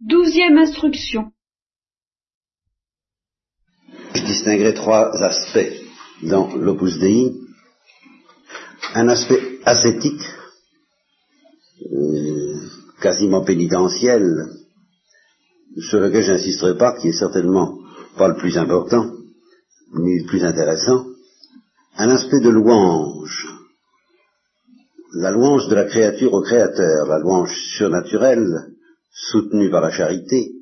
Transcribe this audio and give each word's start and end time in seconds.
Douzième 0.00 0.56
instruction. 0.58 1.32
Je 4.14 4.24
distinguerai 4.24 4.72
trois 4.72 5.10
aspects 5.24 5.72
dans 6.22 6.54
l'Opus 6.54 7.00
Dei. 7.00 7.34
Un 8.94 9.08
aspect 9.08 9.58
ascétique, 9.64 10.22
euh, 11.82 12.54
quasiment 13.00 13.44
pénitentiel, 13.44 14.22
sur 15.90 15.98
lequel 15.98 16.22
je 16.22 16.32
n'insisterai 16.32 16.78
pas, 16.78 16.96
qui 16.96 17.08
est 17.08 17.18
certainement 17.18 17.76
pas 18.16 18.28
le 18.28 18.36
plus 18.36 18.56
important, 18.56 19.10
ni 19.94 20.20
le 20.20 20.26
plus 20.28 20.44
intéressant. 20.44 21.06
Un 21.96 22.10
aspect 22.10 22.40
de 22.40 22.50
louange, 22.50 23.48
la 25.14 25.32
louange 25.32 25.66
de 25.66 25.74
la 25.74 25.86
créature 25.86 26.32
au 26.32 26.42
Créateur, 26.42 27.06
la 27.08 27.18
louange 27.18 27.52
surnaturelle 27.76 28.77
soutenue 29.30 29.70
par 29.70 29.80
la 29.80 29.90
charité 29.90 30.52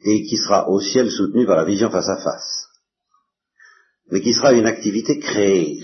et 0.00 0.22
qui 0.24 0.36
sera 0.36 0.68
au 0.68 0.80
ciel 0.80 1.10
soutenue 1.10 1.46
par 1.46 1.56
la 1.56 1.64
vision 1.64 1.90
face 1.90 2.08
à 2.08 2.16
face, 2.16 2.68
mais 4.10 4.20
qui 4.20 4.34
sera 4.34 4.52
une 4.52 4.66
activité 4.66 5.18
créée 5.18 5.82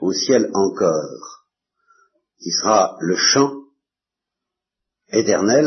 au 0.00 0.12
ciel 0.12 0.50
encore, 0.54 1.44
qui 2.38 2.50
sera 2.50 2.96
le 3.00 3.16
chant 3.16 3.62
éternel, 5.08 5.66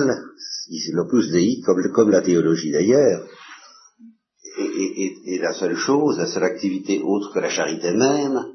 l'opus 0.94 1.31
dei, 1.31 1.61
comme, 1.66 1.81
comme 1.94 2.11
la 2.11 2.21
théologie 2.21 2.71
d'ailleurs, 2.71 3.25
et, 4.58 5.39
la 5.39 5.53
seule 5.53 5.77
chose, 5.77 6.17
la 6.17 6.27
seule 6.27 6.44
activité 6.44 7.02
autre 7.02 7.33
que 7.33 7.39
la 7.39 7.49
charité 7.49 7.91
même, 7.91 8.53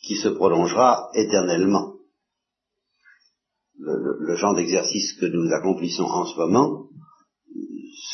qui 0.00 0.16
se 0.16 0.28
prolongera 0.28 1.10
éternellement 1.14 1.91
le, 3.84 4.36
genre 4.36 4.54
d'exercice 4.54 5.14
que 5.14 5.26
nous 5.26 5.52
accomplissons 5.52 6.04
en 6.04 6.26
ce 6.26 6.36
moment 6.36 6.86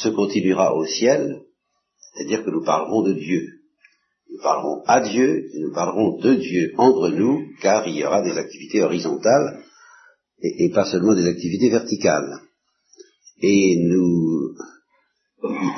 se 0.01 0.09
continuera 0.09 0.75
au 0.75 0.85
ciel, 0.87 1.43
c'est-à-dire 1.99 2.45
que 2.45 2.51
nous 2.51 2.65
parlerons 2.65 3.03
de 3.03 3.13
Dieu. 3.13 3.43
Nous 4.31 4.43
parlerons 4.43 4.83
à 4.87 5.01
Dieu 5.01 5.45
nous 5.55 5.73
parlerons 5.73 6.19
de 6.19 6.35
Dieu 6.35 6.73
entre 6.77 7.09
nous, 7.11 7.43
car 7.61 7.87
il 7.87 7.97
y 7.97 8.05
aura 8.05 8.23
des 8.23 8.37
activités 8.37 8.83
horizontales 8.83 9.63
et, 10.41 10.71
pas 10.71 10.85
seulement 10.85 11.15
des 11.15 11.27
activités 11.27 11.71
verticales. 11.71 12.41
Et 13.41 13.77
nous, 13.81 14.55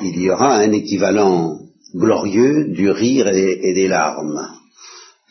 il 0.03 0.21
y 0.21 0.29
aura 0.29 0.57
un 0.57 0.71
équivalent 0.71 1.59
glorieux 1.93 2.69
du 2.69 2.89
rire 2.89 3.27
et 3.27 3.73
des 3.73 3.87
larmes. 3.87 4.47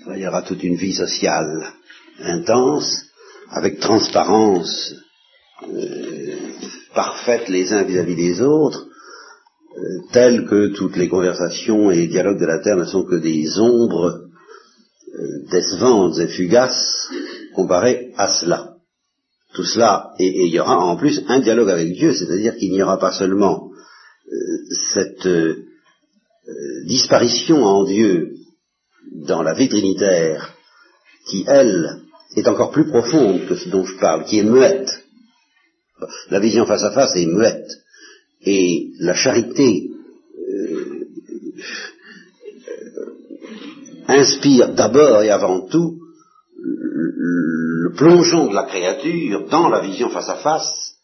Il 0.09 0.19
y 0.19 0.27
aura 0.27 0.43
toute 0.43 0.63
une 0.63 0.77
vie 0.77 0.95
sociale 0.95 1.73
intense 2.19 3.10
avec 3.51 3.81
transparence 3.81 4.95
euh, 5.69 6.37
parfaite 6.95 7.49
les 7.49 7.73
uns 7.73 7.83
vis-à-vis 7.83 8.17
des 8.17 8.41
autres, 8.41 8.87
euh, 10.15 10.47
que 10.49 10.69
toutes 10.75 10.97
les 10.97 11.09
conversations 11.09 11.91
et 11.91 11.97
les 11.97 12.07
dialogues 12.09 12.41
de 12.41 12.47
la 12.47 12.61
Terre 12.61 12.77
ne 12.77 12.85
sont 12.85 13.05
que 13.05 13.17
des 13.17 13.59
ombres 13.59 14.23
euh, 15.15 15.51
décevantes 15.51 16.19
et 16.19 16.29
fugaces 16.29 17.09
comparées 17.55 18.13
à 18.17 18.29
cela. 18.29 18.75
Tout 19.55 19.65
cela, 19.65 20.13
et, 20.19 20.47
il 20.47 20.55
y 20.55 20.61
aura 20.61 20.79
en 20.79 20.97
plus 20.97 21.23
un 21.29 21.41
dialogue 21.41 21.71
avec 21.71 21.93
Dieu, 21.93 22.13
c'est-à-dire 22.15 22.57
qu'il 22.57 22.71
n'y 22.71 22.83
aura 22.83 22.99
pas 22.99 23.13
seulement 23.13 23.69
cette 24.93 25.27
disparition 26.87 27.65
en 27.65 27.83
Dieu 27.83 28.31
dans 29.27 29.43
la 29.43 29.55
vie 29.55 29.69
trinitaire 29.69 30.55
qui, 31.29 31.45
elle, 31.49 32.01
est 32.37 32.49
encore 32.49 32.71
plus 32.71 32.87
profonde 32.89 33.47
que 33.47 33.57
ce 33.57 33.69
dont 33.69 33.85
je 33.85 33.97
parle, 33.97 34.25
qui 34.25 34.39
est 34.39 34.45
muette. 34.45 35.05
La 36.31 36.41
vision 36.41 36.67
face 36.67 36.83
à 36.83 36.93
face 36.93 37.17
est 37.17 37.27
muette. 37.27 37.71
Et 38.43 38.93
la 39.01 39.15
charité 39.15 39.91
euh, 40.49 41.07
inspire 44.09 44.75
d'abord 44.75 45.23
et 45.23 45.31
avant 45.31 45.61
tout 45.69 45.99
le 46.57 47.93
plongeon 47.97 48.49
de 48.49 48.55
la 48.55 48.65
créature 48.65 49.47
dans 49.49 49.69
la 49.69 49.81
vision 49.81 50.09
face 50.11 50.29
à 50.29 50.37
face 50.37 50.95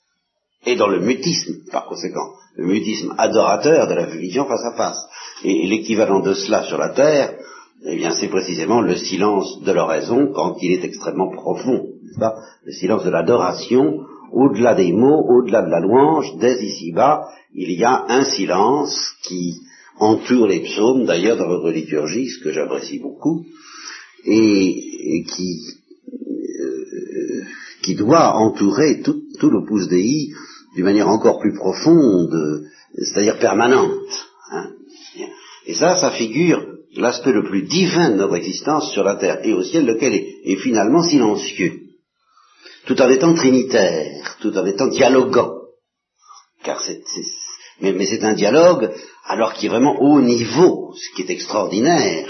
et 0.64 0.76
dans 0.76 0.88
le 0.88 1.00
mutisme, 1.00 1.64
par 1.70 1.86
conséquent, 1.86 2.32
le 2.56 2.66
mutisme 2.66 3.14
adorateur 3.18 3.86
de 3.86 3.94
la 3.94 4.06
vision 4.06 4.46
face 4.46 4.64
à 4.64 4.72
face. 4.72 4.98
Et 5.44 5.66
l'équivalent 5.66 6.20
de 6.20 6.34
cela 6.34 6.64
sur 6.64 6.78
la 6.78 6.90
terre, 6.90 7.36
eh 7.84 7.96
bien, 7.96 8.10
c'est 8.10 8.28
précisément 8.28 8.80
le 8.80 8.96
silence 8.96 9.60
de 9.62 9.72
l'oraison 9.72 10.32
quand 10.32 10.56
il 10.62 10.72
est 10.72 10.84
extrêmement 10.84 11.30
profond, 11.30 11.86
Le 12.64 12.72
silence 12.72 13.04
de 13.04 13.10
l'adoration, 13.10 14.00
au-delà 14.32 14.74
des 14.74 14.92
mots, 14.92 15.24
au-delà 15.28 15.62
de 15.62 15.70
la 15.70 15.80
louange, 15.80 16.36
dès 16.38 16.62
ici-bas, 16.64 17.28
il 17.54 17.70
y 17.72 17.84
a 17.84 18.06
un 18.08 18.24
silence 18.24 18.96
qui 19.22 19.60
entoure 19.98 20.46
les 20.46 20.60
psaumes, 20.60 21.04
d'ailleurs 21.04 21.36
dans 21.36 21.48
votre 21.48 21.70
liturgie, 21.70 22.28
ce 22.28 22.42
que 22.42 22.52
j'apprécie 22.52 22.98
beaucoup, 22.98 23.44
et, 24.24 25.24
qui, 25.28 25.60
euh, 26.60 27.42
qui 27.82 27.94
doit 27.94 28.34
entourer 28.36 29.00
tout, 29.02 29.22
tout 29.38 29.50
l'opus 29.50 29.88
Dei 29.88 30.32
d'une 30.74 30.84
manière 30.84 31.08
encore 31.08 31.38
plus 31.38 31.54
profonde, 31.54 32.64
c'est-à-dire 32.94 33.38
permanente. 33.38 34.26
Hein. 34.52 34.70
et 35.66 35.74
ça, 35.74 35.96
ça 35.96 36.10
figure 36.10 36.75
l'aspect 37.00 37.32
le 37.32 37.44
plus 37.44 37.62
divin 37.62 38.10
de 38.10 38.16
notre 38.16 38.36
existence 38.36 38.92
sur 38.92 39.04
la 39.04 39.16
terre 39.16 39.40
et 39.44 39.52
au 39.52 39.62
ciel, 39.62 39.86
lequel 39.86 40.14
est, 40.14 40.56
finalement 40.56 41.02
silencieux, 41.02 41.80
tout 42.86 43.00
en 43.00 43.08
étant 43.08 43.34
trinitaire, 43.34 44.36
tout 44.40 44.56
en 44.56 44.64
étant 44.66 44.88
dialoguant. 44.88 45.52
Car 46.62 46.80
c'est, 46.80 47.02
mais, 47.80 48.06
c'est 48.06 48.24
un 48.24 48.34
dialogue 48.34 48.90
alors 49.26 49.54
qui 49.54 49.66
est 49.66 49.70
vraiment 49.70 50.00
au 50.00 50.20
niveau, 50.20 50.94
ce 50.94 51.14
qui 51.14 51.22
est 51.22 51.34
extraordinaire, 51.34 52.26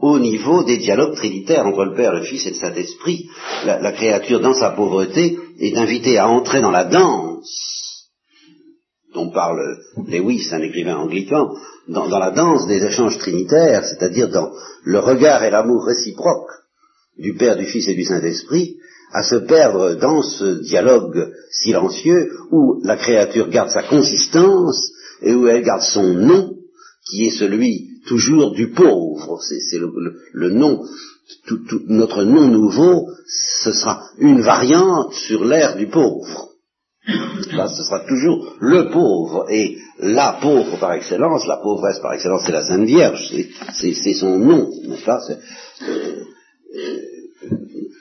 au 0.00 0.18
niveau 0.18 0.64
des 0.64 0.78
dialogues 0.78 1.16
trinitaires 1.16 1.66
entre 1.66 1.84
le 1.84 1.94
Père, 1.94 2.14
le 2.14 2.22
Fils 2.22 2.46
et 2.46 2.50
le 2.50 2.56
Saint-Esprit. 2.56 3.28
la 3.64 3.92
créature, 3.92 4.40
dans 4.40 4.54
sa 4.54 4.70
pauvreté, 4.70 5.36
est 5.58 5.76
invitée 5.76 6.18
à 6.18 6.28
entrer 6.28 6.60
dans 6.60 6.70
la 6.70 6.84
danse 6.84 7.78
dont 9.14 9.30
parle 9.30 9.78
Lewis, 10.06 10.48
un 10.52 10.62
écrivain 10.62 10.96
anglican, 10.96 11.48
dans, 11.88 12.18
la 12.18 12.30
danse 12.30 12.66
des 12.66 12.84
échanges 12.84 13.18
trinitaires, 13.18 13.84
c'est-à-dire 13.84 14.28
dans 14.28 14.50
le 14.84 14.98
regard 14.98 15.42
et 15.42 15.50
l'amour 15.50 15.84
réciproque 15.84 16.50
du 17.18 17.34
Père, 17.34 17.56
du 17.56 17.64
Fils 17.64 17.88
et 17.88 17.94
du 17.94 18.04
Saint-Esprit, 18.04 18.76
à 19.12 19.22
se 19.22 19.36
perdre 19.36 19.94
dans 19.94 20.22
ce 20.22 20.60
dialogue 20.62 21.32
silencieux 21.50 22.30
où 22.50 22.80
la 22.84 22.96
créature 22.96 23.48
garde 23.48 23.70
sa 23.70 23.82
consistance 23.82 24.90
et 25.22 25.34
où 25.34 25.48
elle 25.48 25.62
garde 25.62 25.82
son 25.82 26.12
nom, 26.12 26.54
qui 27.08 27.26
est 27.26 27.38
celui 27.38 27.88
toujours 28.06 28.52
du 28.52 28.70
pauvre. 28.70 29.40
C'est 29.42 29.78
le, 29.78 30.50
nom, 30.50 30.84
notre 31.88 32.24
nom 32.24 32.48
nouveau, 32.48 33.08
ce 33.62 33.72
sera 33.72 34.02
une 34.18 34.42
variante 34.42 35.14
sur 35.14 35.44
l'air 35.44 35.76
du 35.76 35.86
pauvre. 35.86 36.48
Là, 37.52 37.68
ce 37.68 37.82
sera 37.82 38.00
toujours 38.00 38.56
le 38.60 38.90
pauvre. 38.90 39.46
Et 39.50 39.78
la 40.00 40.38
pauvre 40.40 40.78
par 40.78 40.92
excellence, 40.92 41.46
la 41.46 41.56
pauvresse 41.56 41.98
par 42.00 42.12
excellence, 42.14 42.42
c'est 42.46 42.52
la 42.52 42.64
Sainte 42.64 42.86
Vierge. 42.86 43.32
C'est 43.72 44.14
son 44.14 44.38
nom, 44.38 44.70
n'est-ce 44.86 45.04
pas? 45.04 45.20
Euh, 45.82 46.24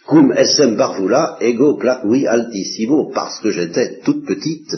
Cum 0.07 0.31
essem 0.31 0.77
parvula, 0.77 1.37
ego 1.41 1.75
placui 1.75 2.27
altissimo, 2.27 3.11
parce 3.13 3.41
que 3.41 3.51
j'étais 3.51 3.99
toute 3.99 4.25
petite, 4.25 4.77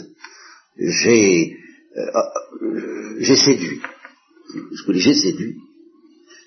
j'ai 0.76 1.56
euh, 1.96 3.16
j'ai 3.20 3.36
séduit. 3.36 3.80
Je 4.72 4.84
vous 4.84 4.92
dis, 4.92 5.00
j'ai 5.00 5.14
séduit. 5.14 5.56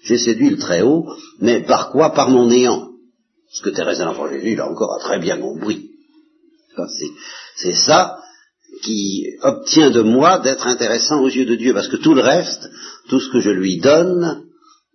J'ai 0.04 0.18
séduit 0.18 0.50
le 0.50 0.58
Très-Haut, 0.58 1.06
mais 1.40 1.62
par 1.62 1.92
quoi? 1.92 2.10
Par 2.10 2.30
mon 2.30 2.48
néant. 2.48 2.90
Ce 3.50 3.62
que 3.62 3.70
Thérèse 3.70 4.00
de 4.00 4.04
l'Enfant 4.04 4.28
Jésus, 4.28 4.56
là 4.56 4.70
encore, 4.70 4.96
a 4.96 5.00
très 5.00 5.20
bien 5.20 5.38
compris. 5.38 5.92
C'est 7.56 7.76
ça 7.76 8.18
qui 8.84 9.28
obtient 9.42 9.90
de 9.90 10.02
moi 10.02 10.40
d'être 10.40 10.68
intéressant 10.68 11.22
aux 11.22 11.30
yeux 11.30 11.46
de 11.46 11.56
Dieu, 11.56 11.74
parce 11.74 11.88
que 11.88 11.98
tout 11.98 12.14
le 12.14 12.22
reste, 12.22 12.70
tout 13.10 13.20
ce 13.20 13.32
que 13.32 13.40
je 13.40 13.50
lui 13.50 13.78
donne, 13.78 14.44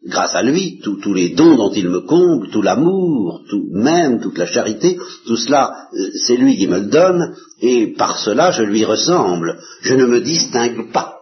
grâce 0.06 0.34
à 0.34 0.42
lui, 0.42 0.80
tous 0.80 1.14
les 1.14 1.30
dons 1.30 1.56
dont 1.56 1.72
il 1.72 1.88
me 1.88 2.00
comble, 2.00 2.50
tout 2.50 2.62
l'amour, 2.62 3.42
tout 3.48 3.66
même 3.72 4.20
toute 4.20 4.38
la 4.38 4.46
charité, 4.46 4.98
tout 5.26 5.36
cela, 5.36 5.88
euh, 5.92 6.10
c'est 6.26 6.36
lui 6.36 6.56
qui 6.56 6.68
me 6.68 6.80
le 6.80 6.86
donne, 6.86 7.34
et 7.60 7.88
par 7.94 8.18
cela 8.18 8.52
je 8.52 8.62
lui 8.62 8.84
ressemble. 8.84 9.58
Je 9.82 9.94
ne 9.94 10.06
me 10.06 10.20
distingue 10.20 10.92
pas. 10.92 11.16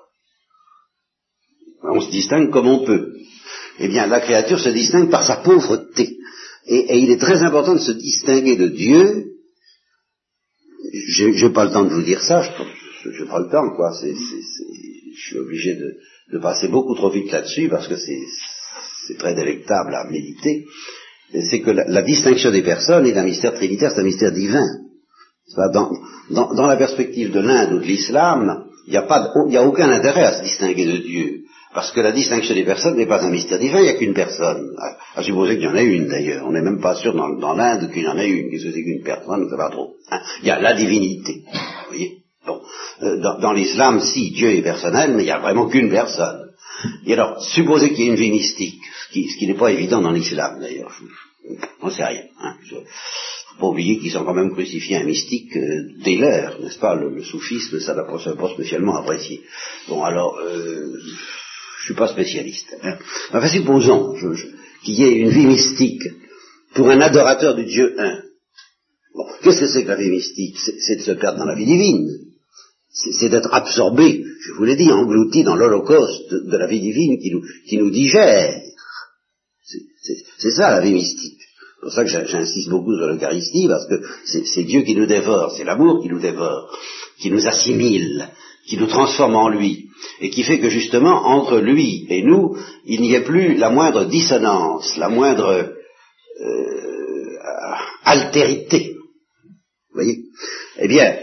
On 1.82 2.00
se 2.00 2.10
distingue 2.10 2.50
comme 2.50 2.68
on 2.68 2.84
peut. 2.84 3.12
Eh 3.78 3.88
bien, 3.88 4.06
la 4.06 4.20
créature 4.20 4.58
se 4.58 4.70
distingue 4.70 5.10
par 5.10 5.24
sa 5.24 5.36
pauvreté. 5.36 6.16
et 6.66 6.98
il 6.98 7.10
est 7.10 7.20
très 7.20 7.42
important 7.42 7.74
de 7.74 7.80
se 7.80 7.92
distinguer 7.92 8.56
de 8.56 8.68
Dieu 8.68 9.35
j'ai 10.92 11.50
pas 11.50 11.64
le 11.64 11.72
temps 11.72 11.84
de 11.84 11.94
vous 11.94 12.02
dire 12.02 12.20
ça, 12.20 12.42
je 13.04 13.22
n'ai 13.22 13.28
pas 13.28 13.40
le 13.40 13.48
temps, 13.48 13.74
quoi. 13.76 13.92
je 14.02 15.20
suis 15.28 15.38
obligé 15.38 15.74
de, 15.74 16.38
passer 16.38 16.68
beaucoup 16.68 16.94
trop 16.94 17.10
vite 17.10 17.30
là-dessus 17.30 17.68
parce 17.68 17.88
que 17.88 17.96
c'est 17.96 19.18
très 19.18 19.34
délectable 19.34 19.94
à 19.94 20.04
méditer. 20.10 20.64
C'est 21.50 21.60
que 21.60 21.70
la, 21.70 22.02
distinction 22.02 22.50
des 22.50 22.62
personnes 22.62 23.06
est 23.06 23.16
un 23.16 23.24
mystère 23.24 23.54
trinitaire, 23.54 23.92
c'est 23.92 24.00
un 24.00 24.04
mystère 24.04 24.32
divin. 24.32 24.66
Dans, 25.72 25.90
dans, 26.30 26.54
dans 26.54 26.66
la 26.66 26.76
perspective 26.76 27.32
de 27.32 27.40
l'Inde 27.40 27.74
ou 27.74 27.78
de 27.78 27.84
l'islam, 27.84 28.64
il 28.86 28.90
n'y 28.90 28.96
a, 28.96 29.02
de- 29.02 29.56
a 29.56 29.62
aucun 29.66 29.90
intérêt 29.90 30.24
à 30.24 30.38
se 30.38 30.42
distinguer 30.42 30.86
de 30.86 30.98
Dieu. 30.98 31.45
Parce 31.74 31.92
que 31.92 32.00
la 32.00 32.12
distinction 32.12 32.54
des 32.54 32.64
personnes 32.64 32.96
n'est 32.96 33.06
pas 33.06 33.22
un 33.22 33.30
mystère 33.30 33.58
divin, 33.58 33.80
il 33.80 33.84
n'y 33.84 33.88
a 33.90 33.94
qu'une 33.94 34.14
personne. 34.14 34.74
À, 35.14 35.22
supposer 35.22 35.56
qu'il 35.56 35.64
y 35.64 35.68
en 35.68 35.76
ait 35.76 35.84
une 35.84 36.08
d'ailleurs. 36.08 36.46
On 36.46 36.52
n'est 36.52 36.62
même 36.62 36.80
pas 36.80 36.94
sûr 36.94 37.14
dans, 37.14 37.54
l'Inde 37.54 37.90
qu'il 37.92 38.04
y 38.04 38.08
en 38.08 38.18
ait 38.18 38.28
une. 38.28 38.50
Qu'est-ce 38.50 38.64
que 38.64 38.72
c'est 38.72 38.82
qu'une 38.82 39.02
personne? 39.02 39.26
On 39.28 39.36
ne 39.36 39.56
pas 39.56 39.70
trop. 39.70 39.94
Hein? 40.10 40.20
Il 40.42 40.48
y 40.48 40.50
a 40.50 40.60
la 40.60 40.74
divinité. 40.74 41.42
Vous 41.52 41.88
voyez? 41.88 42.18
Bon. 42.46 42.60
Euh, 43.02 43.18
dans 43.40 43.52
l'islam, 43.52 44.00
si, 44.00 44.30
Dieu 44.30 44.50
est 44.50 44.62
personnel, 44.62 45.14
mais 45.14 45.22
il 45.22 45.26
n'y 45.26 45.32
a 45.32 45.38
vraiment 45.38 45.68
qu'une 45.68 45.90
personne. 45.90 46.46
Et 47.06 47.12
alors, 47.12 47.42
supposer 47.42 47.90
qu'il 47.90 48.04
y 48.04 48.08
ait 48.08 48.10
une 48.10 48.16
vie 48.16 48.30
mystique, 48.30 48.80
ce 49.08 49.38
qui, 49.38 49.46
n'est 49.46 49.54
pas 49.54 49.72
évident 49.72 50.00
dans 50.00 50.12
l'islam 50.12 50.60
d'ailleurs, 50.60 50.92
on 51.82 51.86
ne 51.86 51.92
sait 51.92 52.04
rien. 52.04 52.24
Hein. 52.40 52.54
Je- 52.64 52.76
faut 53.56 53.60
pas 53.60 53.66
oublier 53.68 53.98
qu'ils 53.98 54.16
ont 54.18 54.24
quand 54.24 54.34
même 54.34 54.52
crucifié 54.52 54.96
un 54.96 55.04
mystique 55.04 55.56
euh, 55.56 55.88
dès 56.04 56.16
l'heure, 56.16 56.58
n'est-ce 56.60 56.78
pas? 56.78 56.94
Le, 56.94 57.08
le 57.08 57.22
soufisme, 57.22 57.80
ça 57.80 57.94
n'a 57.94 58.04
pas, 58.04 58.18
spécialement 58.52 58.96
apprécié. 58.96 59.40
Bon, 59.88 60.02
alors, 60.02 60.38
euh, 60.38 60.92
suis 61.86 61.94
pas 61.94 62.08
spécialiste. 62.08 62.76
hein. 62.82 62.96
Enfin, 63.32 63.48
supposons 63.48 64.14
je- 64.16 64.34
je- 64.34 64.46
qu'il 64.84 64.94
y 64.94 65.04
ait 65.04 65.16
une 65.16 65.30
vie 65.30 65.46
mystique 65.46 66.02
pour 66.74 66.88
un 66.90 67.00
adorateur 67.00 67.54
du 67.54 67.64
Dieu 67.64 67.94
un. 67.98 68.22
Bon, 69.14 69.24
qu'est-ce 69.42 69.60
que 69.60 69.66
c'est 69.68 69.82
que 69.84 69.88
la 69.88 69.96
vie 69.96 70.10
mystique? 70.10 70.56
C'est 70.58 70.96
de 70.96 71.02
se 71.02 71.12
perdre 71.12 71.38
dans 71.38 71.44
la 71.46 71.54
vie 71.54 71.66
divine. 71.66 72.08
C'est 73.18 73.28
d'être 73.28 73.52
absorbé, 73.52 74.24
je 74.46 74.52
vous 74.54 74.64
l'ai 74.64 74.76
dit, 74.76 74.90
englouti 74.90 75.42
dans 75.44 75.54
l'holocauste 75.54 76.32
de, 76.32 76.56
la 76.56 76.66
vie 76.66 76.80
divine 76.80 77.18
qui 77.20 77.30
nous, 77.30 77.42
qui 77.68 77.76
nous 77.76 77.90
digère. 77.90 78.62
C'est- 80.38 80.50
ça 80.52 80.70
la 80.70 80.80
vie 80.80 80.92
mystique. 80.92 81.40
C'est 81.40 81.80
pour 81.82 81.92
ça 81.92 82.04
que 82.04 82.10
j'insiste 82.10 82.68
beaucoup 82.70 82.94
sur 82.96 83.06
l'Eucharistie, 83.06 83.68
parce 83.68 83.86
que 83.86 84.00
c'est 84.24 84.64
Dieu 84.64 84.82
qui 84.82 84.94
nous 84.96 85.06
dévore, 85.06 85.54
c'est 85.56 85.64
l'amour 85.64 86.02
qui 86.02 86.08
nous 86.08 86.20
dévore, 86.20 86.74
qui 87.18 87.30
nous 87.30 87.46
assimile, 87.46 88.28
qui 88.66 88.76
nous 88.76 88.86
transforme 88.86 89.36
en 89.36 89.48
lui, 89.48 89.88
et 90.20 90.30
qui 90.30 90.42
fait 90.42 90.58
que 90.58 90.68
justement, 90.68 91.26
entre 91.26 91.58
lui 91.58 92.06
et 92.08 92.22
nous, 92.22 92.56
il 92.84 93.00
n'y 93.00 93.14
ait 93.14 93.24
plus 93.24 93.54
la 93.54 93.70
moindre 93.70 94.04
dissonance, 94.06 94.96
la 94.96 95.08
moindre 95.08 95.72
euh, 96.40 97.36
altérité. 98.04 98.94
Vous 99.90 99.94
voyez? 100.02 100.24
Eh 100.78 100.88
bien, 100.88 101.16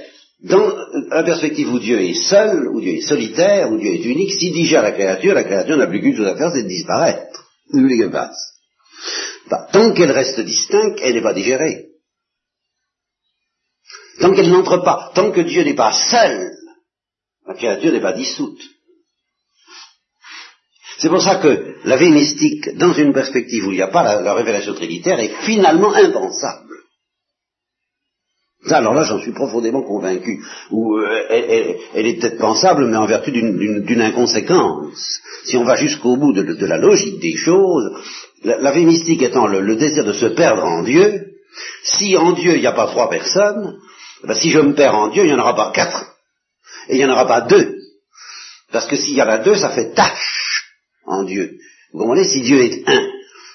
dans 0.44 0.74
la 1.10 1.24
perspective 1.24 1.72
où 1.72 1.80
Dieu 1.80 2.02
est 2.02 2.16
seul, 2.30 2.68
où 2.68 2.82
Dieu 2.82 2.94
est 2.94 3.08
solitaire, 3.08 3.72
où 3.72 3.78
Dieu 3.78 3.94
est 3.94 4.06
unique, 4.06 4.34
s'il 4.34 4.54
digère 4.54 4.82
la 4.82 4.92
créature, 4.92 5.34
la 5.34 5.44
créature 5.44 5.78
n'a 5.78 5.88
plus 5.88 6.02
qu'une 6.02 6.16
chose 6.16 6.28
à 6.28 6.36
faire, 6.36 6.52
c'est 6.54 6.64
de 6.64 6.68
disparaître. 6.68 7.46
Bah, 9.50 9.68
Tant 9.72 9.94
qu'elle 9.94 10.12
reste 10.12 10.40
distincte, 10.40 11.00
elle 11.02 11.16
n'est 11.16 11.22
pas 11.22 11.34
digérée. 11.34 11.88
Tant 14.20 14.34
qu'elle 14.34 14.50
n'entre 14.50 14.78
pas, 14.78 15.12
tant 15.16 15.32
que 15.32 15.42
Dieu 15.42 15.64
n'est 15.64 15.76
pas 15.76 15.94
seul, 16.10 16.52
la 17.48 17.54
créature 17.56 17.92
n'est 17.92 18.02
pas 18.02 18.14
dissoute. 18.14 18.62
C'est 21.00 21.10
pour 21.10 21.22
ça 21.22 21.36
que 21.36 21.76
la 21.84 21.98
vie 21.98 22.10
mystique, 22.10 22.78
dans 22.78 22.94
une 22.94 23.14
perspective 23.14 23.68
où 23.68 23.72
il 23.72 23.78
n'y 23.78 23.82
a 23.82 23.88
pas 23.88 24.04
la, 24.04 24.22
la 24.22 24.34
révélation 24.34 24.74
trinitaire, 24.74 25.20
est 25.20 25.34
finalement 25.42 25.94
impensable. 25.94 26.74
Alors 28.70 28.94
là, 28.94 29.04
j'en 29.04 29.20
suis 29.20 29.34
profondément 29.34 29.82
convaincu. 29.84 30.42
Euh, 30.72 31.78
elle, 31.94 32.08
est 32.08 32.20
peut-être 32.20 32.38
pensable, 32.38 32.88
mais 32.88 32.96
en 32.96 33.06
vertu 33.06 33.32
d'une- 33.32 34.02
inconséquence. 34.02 35.20
Si 35.44 35.58
on 35.58 35.66
va 35.66 35.76
jusqu'au 35.76 36.16
bout 36.16 36.32
de, 36.32 36.66
la 36.66 36.78
logique 36.78 37.20
des 37.20 37.36
choses, 37.36 37.92
la, 38.44 38.72
vie 38.72 38.86
mystique 38.86 39.22
étant 39.22 39.48
le, 39.48 39.60
le 39.60 39.76
désir 39.76 40.06
de 40.06 40.14
se 40.14 40.28
perdre 40.28 40.64
en 40.64 40.84
Dieu, 40.84 41.34
si 41.84 42.16
en 42.16 42.32
Dieu 42.32 42.56
il 42.56 42.62
n'y 42.62 42.68
a 42.68 42.72
pas 42.72 42.88
trois 42.88 43.10
personnes, 43.10 43.78
eh 44.24 44.28
ben, 44.28 44.36
si 44.36 44.50
je 44.50 44.60
me 44.60 44.74
perds 44.74 44.96
en 44.96 45.10
Dieu, 45.10 45.24
il 45.24 45.28
n'y 45.28 45.34
en 45.34 45.40
aura 45.40 45.56
pas 45.56 45.72
quatre. 45.74 46.13
Et 46.90 46.96
il 46.96 46.98
n'y 46.98 47.06
en 47.06 47.12
aura 47.12 47.28
pas 47.28 47.42
deux. 47.42 47.78
Parce 48.72 48.88
que 48.88 48.96
s'il 48.96 49.16
y 49.16 49.22
en 49.22 49.28
a 49.28 49.38
deux, 49.38 49.56
ça 49.56 49.70
fait 49.70 49.94
tâche 49.94 50.74
en 51.06 51.24
Dieu. 51.24 51.58
Vous 51.92 52.00
comprenez 52.00 52.24
Si 52.24 52.42
Dieu 52.42 52.64
est 52.64 52.88
un, 52.88 53.08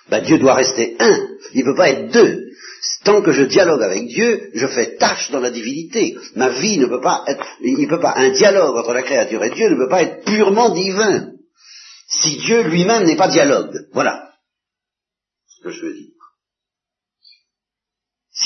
ben 0.08 0.24
Dieu 0.24 0.38
doit 0.38 0.54
rester 0.54 0.96
un. 0.98 1.28
Il 1.54 1.60
ne 1.60 1.70
peut 1.70 1.76
pas 1.76 1.90
être 1.90 2.10
deux. 2.10 2.44
Tant 3.04 3.22
que 3.22 3.32
je 3.32 3.42
dialogue 3.42 3.82
avec 3.82 4.06
Dieu, 4.06 4.50
je 4.54 4.66
fais 4.66 4.96
tâche 4.96 5.30
dans 5.30 5.40
la 5.40 5.50
divinité. 5.50 6.16
Ma 6.36 6.48
vie 6.50 6.78
ne 6.78 6.86
peut 6.86 7.00
pas 7.00 7.24
être, 7.26 7.44
il 7.60 7.78
ne 7.78 7.88
peut 7.88 8.00
pas, 8.00 8.14
un 8.16 8.30
dialogue 8.30 8.76
entre 8.76 8.92
la 8.92 9.02
créature 9.02 9.42
et 9.42 9.50
Dieu 9.50 9.68
ne 9.68 9.76
peut 9.76 9.88
pas 9.88 10.02
être 10.02 10.24
purement 10.24 10.70
divin. 10.70 11.32
Si 12.08 12.36
Dieu 12.38 12.62
lui-même 12.62 13.04
n'est 13.04 13.16
pas 13.16 13.28
dialogue. 13.28 13.74
Voilà 13.92 14.28
ce 15.58 15.64
que 15.64 15.70
je 15.70 15.86
veux 15.86 15.94
dire. 15.94 16.07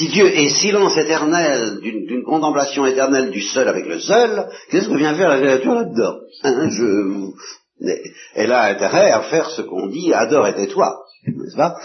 Si 0.02 0.08
Dieu 0.08 0.26
est 0.26 0.48
silence 0.60 0.96
éternel 0.98 1.78
d'une 1.80 2.24
contemplation 2.24 2.84
éternelle 2.86 3.30
du 3.30 3.40
seul 3.40 3.68
avec 3.68 3.86
le 3.86 4.00
seul, 4.00 4.48
qu'est-ce 4.68 4.88
que 4.88 4.96
vient 4.96 5.14
faire 5.14 5.28
la 5.28 5.38
créature 5.38 5.74
là-dedans 5.74 6.16
Hein, 6.42 6.70
je- 6.70 7.30
Elle 8.34 8.50
a 8.52 8.64
intérêt 8.64 9.12
à 9.12 9.20
faire 9.22 9.48
ce 9.50 9.62
qu'on 9.62 9.86
dit 9.86 10.12
adore 10.12 10.48
et 10.48 10.54
tais-toi, 10.54 10.92
n'est-ce 11.26 11.56
pas? 11.56 11.76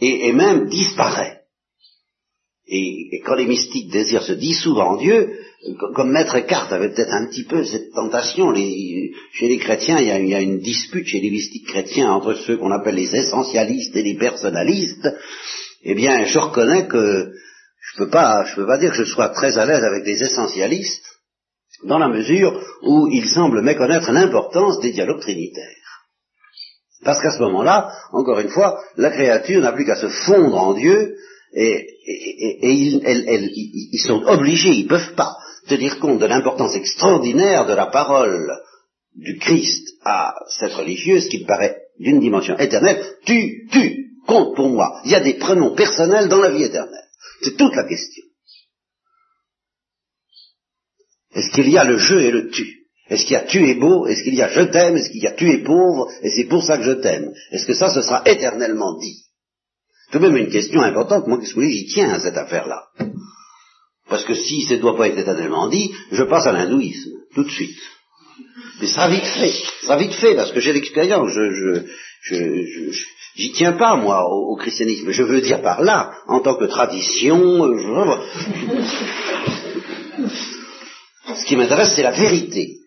Et, 0.00 0.28
et 0.28 0.32
même 0.32 0.68
disparaît. 0.68 1.40
Et, 2.68 3.16
et 3.16 3.20
quand 3.20 3.34
les 3.34 3.46
mystiques 3.46 3.90
désirent 3.90 4.22
se 4.22 4.32
dissoudre 4.32 4.80
en 4.82 4.96
Dieu, 4.96 5.30
co- 5.78 5.92
comme 5.94 6.10
Maître 6.12 6.36
Eckhart 6.36 6.72
avait 6.72 6.88
peut-être 6.94 7.12
un 7.12 7.26
petit 7.26 7.44
peu 7.44 7.64
cette 7.64 7.90
tentation, 7.92 8.50
les- 8.50 9.10
chez 9.32 9.48
les 9.48 9.58
chrétiens, 9.58 9.98
il 10.00 10.06
y, 10.06 10.10
a, 10.10 10.18
il 10.18 10.28
y 10.28 10.34
a 10.34 10.40
une 10.40 10.60
dispute 10.60 11.06
chez 11.06 11.20
les 11.20 11.30
mystiques 11.30 11.66
chrétiens 11.66 12.10
entre 12.12 12.32
ceux 12.32 12.56
qu'on 12.56 12.70
appelle 12.72 12.94
les 12.94 13.14
essentialistes 13.14 13.94
et 13.94 14.02
les 14.02 14.16
personnalistes. 14.16 15.08
Eh 15.82 15.94
bien, 15.94 16.24
je 16.24 16.38
reconnais 16.38 16.86
que 16.88 17.30
peux 17.98 18.10
pas, 18.10 18.44
je 18.46 18.54
peux 18.56 18.66
pas 18.66 18.78
dire 18.78 18.90
que 18.90 18.96
je 18.96 19.04
sois 19.04 19.28
très 19.30 19.58
à 19.58 19.66
l'aise 19.66 19.84
avec 19.84 20.04
les 20.06 20.22
essentialistes, 20.22 21.04
dans 21.84 21.98
la 21.98 22.08
mesure 22.08 22.60
où 22.82 23.08
ils 23.12 23.28
semblent 23.28 23.62
méconnaître 23.62 24.10
l'importance 24.10 24.80
des 24.80 24.90
dialogues 24.92 25.20
trinitaires. 25.20 25.74
Parce 27.04 27.20
qu'à 27.22 27.30
ce 27.30 27.40
moment-là, 27.42 27.92
encore 28.12 28.40
une 28.40 28.48
fois, 28.48 28.80
la 28.96 29.10
créature 29.10 29.60
n'a 29.60 29.72
plus 29.72 29.84
qu'à 29.84 29.94
se 29.96 30.08
fondre 30.08 30.56
en 30.56 30.74
Dieu, 30.74 31.14
et, 31.54 31.86
ils- 32.62 33.88
ils 33.92 34.00
sont 34.00 34.22
obligés, 34.24 34.70
ils 34.70 34.84
ne 34.84 34.88
peuvent 34.88 35.14
pas 35.14 35.36
tenir 35.68 35.98
compte 36.00 36.18
de 36.18 36.26
l'importance 36.26 36.74
extraordinaire 36.74 37.66
de 37.66 37.74
la 37.74 37.86
parole 37.86 38.50
du 39.14 39.38
Christ 39.38 39.86
à 40.04 40.34
cette 40.58 40.72
religieuse 40.72 41.28
qui 41.28 41.40
me 41.42 41.46
paraît 41.46 41.76
d'une 41.98 42.20
dimension 42.20 42.56
éternelle. 42.58 43.04
Tu, 43.24 43.68
tu, 43.70 44.06
compte 44.26 44.54
pour 44.56 44.68
moi. 44.68 45.00
Il 45.04 45.10
y 45.10 45.14
a 45.14 45.20
des 45.20 45.34
prénoms 45.34 45.74
personnels 45.74 46.28
dans 46.28 46.40
la 46.40 46.50
vie 46.50 46.64
éternelle. 46.64 47.07
C'est 47.42 47.56
toute 47.56 47.74
la 47.74 47.84
question. 47.88 48.24
Est-ce 51.34 51.50
qu'il 51.54 51.68
y 51.70 51.78
a 51.78 51.84
le 51.84 51.98
je 51.98 52.16
et 52.16 52.30
le 52.30 52.50
tu? 52.50 52.86
Est-ce 53.08 53.22
qu'il 53.22 53.32
y 53.32 53.36
a 53.36 53.42
tu 53.44 53.66
es 53.68 53.74
beau? 53.74 54.06
Est-ce 54.06 54.22
qu'il 54.24 54.34
y 54.34 54.42
a 54.42 54.48
je 54.50 54.62
t'aime? 54.62 54.96
Est-ce 54.96 55.10
qu'il 55.10 55.22
y 55.22 55.26
a 55.26 55.32
tu 55.32 55.50
es 55.50 55.58
pauvre? 55.58 56.10
Et 56.22 56.30
c'est 56.30 56.44
pour 56.48 56.62
ça 56.62 56.76
que 56.78 56.84
je 56.84 56.92
t'aime 56.92 57.30
Est-ce 57.52 57.66
que 57.66 57.74
ça, 57.74 57.90
ce 57.90 58.02
sera 58.02 58.22
éternellement 58.26 58.98
dit? 58.98 59.24
Tout 60.10 60.18
de 60.18 60.26
même 60.28 60.36
une 60.36 60.50
question 60.50 60.80
importante. 60.82 61.26
Moi, 61.26 61.38
qu'est-ce 61.38 61.54
que 61.54 61.62
j'y 61.68 61.86
tiens 61.86 62.10
à 62.12 62.20
cette 62.20 62.36
affaire-là? 62.36 62.84
Parce 64.08 64.24
que 64.24 64.34
si 64.34 64.62
ça 64.62 64.74
ne 64.76 64.80
doit 64.80 64.96
pas 64.96 65.08
être 65.08 65.18
éternellement 65.18 65.68
dit, 65.68 65.92
je 66.12 66.22
passe 66.22 66.46
à 66.46 66.52
l'hindouisme, 66.52 67.10
tout 67.34 67.44
de 67.44 67.50
suite. 67.50 67.78
Mais 68.80 68.86
ça 68.86 69.08
vite 69.08 69.24
fait, 69.24 69.52
ça 69.82 69.96
vite 69.98 70.14
fait, 70.14 70.34
parce 70.34 70.52
que 70.52 70.60
j'ai 70.60 70.72
l'expérience, 70.72 71.30
je, 71.30 71.52
je- 72.22 72.62
je- 72.92 73.04
j'y 73.38 73.52
tiens 73.52 73.72
pas, 73.72 73.96
moi, 73.96 74.28
au, 74.28 74.56
christianisme. 74.56 75.10
Je 75.10 75.22
veux 75.22 75.40
dire 75.40 75.62
par 75.62 75.82
là, 75.82 76.12
en 76.26 76.40
tant 76.40 76.56
que 76.56 76.64
tradition, 76.64 77.64
euh, 77.64 78.20
ce 81.34 81.44
qui 81.46 81.56
m'intéresse, 81.56 81.92
c'est 81.94 82.02
la 82.02 82.10
vérité. 82.10 82.80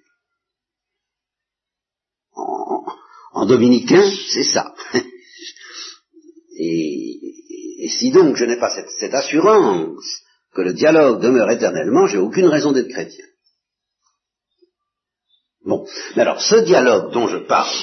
En, 3.34 3.46
dominicain, 3.46 4.04
c'est 4.30 4.44
ça. 4.44 4.76
Et, 6.58 7.20
et 7.80 7.90
si 7.90 8.12
donc 8.12 8.36
je 8.36 8.46
n'ai 8.46 8.58
pas 8.58 8.70
cette, 8.70 8.92
cette 9.00 9.14
assurance 9.16 10.06
que 10.54 10.62
le 10.62 10.74
dialogue 10.74 11.22
demeure 11.22 11.50
éternellement, 11.50 12.06
j'ai 12.06 12.20
aucune 12.20 12.48
raison 12.48 12.72
d'être 12.72 12.90
chrétien. 12.90 13.26
Bon, 15.64 15.88
mais 16.16 16.24
alors 16.24 16.42
ce 16.42 16.56
dialogue 16.58 17.14
dont 17.14 17.28
je 17.28 17.38
parle, 17.38 17.74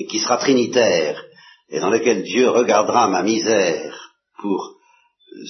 et 0.00 0.06
qui 0.06 0.18
sera 0.18 0.38
trinitaire, 0.38 1.22
et 1.68 1.78
dans 1.78 1.90
lequel 1.90 2.22
Dieu 2.22 2.48
regardera 2.48 3.08
ma 3.08 3.22
misère 3.22 4.14
pour 4.40 4.76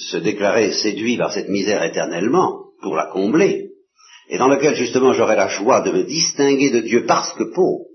se 0.09 0.17
déclarer 0.17 0.73
séduit 0.73 1.17
par 1.17 1.31
cette 1.31 1.47
misère 1.47 1.81
éternellement, 1.83 2.65
pour 2.81 2.95
la 2.95 3.07
combler, 3.07 3.69
et 4.27 4.37
dans 4.37 4.49
lequel 4.49 4.75
justement 4.75 5.13
j'aurai 5.13 5.37
la 5.37 5.47
joie 5.47 5.81
de 5.81 5.91
me 5.91 6.03
distinguer 6.03 6.69
de 6.69 6.81
Dieu 6.81 7.05
parce 7.05 7.31
que 7.33 7.45
pauvre. 7.55 7.85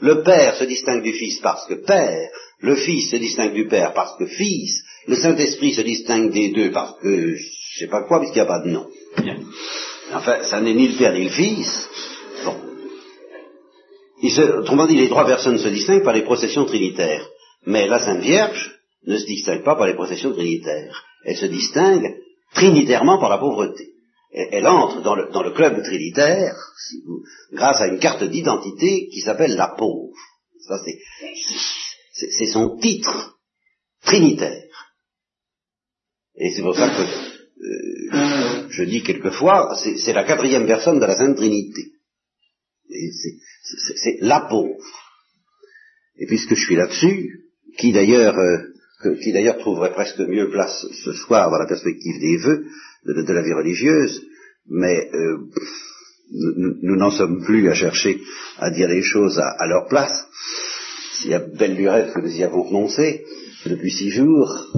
Le 0.00 0.22
Père 0.22 0.56
se 0.56 0.64
distingue 0.64 1.02
du 1.02 1.12
Fils 1.12 1.40
parce 1.40 1.66
que 1.66 1.74
Père, 1.74 2.30
le 2.60 2.74
Fils 2.76 3.10
se 3.10 3.16
distingue 3.16 3.52
du 3.52 3.68
Père 3.68 3.92
parce 3.92 4.16
que 4.18 4.26
Fils, 4.26 4.82
le 5.06 5.16
Saint-Esprit 5.16 5.74
se 5.74 5.82
distingue 5.82 6.32
des 6.32 6.52
deux 6.52 6.70
parce 6.70 6.98
que 7.00 7.36
je 7.36 7.78
sais 7.78 7.88
pas 7.88 8.04
quoi, 8.08 8.20
puisqu'il 8.20 8.38
n'y 8.38 8.46
a 8.46 8.46
pas 8.46 8.64
de 8.64 8.70
nom. 8.70 8.86
Bien. 9.18 9.40
Enfin, 10.14 10.42
ça 10.44 10.60
n'est 10.62 10.74
ni 10.74 10.88
le 10.88 10.96
Père 10.96 11.12
ni 11.12 11.24
le 11.24 11.30
Fils. 11.30 11.88
Il 14.22 14.30
se, 14.30 14.42
autrement 14.42 14.86
dit, 14.86 14.96
les 14.96 15.08
trois 15.08 15.26
personnes 15.26 15.58
se 15.58 15.68
distinguent 15.68 16.04
par 16.04 16.14
les 16.14 16.22
processions 16.22 16.64
trinitaires. 16.64 17.28
Mais 17.66 17.86
la 17.86 17.98
Sainte 17.98 18.22
Vierge 18.22 18.78
ne 19.06 19.16
se 19.16 19.26
distingue 19.26 19.64
pas 19.64 19.76
par 19.76 19.86
les 19.86 19.94
processions 19.94 20.32
trinitaires. 20.32 21.04
Elle 21.24 21.36
se 21.36 21.46
distingue 21.46 22.16
trinitairement 22.54 23.18
par 23.18 23.30
la 23.30 23.38
pauvreté. 23.38 23.90
Elle, 24.32 24.66
entre 24.66 25.00
dans 25.02 25.14
le, 25.14 25.30
dans 25.30 25.42
le 25.42 25.52
club 25.52 25.80
trinitaire 25.84 26.56
si 26.88 27.02
vous, 27.06 27.22
grâce 27.52 27.80
à 27.80 27.86
une 27.86 28.00
carte 28.00 28.24
d'identité 28.24 29.08
qui 29.12 29.20
s'appelle 29.20 29.54
la 29.54 29.68
pauvre. 29.78 30.12
Ça, 30.66 30.76
c'est 32.12 32.46
son 32.46 32.76
titre 32.78 33.38
trinitaire. 34.04 34.64
Et 36.36 36.52
c'est 36.52 36.62
pour 36.62 36.74
ça 36.74 36.88
que 36.90 37.02
euh, 37.02 38.68
je 38.70 38.84
dis 38.84 39.02
quelquefois, 39.02 39.76
c'est 39.76 40.12
la 40.12 40.24
quatrième 40.24 40.66
personne 40.66 40.98
de 40.98 41.06
la 41.06 41.16
Sainte 41.16 41.36
Trinité. 41.36 41.93
C'est 42.94 44.18
la 44.20 44.46
pauvre. 44.48 44.84
Et 46.18 46.26
puisque 46.26 46.54
je 46.54 46.64
suis 46.64 46.76
là-dessus, 46.76 47.40
qui 47.76 47.92
d'ailleurs 47.92 48.38
euh, 48.38 48.58
qui 49.22 49.32
d'ailleurs 49.32 49.58
trouverait 49.58 49.92
presque 49.92 50.20
mieux 50.20 50.50
place 50.50 50.86
ce 51.04 51.12
soir 51.12 51.50
dans 51.50 51.58
la 51.58 51.66
perspective 51.66 52.20
des 52.20 52.36
vœux 52.38 52.64
de, 53.04 53.32
la 53.32 53.42
vie 53.42 53.52
religieuse, 53.52 54.22
mais 54.68 55.10
euh, 55.12 55.38
nous 56.30 56.96
n'en 56.96 57.10
sommes 57.10 57.44
plus 57.44 57.68
à 57.68 57.74
chercher 57.74 58.20
à 58.58 58.70
dire 58.70 58.88
les 58.88 59.02
choses 59.02 59.38
à, 59.38 59.66
leur 59.66 59.88
place. 59.88 60.26
S'il 61.12 61.30
y 61.30 61.34
a 61.34 61.40
belle 61.40 61.76
lurette 61.76 62.14
que 62.14 62.20
nous 62.20 62.34
y 62.34 62.42
avons 62.42 62.62
renoncé 62.62 63.24
depuis 63.66 63.90
six 63.90 64.10
jours, 64.10 64.72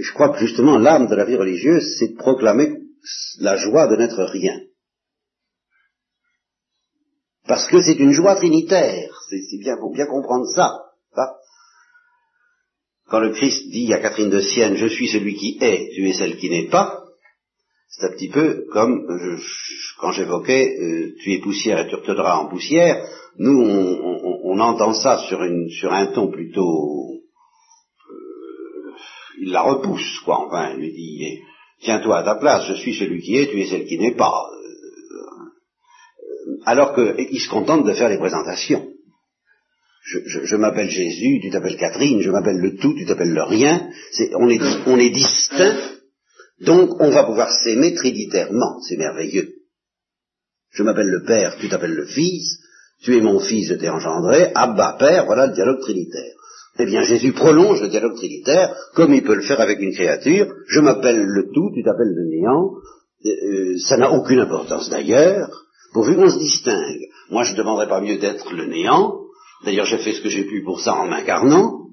je 0.00 0.12
crois 0.12 0.30
que 0.30 0.40
justement 0.40 0.78
l'âme 0.78 1.06
de 1.06 1.14
la 1.14 1.24
vie 1.24 1.36
religieuse, 1.36 1.96
c'est 1.98 2.08
de 2.08 2.16
proclamer 2.16 2.72
la 3.40 3.56
joie 3.56 3.86
de 3.86 3.96
n'être 3.96 4.22
rien. 4.24 4.60
Parce 7.48 7.66
que 7.66 7.80
c'est 7.82 7.98
une 7.98 8.12
joie 8.12 8.36
trinitaire. 8.36 9.10
C'est 9.28 9.58
bien, 9.58 9.76
pour 9.78 9.92
bien 9.92 10.06
comprendre 10.06 10.46
ça. 10.54 10.84
Quand 13.10 13.20
le 13.20 13.30
Christ 13.30 13.70
dit 13.70 13.92
à 13.94 14.00
Catherine 14.00 14.28
de 14.28 14.40
Sienne, 14.40 14.76
je 14.76 14.86
suis 14.86 15.08
celui 15.08 15.34
qui 15.34 15.56
est, 15.62 15.90
tu 15.94 16.06
es 16.06 16.12
celle 16.12 16.36
qui 16.36 16.50
n'est 16.50 16.68
pas, 16.68 17.04
c'est 17.88 18.04
un 18.04 18.10
petit 18.10 18.28
peu 18.28 18.66
comme 18.70 19.06
quand 19.98 20.12
j'évoquais, 20.12 20.76
euh, 20.78 21.14
tu 21.22 21.32
es 21.32 21.38
poussière 21.38 21.78
et 21.78 21.88
tu 21.88 21.94
retourneras 21.94 22.36
en 22.36 22.48
poussière. 22.48 23.02
Nous, 23.38 23.58
on, 23.58 24.58
entend 24.60 24.92
ça 24.92 25.18
sur, 25.28 25.40
un 25.40 26.06
ton 26.12 26.30
plutôt 26.30 27.14
il 29.40 29.52
la 29.52 29.62
repousse, 29.62 30.20
quoi, 30.24 30.46
enfin, 30.46 30.72
il 30.74 30.80
lui 30.80 30.92
dit, 30.92 31.38
tiens-toi 31.80 32.18
à 32.18 32.22
ta 32.24 32.34
place, 32.34 32.66
je 32.66 32.74
suis 32.74 32.94
celui 32.94 33.22
qui 33.22 33.36
est, 33.36 33.46
tu 33.46 33.60
es 33.60 33.66
celle 33.66 33.86
qui 33.86 33.96
n'est 33.98 34.16
pas. 34.16 34.50
Alors 36.64 36.94
qu'il 36.94 37.40
se 37.40 37.48
contente 37.48 37.86
de 37.86 37.92
faire 37.92 38.08
les 38.08 38.18
présentations. 38.18 38.88
Je, 40.04 40.56
m'appelle 40.56 40.88
Jésus, 40.88 41.40
tu 41.42 41.50
t'appelles 41.50 41.76
Catherine, 41.76 42.22
je 42.22 42.30
m'appelle 42.30 42.58
le 42.58 42.76
tout, 42.76 42.94
tu 42.94 43.04
t'appelles 43.04 43.34
le 43.34 43.42
rien. 43.42 43.90
on, 44.36 44.48
est, 44.48 44.60
on 44.86 44.96
est 44.98 45.10
distinct, 45.10 45.76
donc 46.62 46.98
on 47.00 47.10
va 47.10 47.24
pouvoir 47.24 47.50
s'aimer 47.50 47.94
trinitairement, 47.94 48.80
c'est 48.88 48.96
merveilleux. 48.96 49.50
Je 50.70 50.82
m'appelle 50.82 51.08
le 51.08 51.24
Père, 51.24 51.56
tu 51.60 51.68
t'appelles 51.68 51.94
le 51.94 52.06
Fils, 52.06 52.58
tu 53.02 53.16
es 53.16 53.20
mon 53.20 53.38
Fils, 53.38 53.68
je 53.68 53.74
t'ai 53.74 53.90
engendré, 53.90 54.50
Abba 54.54 54.96
Père, 54.98 55.26
voilà 55.26 55.46
le 55.46 55.52
dialogue 55.52 55.80
trinitaire. 55.80 56.32
Eh 56.80 56.86
bien, 56.86 57.02
Jésus 57.02 57.32
prolonge 57.32 57.82
le 57.82 57.88
dialogue 57.88 58.16
trinitaire, 58.16 58.74
comme 58.94 59.12
il 59.12 59.24
peut 59.24 59.34
le 59.34 59.42
faire 59.42 59.60
avec 59.60 59.80
une 59.80 59.92
créature. 59.92 60.46
Je 60.68 60.80
m'appelle 60.80 61.24
le 61.24 61.50
tout, 61.52 61.70
tu 61.74 61.82
t'appelles 61.82 62.14
le 62.14 62.28
néant. 62.30 62.70
Euh, 63.26 63.78
ça 63.78 63.96
n'a 63.96 64.12
aucune 64.12 64.38
importance 64.38 64.88
d'ailleurs, 64.88 65.50
pourvu 65.92 66.16
qu'on 66.16 66.30
se 66.30 66.38
distingue. 66.38 67.08
Moi, 67.30 67.44
je 67.44 67.52
ne 67.52 67.56
demanderais 67.56 67.88
pas 67.88 68.00
mieux 68.00 68.18
d'être 68.18 68.52
le 68.52 68.66
néant. 68.66 69.20
D'ailleurs, 69.64 69.86
j'ai 69.86 69.98
fait 69.98 70.12
ce 70.12 70.20
que 70.20 70.28
j'ai 70.28 70.44
pu 70.44 70.62
pour 70.62 70.80
ça 70.80 70.94
en 70.94 71.08
m'incarnant, 71.08 71.88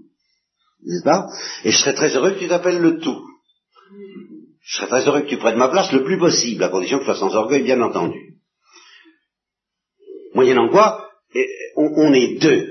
n'est-ce 0.83 1.03
pas? 1.03 1.27
Et 1.63 1.71
je 1.71 1.77
serais 1.77 1.95
très 1.95 2.15
heureux 2.15 2.31
que 2.31 2.39
tu 2.39 2.47
t'appelles 2.47 2.79
le 2.79 2.99
tout. 2.99 3.21
Je 4.61 4.77
serais 4.77 4.87
très 4.87 5.07
heureux 5.07 5.21
que 5.21 5.29
tu 5.29 5.37
prennes 5.37 5.57
ma 5.57 5.69
place 5.69 5.91
le 5.91 6.03
plus 6.03 6.19
possible, 6.19 6.63
à 6.63 6.69
condition 6.69 6.97
que 6.97 7.03
tu 7.03 7.11
sois 7.11 7.19
sans 7.19 7.35
orgueil, 7.35 7.63
bien 7.63 7.81
entendu. 7.81 8.35
Moyennant 10.33 10.69
quoi, 10.69 11.09
on 11.75 12.13
est 12.13 12.39
deux. 12.39 12.67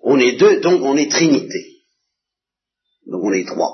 On 0.00 0.18
est 0.18 0.36
deux, 0.36 0.60
donc 0.60 0.82
on 0.82 0.96
est 0.96 1.10
trinité. 1.10 1.82
Donc 3.06 3.22
on 3.24 3.32
est 3.32 3.46
trois. 3.46 3.72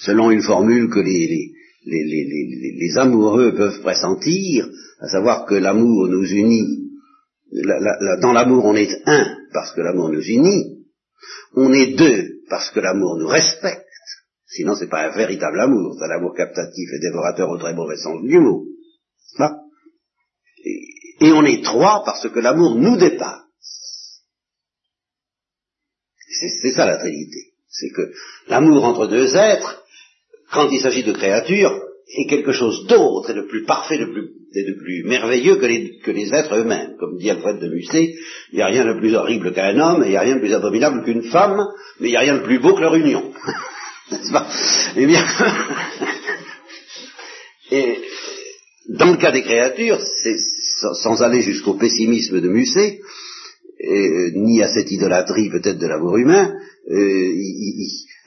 Selon 0.00 0.30
une 0.30 0.42
formule 0.42 0.90
que 0.90 0.98
les, 0.98 1.26
les, 1.28 1.52
amoureux 2.96 3.54
peuvent 3.54 3.80
pressentir, 3.80 4.68
à 5.00 5.08
savoir 5.08 5.46
que 5.46 5.54
l'amour 5.54 6.08
nous 6.08 6.24
unit. 6.24 6.90
dans 8.22 8.32
l'amour 8.32 8.64
on 8.64 8.76
est 8.76 8.92
un 9.06 9.36
parce 9.52 9.72
que 9.72 9.80
l'amour 9.80 10.10
nous 10.10 10.22
unit. 10.22 10.86
On 11.54 11.72
est 11.72 11.94
deux 11.94 12.40
parce 12.48 12.70
que 12.70 12.80
l'amour 12.80 13.18
nous 13.18 13.26
respecte. 13.26 13.84
Sinon 14.46 14.74
c'est 14.74 14.88
pas 14.88 15.08
un 15.08 15.16
véritable 15.16 15.60
amour, 15.60 15.96
c'est 15.98 16.04
un 16.04 16.16
amour 16.16 16.34
captatif 16.34 16.88
et 16.92 17.00
dévorateur 17.00 17.48
au 17.48 17.58
très 17.58 17.74
mauvais 17.74 17.96
sens 17.96 18.22
du 18.22 18.38
mot. 18.38 18.66
et 21.20 21.32
on 21.32 21.44
est 21.44 21.62
trois 21.64 22.02
parce 22.04 22.28
que 22.28 22.40
l'amour 22.40 22.76
nous 22.76 22.96
dépasse. 22.96 23.42
C'est 26.60 26.72
ça 26.72 26.86
la 26.86 26.98
Trinité. 26.98 27.52
C'est 27.68 27.90
que 27.90 28.12
l'amour 28.48 28.84
entre 28.84 29.06
deux 29.06 29.34
êtres, 29.36 29.81
quand 30.52 30.68
il 30.70 30.80
s'agit 30.80 31.02
de 31.02 31.12
créatures, 31.12 31.72
est 32.14 32.28
quelque 32.28 32.52
chose 32.52 32.86
d'autre 32.86 33.30
et 33.30 33.34
de 33.34 33.42
plus 33.42 33.64
parfait 33.64 33.98
de 33.98 34.04
plus, 34.04 34.28
et 34.54 34.64
de 34.64 34.74
plus 34.74 35.04
merveilleux 35.04 35.56
que 35.56 36.10
les, 36.10 36.34
êtres 36.34 36.56
eux-mêmes. 36.56 36.96
Comme 36.98 37.16
dit 37.16 37.30
Alfred 37.30 37.58
de 37.58 37.68
Musset, 37.68 38.14
il 38.52 38.56
n'y 38.56 38.62
a 38.62 38.66
rien 38.66 38.84
de 38.84 38.98
plus 38.98 39.14
horrible 39.14 39.54
qu'un 39.54 39.78
homme, 39.78 40.02
il 40.04 40.10
n'y 40.10 40.16
a 40.16 40.20
rien 40.20 40.34
de 40.34 40.40
plus 40.40 40.52
abominable 40.52 41.04
qu'une 41.04 41.22
femme, 41.22 41.64
mais 42.00 42.08
il 42.08 42.10
n'y 42.10 42.16
a 42.16 42.20
rien 42.20 42.36
de 42.36 42.42
plus 42.42 42.58
beau 42.58 42.74
que 42.74 42.80
leur 42.80 42.94
union. 42.94 43.32
N'est-ce 44.10 44.32
pas? 44.32 44.46
Eh 44.96 45.06
bien, 45.06 45.24
et 47.70 47.98
dans 48.90 49.12
le 49.12 49.16
cas 49.16 49.32
des 49.32 49.42
créatures, 49.42 50.00
c'est 50.22 50.36
sans 51.02 51.22
aller 51.22 51.40
jusqu'au 51.40 51.74
pessimisme 51.74 52.40
de 52.40 52.48
Musset, 52.48 53.00
euh, 53.84 54.30
ni 54.34 54.62
à 54.62 54.68
cette 54.68 54.90
idolâtrie 54.90 55.48
peut-être 55.48 55.78
de 55.78 55.86
l'amour 55.86 56.18
humain. 56.18 56.52
Euh, 56.90 57.32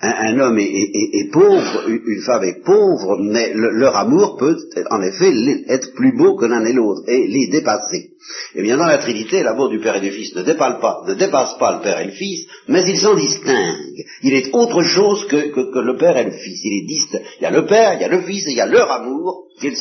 un, 0.05 0.39
homme 0.39 0.59
est, 0.59 1.31
pauvre, 1.31 1.87
une 1.87 2.21
femme 2.21 2.43
est 2.43 2.63
pauvre, 2.63 3.17
mais 3.19 3.53
leur 3.53 3.95
amour 3.95 4.37
peut 4.37 4.57
en 4.89 5.01
effet 5.01 5.33
être 5.67 5.93
plus 5.93 6.15
beau 6.15 6.35
que 6.35 6.45
l'un 6.45 6.65
et 6.65 6.73
l'autre 6.73 7.01
et 7.07 7.27
les 7.27 7.47
dépasser. 7.47 8.11
Et 8.55 8.59
eh 8.59 8.61
bien 8.63 8.77
dans 8.77 8.85
la 8.85 8.97
Trinité, 8.97 9.43
l'amour 9.43 9.69
du 9.69 9.79
Père 9.79 9.97
et 9.97 10.01
du 10.01 10.11
Fils 10.11 10.35
ne 10.35 10.43
dépasse 10.43 10.79
pas, 10.79 11.03
le 11.05 11.83
Père 11.83 11.99
et 11.99 12.05
le 12.05 12.11
Fils, 12.11 12.47
mais 12.67 12.83
il 12.87 12.97
s'en 12.97 13.15
distingue. 13.15 14.03
Il 14.23 14.33
est 14.33 14.53
autre 14.53 14.81
chose 14.83 15.27
que, 15.27 15.35
le 15.35 15.97
Père 15.97 16.17
et 16.17 16.25
le 16.25 16.31
Fils. 16.31 16.59
Il 16.63 16.83
est 16.83 16.87
distinct. 16.87 17.21
Il 17.39 17.43
y 17.43 17.45
a 17.45 17.51
le 17.51 17.65
Père, 17.65 17.93
il 17.95 18.01
y 18.01 18.05
a 18.05 18.09
le 18.09 18.21
Fils 18.21 18.47
et 18.47 18.51
il 18.51 18.57
y 18.57 18.61
a 18.61 18.65
leur 18.65 18.91
amour 18.91 19.47
qui 19.59 19.67
est. 19.67 19.75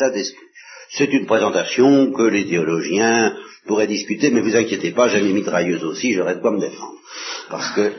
C'est 0.90 1.12
une 1.12 1.26
présentation 1.26 2.12
que 2.12 2.22
les 2.22 2.46
théologiens 2.46 3.34
pourraient 3.66 3.86
discuter, 3.86 4.30
mais 4.30 4.42
vous 4.42 4.56
inquiétez 4.56 4.92
pas, 4.92 5.08
j'ai 5.08 5.22
mes 5.22 5.32
mitrailleuses 5.32 5.84
aussi, 5.84 6.12
j'aurai 6.12 6.36
de 6.36 6.40
quoi 6.40 6.52
me 6.52 6.60
défendre. 6.60 6.98
Parce 7.50 7.70
que, 7.74 7.92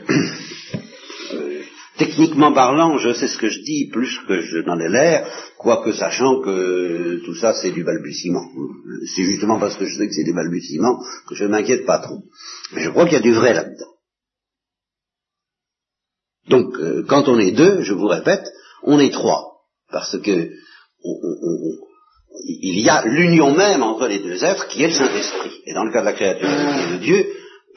techniquement 1.98 2.52
parlant, 2.52 2.98
je 2.98 3.12
sais 3.12 3.28
ce 3.28 3.38
que 3.38 3.48
je 3.48 3.60
dis 3.60 3.88
plus 3.92 4.18
que 4.28 4.40
je 4.40 4.58
n'en 4.58 4.78
ai 4.78 4.88
l'air, 4.88 5.28
quoique 5.58 5.92
sachant 5.92 6.40
que 6.40 7.20
tout 7.24 7.34
ça 7.34 7.54
c'est 7.54 7.72
du 7.72 7.84
balbutiement. 7.84 8.44
C'est 9.14 9.24
justement 9.24 9.58
parce 9.58 9.76
que 9.76 9.86
je 9.86 9.96
sais 9.96 10.06
que 10.06 10.14
c'est 10.14 10.24
du 10.24 10.34
balbutiement 10.34 10.98
que 11.28 11.34
je 11.34 11.44
ne 11.44 11.50
m'inquiète 11.50 11.86
pas 11.86 11.98
trop. 11.98 12.22
Mais 12.72 12.82
je 12.82 12.90
crois 12.90 13.04
qu'il 13.04 13.14
y 13.14 13.20
a 13.20 13.20
du 13.20 13.32
vrai 13.32 13.54
là-dedans. 13.54 13.92
Donc, 16.48 16.76
euh, 16.78 17.04
quand 17.08 17.28
on 17.28 17.38
est 17.38 17.52
deux, 17.52 17.82
je 17.82 17.92
vous 17.92 18.06
répète, 18.06 18.44
on 18.84 19.00
est 19.00 19.12
trois. 19.12 19.62
Parce 19.90 20.16
que 20.18 20.50
il 22.48 22.80
y 22.80 22.88
a 22.88 23.04
l'union 23.06 23.54
même 23.54 23.82
entre 23.82 24.06
les 24.06 24.18
deux 24.18 24.44
êtres 24.44 24.68
qui 24.68 24.82
est 24.82 24.88
le 24.88 24.92
Saint-Esprit. 24.92 25.62
Et 25.64 25.72
dans 25.72 25.84
le 25.84 25.92
cas 25.92 26.00
de 26.00 26.06
la 26.06 26.12
créature 26.12 26.48
et 26.48 26.92
de 26.92 26.98
Dieu, 26.98 27.26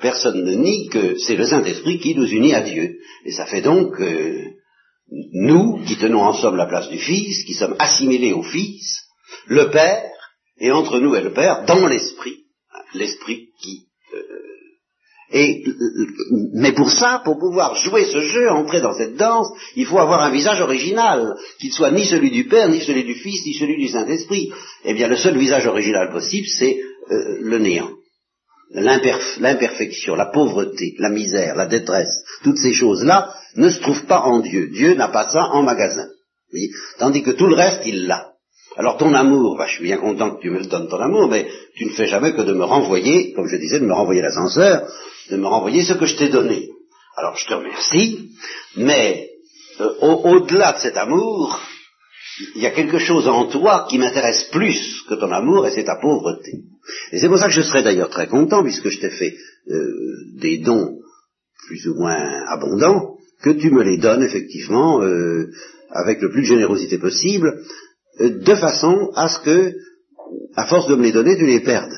personne 0.01 0.43
ne 0.43 0.53
nie 0.53 0.87
que 0.89 1.17
c'est 1.17 1.35
le 1.35 1.45
Saint-Esprit 1.45 1.99
qui 1.99 2.15
nous 2.15 2.27
unit 2.27 2.53
à 2.53 2.61
Dieu. 2.61 2.97
Et 3.25 3.31
ça 3.31 3.45
fait 3.45 3.61
donc 3.61 3.97
que 3.97 4.43
nous, 5.33 5.83
qui 5.85 5.97
tenons 5.97 6.21
en 6.21 6.33
somme 6.33 6.55
la 6.55 6.67
place 6.67 6.89
du 6.89 6.99
Fils, 6.99 7.43
qui 7.45 7.53
sommes 7.53 7.75
assimilés 7.79 8.33
au 8.33 8.43
Fils, 8.43 9.01
le 9.47 9.69
Père, 9.69 10.03
et 10.59 10.71
entre 10.71 10.99
nous 10.99 11.15
et 11.15 11.21
le 11.21 11.33
Père, 11.33 11.65
dans 11.65 11.87
l'Esprit, 11.87 12.45
l'Esprit 12.93 13.49
qui 13.61 13.89
et, 15.31 15.63
mais 16.53 16.71
pour 16.71 16.91
ça, 16.91 17.21
pour 17.23 17.37
pouvoir 17.37 17.75
jouer 17.75 18.05
ce 18.05 18.19
jeu, 18.19 18.49
entrer 18.49 18.81
dans 18.81 18.97
cette 18.97 19.15
danse, 19.15 19.47
il 19.75 19.85
faut 19.85 19.99
avoir 19.99 20.21
un 20.23 20.31
visage 20.31 20.59
original, 20.59 21.35
qui 21.59 21.67
ne 21.67 21.73
soit 21.73 21.91
ni 21.91 22.05
celui 22.05 22.31
du 22.31 22.45
Père, 22.47 22.67
ni 22.67 22.81
celui 22.81 23.03
du 23.03 23.13
Fils, 23.13 23.45
ni 23.45 23.53
celui 23.53 23.77
du 23.77 23.89
Saint-Esprit. 23.89 24.51
Eh 24.85 24.93
bien, 24.93 25.07
le 25.07 25.15
seul 25.15 25.37
visage 25.37 25.67
original 25.67 26.11
possible, 26.11 26.47
c'est 26.47 26.79
euh, 27.11 27.37
le 27.41 27.59
néant. 27.59 27.91
L'imperfection, 28.71 30.15
la 30.15 30.27
pauvreté, 30.27 30.95
la 30.99 31.09
misère, 31.09 31.55
la 31.55 31.65
détresse, 31.65 32.23
toutes 32.43 32.59
ces 32.59 32.73
choses-là 32.73 33.33
ne 33.55 33.69
se 33.69 33.79
trouvent 33.79 34.05
pas 34.05 34.21
en 34.21 34.39
Dieu. 34.41 34.67
Dieu 34.67 34.93
n'a 34.93 35.07
pas 35.07 35.29
ça 35.29 35.45
en 35.51 35.63
magasin. 35.63 36.07
Tandis 36.99 37.23
que 37.23 37.31
tout 37.31 37.47
le 37.47 37.55
reste, 37.55 37.81
il 37.85 38.05
l'a. 38.05 38.29
Alors 38.77 38.97
ton 38.97 39.13
amour, 39.13 39.57
bah, 39.57 39.65
je 39.67 39.75
suis 39.75 39.83
bien 39.83 39.97
content 39.97 40.35
que 40.35 40.41
tu 40.41 40.51
me 40.51 40.63
donnes 40.63 40.87
ton 40.87 40.99
amour, 40.99 41.27
mais 41.27 41.49
tu 41.75 41.85
ne 41.85 41.91
fais 41.91 42.07
jamais 42.07 42.33
que 42.33 42.41
de 42.41 42.53
me 42.53 42.63
renvoyer, 42.63 43.33
comme 43.33 43.47
je 43.47 43.57
disais, 43.57 43.79
de 43.79 43.85
me 43.85 43.93
renvoyer 43.93 44.21
l'ascenseur, 44.21 44.87
de 45.29 45.37
me 45.37 45.47
renvoyer 45.47 45.83
ce 45.83 45.93
que 45.93 46.05
je 46.05 46.15
t'ai 46.15 46.29
donné. 46.29 46.69
Alors 47.17 47.35
je 47.35 47.47
te 47.47 47.53
remercie, 47.53 48.29
mais 48.77 49.29
euh, 49.81 49.93
au-delà 50.01 50.73
de 50.73 50.79
cet 50.79 50.95
amour, 50.95 51.59
il 52.55 52.61
y 52.61 52.67
a 52.67 52.71
quelque 52.71 52.99
chose 52.99 53.27
en 53.27 53.47
toi 53.47 53.85
qui 53.89 53.97
m'intéresse 53.97 54.45
plus 54.51 55.03
que 55.09 55.15
ton 55.15 55.31
amour, 55.31 55.67
et 55.67 55.71
c'est 55.71 55.83
ta 55.83 55.97
pauvreté. 55.99 56.63
Et 57.11 57.19
c'est 57.19 57.27
pour 57.27 57.37
ça 57.37 57.47
que 57.47 57.53
je 57.53 57.61
serais 57.61 57.83
d'ailleurs 57.83 58.09
très 58.09 58.27
content, 58.27 58.63
puisque 58.63 58.89
je 58.89 58.99
t'ai 58.99 59.09
fait 59.09 59.35
euh, 59.69 59.91
des 60.37 60.57
dons 60.59 60.99
plus 61.67 61.87
ou 61.87 61.95
moins 61.95 62.43
abondants, 62.47 63.17
que 63.41 63.51
tu 63.51 63.71
me 63.71 63.83
les 63.83 63.97
donnes 63.97 64.23
effectivement 64.23 65.01
euh, 65.01 65.51
avec 65.91 66.21
le 66.21 66.31
plus 66.31 66.41
de 66.41 66.47
générosité 66.47 66.97
possible, 66.97 67.63
euh, 68.21 68.39
de 68.39 68.55
façon 68.55 69.11
à 69.15 69.29
ce 69.29 69.39
que, 69.39 69.73
à 70.55 70.65
force 70.67 70.87
de 70.87 70.95
me 70.95 71.03
les 71.03 71.11
donner, 71.11 71.37
tu 71.37 71.45
les 71.45 71.61
perdes. 71.61 71.93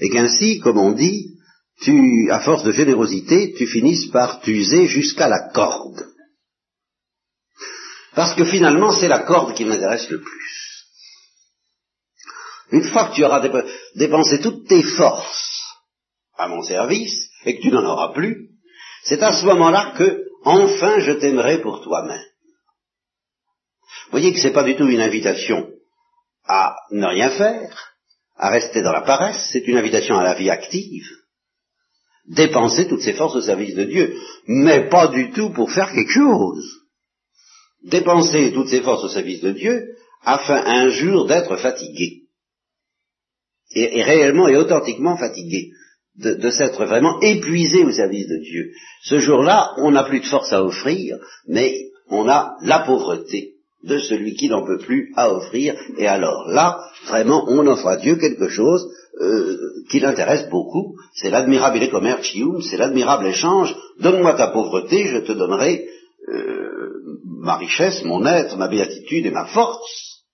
Et 0.00 0.10
qu'ainsi, 0.10 0.60
comme 0.60 0.78
on 0.78 0.92
dit, 0.92 1.34
tu, 1.80 2.28
à 2.30 2.40
force 2.40 2.64
de 2.64 2.72
générosité, 2.72 3.54
tu 3.56 3.66
finisses 3.66 4.06
par 4.06 4.40
t'user 4.40 4.86
jusqu'à 4.86 5.28
la 5.28 5.48
corde. 5.52 6.06
Parce 8.14 8.34
que 8.34 8.44
finalement, 8.44 8.92
c'est 8.92 9.08
la 9.08 9.20
corde 9.20 9.54
qui 9.54 9.64
m'intéresse 9.64 10.10
le 10.10 10.20
plus. 10.20 10.67
Une 12.70 12.84
fois 12.84 13.08
que 13.08 13.14
tu 13.14 13.24
auras 13.24 13.46
dépensé 13.94 14.40
toutes 14.40 14.66
tes 14.66 14.82
forces 14.82 15.64
à 16.36 16.48
mon 16.48 16.62
service, 16.62 17.28
et 17.44 17.56
que 17.56 17.62
tu 17.62 17.70
n'en 17.70 17.84
auras 17.84 18.12
plus, 18.12 18.50
c'est 19.04 19.22
à 19.22 19.32
ce 19.32 19.44
moment-là 19.46 19.94
que, 19.96 20.24
enfin, 20.44 21.00
je 21.00 21.12
t'aimerai 21.12 21.60
pour 21.60 21.82
toi-même. 21.82 22.24
Vous 24.06 24.12
voyez 24.12 24.32
que 24.32 24.38
ce 24.38 24.48
n'est 24.48 24.52
pas 24.52 24.64
du 24.64 24.76
tout 24.76 24.86
une 24.86 25.00
invitation 25.00 25.68
à 26.46 26.76
ne 26.90 27.06
rien 27.06 27.30
faire, 27.30 27.94
à 28.36 28.50
rester 28.50 28.82
dans 28.82 28.92
la 28.92 29.02
paresse, 29.02 29.48
c'est 29.52 29.66
une 29.66 29.76
invitation 29.76 30.16
à 30.16 30.22
la 30.22 30.34
vie 30.34 30.50
active. 30.50 31.08
Dépenser 32.26 32.86
toutes 32.88 33.02
ses 33.02 33.14
forces 33.14 33.36
au 33.36 33.42
service 33.42 33.74
de 33.74 33.84
Dieu, 33.84 34.16
mais 34.46 34.88
pas 34.88 35.08
du 35.08 35.30
tout 35.32 35.50
pour 35.50 35.72
faire 35.72 35.92
quelque 35.92 36.12
chose 36.12 36.78
dépenser 37.84 38.52
toutes 38.52 38.68
ses 38.68 38.82
forces 38.82 39.04
au 39.04 39.08
service 39.08 39.40
de 39.40 39.52
Dieu 39.52 39.96
afin 40.22 40.62
un 40.64 40.88
jour 40.90 41.26
d'être 41.26 41.56
fatigué. 41.56 42.27
Et, 43.74 44.02
réellement 44.02 44.48
et 44.48 44.56
authentiquement 44.56 45.16
fatigué. 45.16 45.70
De, 46.16 46.50
s'être 46.50 46.84
vraiment 46.84 47.20
épuisé 47.20 47.84
au 47.84 47.92
service 47.92 48.26
de 48.26 48.38
Dieu. 48.42 48.72
Ce 49.04 49.20
jour-là, 49.20 49.74
on 49.76 49.92
n'a 49.92 50.02
plus 50.02 50.18
de 50.18 50.26
force 50.26 50.52
à 50.52 50.64
offrir, 50.64 51.16
mais 51.46 51.72
on 52.10 52.28
a 52.28 52.56
la 52.62 52.80
pauvreté 52.80 53.52
de 53.84 53.98
celui 53.98 54.34
qui 54.34 54.48
n'en 54.48 54.66
peut 54.66 54.78
plus 54.78 55.12
à 55.14 55.32
offrir. 55.32 55.76
Et 55.96 56.08
alors 56.08 56.48
là, 56.48 56.80
vraiment, 57.06 57.44
on 57.48 57.64
offre 57.68 57.86
à 57.86 57.96
Dieu 57.98 58.16
quelque 58.16 58.48
chose 58.48 58.88
euh, 59.20 59.56
qui 59.90 60.00
l'intéresse 60.00 60.48
beaucoup. 60.50 60.96
C'est 61.14 61.30
l'admirable 61.30 61.88
commercium, 61.90 62.60
c'est 62.62 62.76
l'admirable 62.76 63.26
échange. 63.26 63.74
Donne-moi 64.00 64.34
ta 64.34 64.48
pauvreté, 64.48 65.06
je 65.06 65.18
te 65.18 65.32
donnerai 65.32 65.88
euh, 66.28 66.90
ma 67.24 67.56
richesse, 67.56 68.04
mon 68.04 68.24
être, 68.26 68.56
ma 68.56 68.68
béatitude 68.68 69.26
et 69.26 69.30
ma 69.30 69.46
force. 69.46 70.24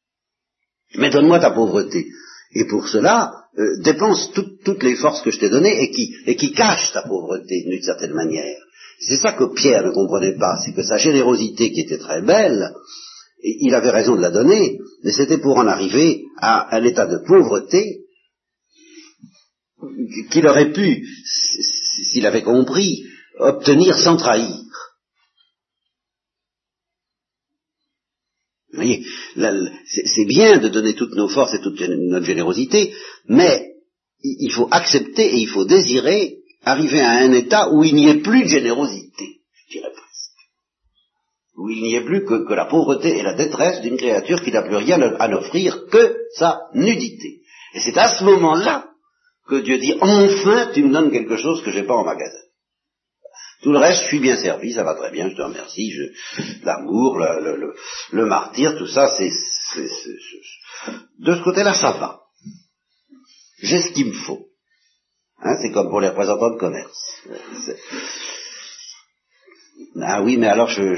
Mais 0.96 1.10
donne-moi 1.10 1.40
ta 1.40 1.50
pauvreté. 1.50 2.06
Et 2.54 2.66
pour 2.66 2.88
cela, 2.88 3.32
euh, 3.58 3.80
dépense 3.82 4.32
toutes 4.64 4.82
les 4.82 4.96
forces 4.96 5.22
que 5.22 5.30
je 5.30 5.38
t'ai 5.38 5.48
données 5.48 5.82
et 5.82 5.90
qui, 5.90 6.14
et 6.26 6.36
qui 6.36 6.52
cachent 6.52 6.92
ta 6.92 7.02
pauvreté 7.02 7.64
d'une 7.66 7.82
certaine 7.82 8.14
manière. 8.14 8.58
C'est 9.00 9.16
ça 9.16 9.32
que 9.32 9.52
Pierre 9.54 9.84
ne 9.84 9.92
comprenait 9.92 10.36
pas, 10.36 10.56
c'est 10.64 10.72
que 10.72 10.82
sa 10.82 10.96
générosité 10.96 11.72
qui 11.72 11.80
était 11.80 11.98
très 11.98 12.22
belle, 12.22 12.72
il 13.42 13.74
avait 13.74 13.90
raison 13.90 14.16
de 14.16 14.22
la 14.22 14.30
donner, 14.30 14.78
mais 15.02 15.12
c'était 15.12 15.38
pour 15.38 15.58
en 15.58 15.66
arriver 15.66 16.22
à 16.40 16.74
un 16.76 16.82
état 16.82 17.06
de 17.06 17.18
pauvreté 17.26 18.00
qu'il 20.30 20.46
aurait 20.46 20.72
pu, 20.72 21.06
s'il 22.10 22.26
avait 22.26 22.42
compris, 22.42 23.04
obtenir 23.38 23.98
sans 23.98 24.16
trahir. 24.16 24.63
Vous 28.74 28.82
voyez, 28.82 29.06
c'est 29.86 30.24
bien 30.24 30.58
de 30.58 30.68
donner 30.68 30.94
toutes 30.94 31.14
nos 31.14 31.28
forces 31.28 31.54
et 31.54 31.60
toute 31.60 31.80
notre 31.80 32.26
générosité, 32.26 32.92
mais 33.28 33.74
il 34.20 34.50
faut 34.50 34.66
accepter 34.72 35.32
et 35.32 35.38
il 35.38 35.48
faut 35.48 35.64
désirer 35.64 36.38
arriver 36.64 37.00
à 37.00 37.10
un 37.10 37.32
état 37.32 37.70
où 37.70 37.84
il 37.84 37.94
n'y 37.94 38.08
ait 38.08 38.20
plus 38.20 38.42
de 38.42 38.48
générosité, 38.48 39.42
je 39.54 39.78
dirais 39.78 39.92
presque. 39.92 40.40
Où 41.56 41.70
il 41.70 41.82
n'y 41.82 41.94
ait 41.94 42.04
plus 42.04 42.24
que, 42.24 42.52
la 42.52 42.64
pauvreté 42.64 43.16
et 43.16 43.22
la 43.22 43.34
détresse 43.34 43.80
d'une 43.80 43.96
créature 43.96 44.42
qui 44.42 44.50
n'a 44.50 44.62
plus 44.62 44.76
rien 44.76 45.00
à 45.00 45.28
n'offrir 45.28 45.86
que 45.86 46.16
sa 46.34 46.62
nudité. 46.74 47.42
Et 47.74 47.78
c'est 47.78 47.96
à 47.96 48.08
ce 48.08 48.24
moment-là 48.24 48.90
que 49.46 49.60
Dieu 49.60 49.78
dit, 49.78 49.94
enfin 50.00 50.70
tu 50.74 50.82
me 50.82 50.92
donnes 50.92 51.12
quelque 51.12 51.36
chose 51.36 51.62
que 51.62 51.70
j'ai 51.70 51.84
pas 51.84 51.94
en 51.94 52.04
magasin. 52.04 52.43
Tout 53.64 53.72
le 53.72 53.78
reste, 53.78 54.02
je 54.02 54.08
suis 54.08 54.20
bien 54.20 54.36
servi, 54.36 54.74
ça 54.74 54.84
va 54.84 54.94
très 54.94 55.10
bien, 55.10 55.30
je 55.30 55.36
te 55.36 55.40
remercie. 55.40 55.90
L'amour, 56.64 57.16
le, 57.16 58.26
martyr, 58.26 58.76
tout 58.76 58.86
ça, 58.86 59.08
c'est, 59.16 59.30
de 61.18 61.34
ce 61.34 61.42
côté-là, 61.42 61.72
ça 61.72 61.92
va. 61.92 62.20
J'ai 63.62 63.80
ce 63.80 63.92
qu'il 63.92 64.08
me 64.08 64.12
faut. 64.12 64.48
Hein, 65.38 65.56
c'est 65.62 65.72
comme 65.72 65.88
pour 65.88 66.02
les 66.02 66.10
représentants 66.10 66.50
de 66.50 66.58
commerce. 66.58 67.22
Ah 70.02 70.20
oui, 70.22 70.36
mais 70.36 70.48
alors 70.48 70.68
je, 70.68 70.96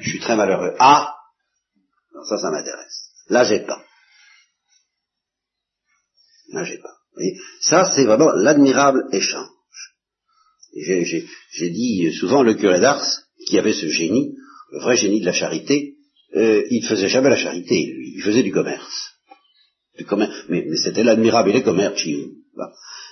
suis 0.00 0.18
très 0.18 0.34
malheureux. 0.34 0.74
Ah, 0.80 1.14
ça, 2.28 2.38
ça 2.38 2.50
m'intéresse. 2.50 3.10
Là, 3.28 3.44
j'ai 3.44 3.60
pas. 3.60 3.84
Là, 6.48 6.64
j'ai 6.64 6.78
pas. 6.78 6.96
ça, 7.60 7.84
c'est 7.94 8.04
vraiment 8.04 8.32
l'admirable 8.32 9.04
échange. 9.12 9.48
J'ai 10.74 11.70
dit 11.70 12.12
souvent 12.12 12.42
le 12.42 12.54
curé 12.54 12.80
d'Ars, 12.80 13.04
qui 13.46 13.58
avait 13.58 13.74
ce 13.74 13.88
génie, 13.88 14.34
le 14.72 14.80
vrai 14.80 14.96
génie 14.96 15.20
de 15.20 15.26
la 15.26 15.32
charité, 15.32 15.96
euh, 16.34 16.62
il 16.70 16.82
ne 16.82 16.88
faisait 16.88 17.08
jamais 17.08 17.28
la 17.28 17.36
charité, 17.36 17.74
il 17.76 18.22
faisait 18.22 18.42
du 18.42 18.52
commerce. 18.52 19.10
mais, 20.48 20.64
c'était 20.76 21.04
l'admirable 21.04 21.50
et 21.50 21.54
les 21.54 21.62
commerces. 21.62 22.04
Il, 22.06 22.30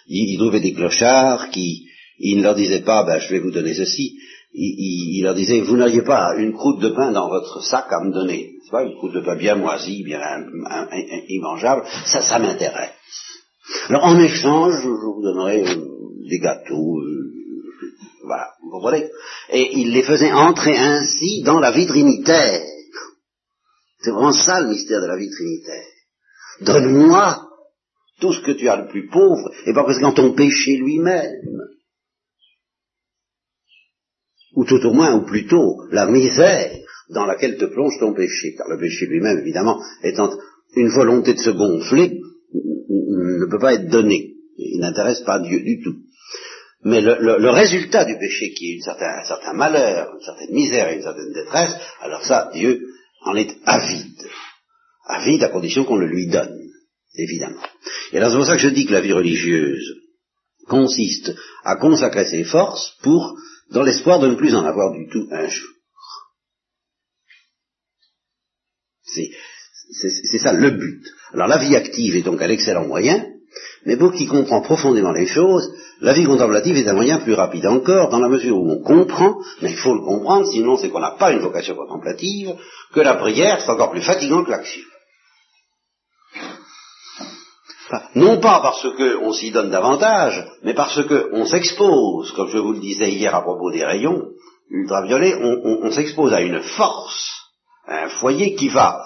il, 0.06 0.38
trouvait 0.38 0.60
des 0.60 0.72
clochards 0.72 1.50
qui, 1.50 1.86
il 2.18 2.38
ne 2.38 2.42
leur 2.42 2.54
disait 2.54 2.82
pas, 2.82 3.04
ben, 3.04 3.18
je 3.18 3.28
vais 3.30 3.40
vous 3.40 3.50
donner 3.50 3.74
ceci. 3.74 4.16
Il, 4.52 5.22
leur 5.22 5.34
disait, 5.34 5.60
vous 5.60 5.76
n'auriez 5.76 6.02
pas 6.02 6.34
une 6.36 6.52
croûte 6.52 6.80
de 6.80 6.88
pain 6.88 7.12
dans 7.12 7.28
votre 7.28 7.62
sac 7.62 7.86
à 7.90 8.04
me 8.04 8.12
donner. 8.12 8.54
C'est 8.64 8.70
pas 8.70 8.82
une 8.82 8.96
croûte 8.96 9.14
de 9.14 9.20
pain 9.20 9.36
bien 9.36 9.54
moisie, 9.54 10.02
bien 10.02 10.20
immangeable. 11.28 11.84
Ça, 12.06 12.20
ça 12.20 12.38
m'intéresse. 12.38 12.90
Alors, 13.88 14.04
en 14.04 14.18
échange, 14.18 14.82
je 14.82 14.88
vous 14.88 15.22
donnerai 15.22 15.62
euh, 15.62 15.76
des 16.28 16.40
gâteaux, 16.40 16.98
euh, 16.98 17.32
vous 18.62 18.70
comprenez? 18.70 19.08
Et 19.50 19.78
il 19.78 19.92
les 19.92 20.02
faisait 20.02 20.32
entrer 20.32 20.76
ainsi 20.76 21.42
dans 21.42 21.60
la 21.60 21.70
vie 21.70 21.86
trinitaire. 21.86 22.62
C'est 24.00 24.10
vraiment 24.10 24.32
ça 24.32 24.60
le 24.60 24.68
mystère 24.68 25.00
de 25.00 25.06
la 25.06 25.16
vie 25.16 25.30
trinitaire. 25.30 25.86
Donne-moi 26.62 27.46
tout 28.20 28.32
ce 28.32 28.40
que 28.40 28.52
tu 28.52 28.68
as 28.68 28.76
le 28.76 28.88
plus 28.88 29.08
pauvre, 29.08 29.50
et 29.66 29.72
pas 29.72 29.84
parce 29.84 29.98
qu'en 29.98 30.12
ton 30.12 30.32
péché 30.32 30.76
lui-même. 30.76 31.40
Ou 34.54 34.64
tout 34.64 34.84
au 34.84 34.92
moins, 34.92 35.14
ou 35.14 35.24
plutôt, 35.24 35.86
la 35.90 36.06
misère 36.06 36.76
dans 37.10 37.24
laquelle 37.24 37.56
te 37.56 37.64
plonge 37.64 37.98
ton 37.98 38.14
péché. 38.14 38.54
Car 38.56 38.68
le 38.68 38.78
péché 38.78 39.06
lui-même, 39.06 39.38
évidemment, 39.38 39.80
étant 40.02 40.30
une 40.74 40.88
volonté 40.88 41.34
de 41.34 41.38
se 41.38 41.50
gonfler, 41.50 42.20
ne 43.40 43.46
peut 43.46 43.58
pas 43.58 43.74
être 43.74 43.88
donné. 43.88 44.34
Il 44.56 44.80
n'intéresse 44.80 45.20
pas 45.20 45.40
Dieu 45.40 45.60
du 45.60 45.82
tout. 45.82 45.96
Mais 46.82 47.02
le, 47.02 47.50
résultat 47.50 48.06
du 48.06 48.16
péché, 48.18 48.54
qui 48.54 48.72
est 48.72 48.88
un 48.88 49.24
certain 49.24 49.52
malheur, 49.52 50.14
une 50.14 50.24
certaine 50.24 50.54
misère 50.54 50.88
et 50.88 50.96
une 50.96 51.02
certaine 51.02 51.32
détresse, 51.32 51.74
alors 52.00 52.24
ça, 52.24 52.50
Dieu 52.54 52.80
en 53.22 53.36
est 53.36 53.54
avide. 53.66 54.28
Avide 55.04 55.42
à 55.42 55.48
condition 55.48 55.84
qu'on 55.84 55.96
le 55.96 56.06
lui 56.06 56.28
donne, 56.28 56.58
évidemment. 57.16 57.62
Et 58.12 58.16
alors 58.16 58.30
c'est 58.30 58.36
pour 58.36 58.46
ça 58.46 58.56
que 58.56 58.62
je 58.62 58.68
dis 58.68 58.86
que 58.86 58.92
la 58.92 59.02
vie 59.02 59.12
religieuse 59.12 59.94
consiste 60.68 61.34
à 61.64 61.76
consacrer 61.76 62.24
ses 62.24 62.44
forces 62.44 62.96
pour, 63.02 63.36
dans 63.72 63.82
l'espoir 63.82 64.18
de 64.20 64.28
ne 64.28 64.36
plus 64.36 64.54
en 64.54 64.64
avoir 64.64 64.92
du 64.92 65.06
tout 65.08 65.26
un 65.32 65.48
jour. 65.48 65.68
C'est 69.02 70.38
ça 70.38 70.52
le 70.52 70.70
but. 70.70 71.04
Alors 71.34 71.48
la 71.48 71.58
vie 71.58 71.76
active 71.76 72.16
est 72.16 72.22
donc 72.22 72.40
un 72.40 72.48
excellent 72.48 72.86
moyen, 72.86 73.26
mais 73.86 73.96
pour 73.96 74.12
qui 74.12 74.26
comprend 74.26 74.60
profondément 74.62 75.12
les 75.12 75.26
choses, 75.26 75.72
la 76.00 76.12
vie 76.12 76.24
contemplative 76.24 76.76
est 76.76 76.88
un 76.88 76.94
moyen 76.94 77.18
plus 77.18 77.34
rapide 77.34 77.66
encore, 77.66 78.10
dans 78.10 78.18
la 78.18 78.28
mesure 78.28 78.58
où 78.58 78.70
on 78.70 78.82
comprend, 78.82 79.36
mais 79.62 79.70
il 79.70 79.76
faut 79.76 79.94
le 79.94 80.02
comprendre, 80.02 80.46
sinon 80.46 80.76
c'est 80.76 80.90
qu'on 80.90 81.00
n'a 81.00 81.16
pas 81.18 81.32
une 81.32 81.40
vocation 81.40 81.74
contemplative, 81.74 82.54
que 82.92 83.00
la 83.00 83.14
prière 83.14 83.60
c'est 83.60 83.70
encore 83.70 83.90
plus 83.90 84.02
fatigant 84.02 84.44
que 84.44 84.50
l'action. 84.50 84.82
non 88.14 88.38
pas 88.38 88.60
parce 88.60 88.86
qu'on 88.96 89.32
s'y 89.32 89.50
donne 89.50 89.70
davantage, 89.70 90.46
mais 90.62 90.74
parce 90.74 91.00
qu'on 91.06 91.44
s'expose, 91.46 92.32
comme 92.32 92.50
je 92.50 92.58
vous 92.58 92.72
le 92.72 92.80
disais 92.80 93.10
hier 93.10 93.34
à 93.34 93.42
propos 93.42 93.70
des 93.70 93.84
rayons 93.84 94.28
ultraviolets, 94.70 95.36
on, 95.36 95.90
s'expose 95.90 96.32
à 96.32 96.42
une 96.42 96.60
force, 96.60 97.30
à 97.86 98.04
un 98.04 98.08
foyer 98.08 98.54
qui 98.54 98.68
va 98.68 99.04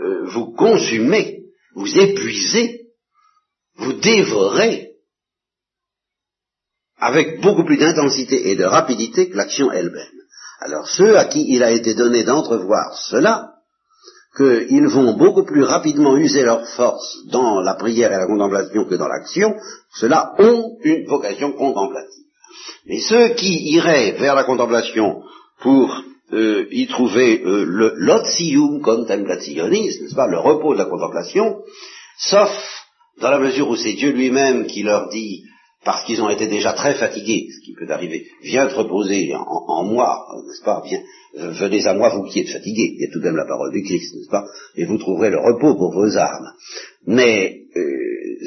euh, 0.00 0.24
vous 0.24 0.52
consumer, 0.52 1.44
vous 1.74 1.98
épuiser, 1.98 2.85
vous 3.78 3.92
dévorez 3.94 4.92
avec 6.98 7.40
beaucoup 7.40 7.64
plus 7.64 7.76
d'intensité 7.76 8.50
et 8.50 8.56
de 8.56 8.64
rapidité 8.64 9.28
que 9.28 9.36
l'action 9.36 9.70
elle-même. 9.70 10.16
Alors 10.60 10.88
ceux 10.88 11.16
à 11.18 11.26
qui 11.26 11.44
il 11.54 11.62
a 11.62 11.70
été 11.70 11.94
donné 11.94 12.24
d'entrevoir 12.24 12.96
cela 12.96 13.52
qu'ils 14.36 14.88
vont 14.88 15.14
beaucoup 15.14 15.44
plus 15.44 15.64
rapidement 15.64 16.16
user 16.16 16.42
leur 16.42 16.66
force 16.68 17.16
dans 17.30 17.60
la 17.60 17.74
prière 17.74 18.12
et 18.12 18.18
la 18.18 18.26
contemplation 18.26 18.84
que 18.84 18.94
dans 18.94 19.08
l'action, 19.08 19.54
ceux-là 19.94 20.34
ont 20.38 20.76
une 20.82 21.06
vocation 21.06 21.52
contemplative. 21.52 22.24
Mais 22.86 23.00
ceux 23.00 23.28
qui 23.30 23.70
iraient 23.72 24.12
vers 24.12 24.34
la 24.34 24.44
contemplation 24.44 25.22
pour 25.60 26.02
euh, 26.32 26.66
y 26.70 26.86
trouver 26.86 27.42
euh, 27.44 27.64
le 27.64 27.94
lotium 27.96 28.82
contemplationis, 28.82 29.86
n'est-ce 30.00 30.14
pas, 30.14 30.26
le 30.26 30.38
repos 30.38 30.74
de 30.74 30.78
la 30.78 30.86
contemplation, 30.86 31.62
sauf 32.18 32.50
dans 33.20 33.30
la 33.30 33.38
mesure 33.38 33.68
où 33.68 33.76
c'est 33.76 33.94
Dieu 33.94 34.12
lui-même 34.12 34.66
qui 34.66 34.82
leur 34.82 35.08
dit 35.08 35.44
parce 35.84 36.04
qu'ils 36.04 36.20
ont 36.20 36.28
été 36.28 36.48
déjà 36.48 36.72
très 36.72 36.94
fatigués, 36.94 37.48
ce 37.54 37.64
qui 37.64 37.72
peut 37.74 37.88
arriver, 37.88 38.26
viens 38.42 38.66
te 38.66 38.74
reposer 38.74 39.32
en, 39.34 39.84
moi, 39.84 40.26
n'est-ce 40.44 40.64
pas, 40.64 40.82
viens, 40.84 41.00
venez 41.34 41.86
à 41.86 41.94
moi 41.94 42.08
vous 42.08 42.24
qui 42.24 42.40
êtes 42.40 42.48
fatigués, 42.48 42.94
il 42.96 43.00
y 43.02 43.04
a 43.04 43.12
tout 43.12 43.20
de 43.20 43.24
même 43.24 43.36
la 43.36 43.46
parole 43.46 43.72
du 43.72 43.84
Christ, 43.84 44.14
n'est-ce 44.14 44.28
pas, 44.28 44.44
et 44.74 44.84
vous 44.84 44.98
trouverez 44.98 45.30
le 45.30 45.38
repos 45.38 45.76
pour 45.76 45.92
vos 45.92 46.18
âmes. 46.18 46.52
Mais 47.06 47.66
euh, 47.76 48.46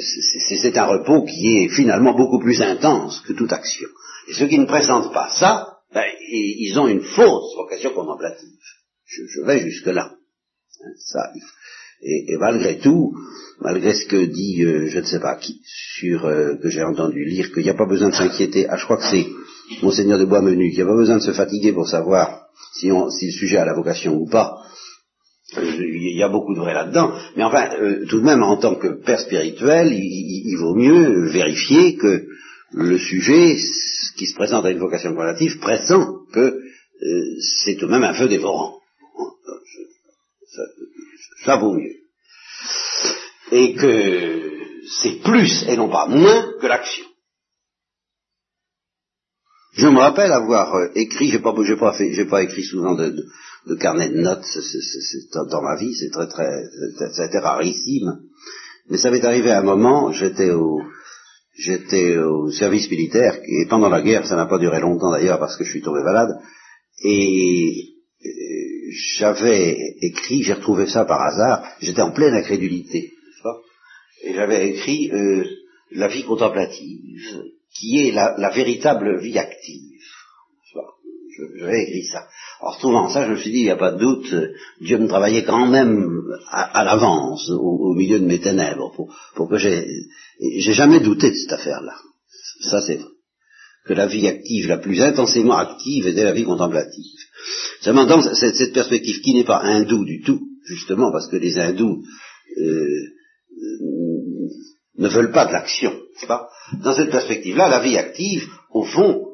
c'est 0.50 0.76
un 0.76 0.84
repos 0.84 1.24
qui 1.24 1.58
est 1.58 1.68
finalement 1.68 2.12
beaucoup 2.14 2.40
plus 2.40 2.60
intense 2.60 3.20
que 3.20 3.32
toute 3.32 3.52
action. 3.52 3.88
Et 4.28 4.34
ceux 4.34 4.46
qui 4.46 4.58
ne 4.58 4.66
présentent 4.66 5.12
pas 5.14 5.30
ça, 5.30 5.78
ben, 5.94 6.04
ils 6.28 6.78
ont 6.78 6.88
une 6.88 7.02
fausse 7.02 7.56
vocation 7.56 7.90
contemplative. 7.94 8.48
Je, 9.06 9.42
vais 9.44 9.60
jusque-là. 9.60 10.12
Hein, 10.82 10.92
ça, 10.98 11.32
et, 12.02 12.36
malgré 12.38 12.78
tout, 12.78 13.14
malgré 13.60 13.94
ce 13.94 14.06
que 14.06 14.24
dit, 14.24 14.62
euh, 14.62 14.88
je 14.88 15.00
ne 15.00 15.04
sais 15.04 15.20
pas 15.20 15.36
qui, 15.36 15.60
sur 15.64 16.24
euh, 16.24 16.54
que 16.56 16.70
j'ai 16.70 16.82
entendu 16.82 17.24
lire, 17.24 17.52
qu'il 17.52 17.62
n'y 17.62 17.70
a 17.70 17.74
pas 17.74 17.86
besoin 17.86 18.08
de 18.08 18.14
s'inquiéter. 18.14 18.66
Ah, 18.68 18.76
je 18.76 18.84
crois 18.84 18.96
que 18.96 19.10
c'est 19.10 19.26
Monseigneur 19.82 20.18
de 20.18 20.24
Boismenu, 20.24 20.70
qu'il 20.70 20.78
n'y 20.78 20.84
a 20.84 20.92
pas 20.92 20.96
besoin 20.96 21.16
de 21.16 21.22
se 21.22 21.32
fatiguer 21.32 21.72
pour 21.72 21.88
savoir 21.88 22.46
si, 22.74 22.90
on, 22.90 23.10
si 23.10 23.26
le 23.26 23.32
sujet 23.32 23.58
a 23.58 23.66
la 23.66 23.74
vocation 23.74 24.14
ou 24.16 24.26
pas. 24.28 24.56
Euh, 25.58 25.62
il 25.78 26.16
y 26.16 26.22
a 26.22 26.28
beaucoup 26.28 26.54
de 26.54 26.60
vrai 26.60 26.72
là-dedans, 26.72 27.12
mais 27.36 27.44
enfin, 27.44 27.68
tout 28.08 28.20
de 28.20 28.24
même, 28.24 28.42
en 28.42 28.56
tant 28.56 28.76
que 28.76 29.02
père 29.04 29.20
spirituel, 29.20 29.92
il, 29.92 30.56
vaut 30.58 30.74
mieux 30.74 31.28
vérifier 31.30 31.96
que 31.96 32.24
le 32.72 32.98
sujet 32.98 33.56
qui 34.16 34.26
se 34.26 34.34
présente 34.34 34.64
à 34.64 34.70
une 34.70 34.78
vocation 34.78 35.10
relative 35.14 35.58
pressent 35.58 36.06
que 36.32 36.60
c'est 37.64 37.76
tout 37.76 37.86
de 37.86 37.90
même 37.90 38.04
un 38.04 38.14
feu 38.14 38.28
dévorant. 38.28 38.80
Vaut 41.46 41.74
mieux 41.74 42.00
et 43.52 43.74
que 43.74 44.50
c'est 45.02 45.22
plus 45.22 45.64
et 45.68 45.76
non 45.76 45.88
pas 45.88 46.06
moins 46.06 46.52
que 46.60 46.66
l'action. 46.66 47.04
Je 49.72 49.86
me 49.86 49.98
rappelle 49.98 50.32
avoir 50.32 50.74
euh, 50.74 50.88
écrit, 50.94 51.30
j'ai 51.30 51.38
pas, 51.38 51.54
j'ai 51.64 51.76
pas 51.76 51.92
fait, 51.92 52.12
j'ai 52.12 52.26
pas 52.26 52.42
écrit 52.42 52.64
souvent 52.64 52.94
de, 52.94 53.14
de, 53.66 53.74
carnet 53.76 54.08
de 54.08 54.20
notes 54.20 54.44
dans 55.50 55.62
ma 55.62 55.76
vie, 55.76 55.94
c'est 55.94 56.10
très 56.10 56.26
très, 56.26 56.64
ça 57.12 57.22
a 57.22 57.26
été 57.26 57.38
rarissime. 57.38 58.20
Mais 58.88 58.98
ça 58.98 59.10
m'est 59.10 59.24
arrivé 59.24 59.50
à 59.50 59.60
un 59.60 59.62
moment, 59.62 60.10
j'étais 60.10 60.50
au, 60.50 60.80
j'étais 61.54 62.18
au 62.18 62.50
service 62.50 62.90
militaire 62.90 63.38
et 63.44 63.66
pendant 63.68 63.88
la 63.88 64.02
guerre, 64.02 64.26
ça 64.26 64.34
n'a 64.34 64.46
pas 64.46 64.58
duré 64.58 64.80
longtemps 64.80 65.12
d'ailleurs 65.12 65.38
parce 65.38 65.56
que 65.56 65.64
je 65.64 65.70
suis 65.70 65.82
tombé 65.82 66.02
malade 66.02 66.30
et 67.04 67.89
j'avais 68.90 69.76
écrit, 70.00 70.42
j'ai 70.42 70.54
retrouvé 70.54 70.86
ça 70.86 71.04
par 71.04 71.20
hasard, 71.20 71.64
j'étais 71.80 72.02
en 72.02 72.12
pleine 72.12 72.34
incrédulité 72.34 73.12
et 74.22 74.34
j'avais 74.34 74.68
écrit 74.68 75.10
euh, 75.12 75.44
la 75.92 76.08
vie 76.08 76.24
contemplative, 76.24 77.42
qui 77.72 78.06
est 78.06 78.12
la, 78.12 78.50
véritable 78.50 79.20
vie 79.20 79.38
active. 79.38 80.00
J'avais 81.58 81.82
écrit 81.84 82.04
ça. 82.04 82.26
En 82.60 82.72
retrouvant 82.72 83.08
ça, 83.08 83.26
je 83.26 83.32
me 83.32 83.36
suis 83.38 83.50
dit, 83.50 83.60
il 83.60 83.64
n'y 83.64 83.70
a 83.70 83.76
pas 83.76 83.92
de 83.92 83.98
doute, 83.98 84.34
Dieu 84.80 84.98
me 84.98 85.08
travaillait 85.08 85.44
quand 85.44 85.66
même 85.66 86.20
à, 86.50 86.84
l'avance, 86.84 87.50
au, 87.50 87.94
milieu 87.94 88.20
de 88.20 88.26
mes 88.26 88.40
ténèbres, 88.40 88.92
pour, 89.34 89.48
que 89.48 89.56
j'ai... 89.56 89.86
J'ai 90.58 90.72
jamais 90.72 91.00
douté 91.00 91.30
de 91.30 91.34
cette 91.34 91.52
affaire-là. 91.52 91.94
Ça, 92.70 92.80
c'est 92.82 92.96
vrai. 92.96 93.08
Que 93.90 93.94
la 93.96 94.06
vie 94.06 94.28
active, 94.28 94.68
la 94.68 94.78
plus 94.78 95.02
intensément 95.02 95.56
active, 95.56 96.06
était 96.06 96.22
la 96.22 96.30
vie 96.30 96.44
contemplative. 96.44 97.18
Seulement, 97.80 98.06
dans 98.06 98.22
cette, 98.22 98.72
perspective 98.72 99.20
qui 99.20 99.34
n'est 99.34 99.42
pas 99.42 99.58
hindoue 99.64 100.04
du 100.04 100.22
tout, 100.22 100.40
justement, 100.64 101.10
parce 101.10 101.26
que 101.26 101.34
les 101.34 101.58
hindous... 101.58 102.04
Euh, 102.56 103.00
ne 104.96 105.08
veulent 105.08 105.32
pas 105.32 105.46
de 105.46 105.52
l'action. 105.52 105.92
Pas? 106.28 106.48
Dans 106.84 106.94
cette 106.94 107.10
perspective-là, 107.10 107.68
la 107.68 107.80
vie 107.80 107.96
active, 107.96 108.48
au 108.70 108.84
fond, 108.84 109.26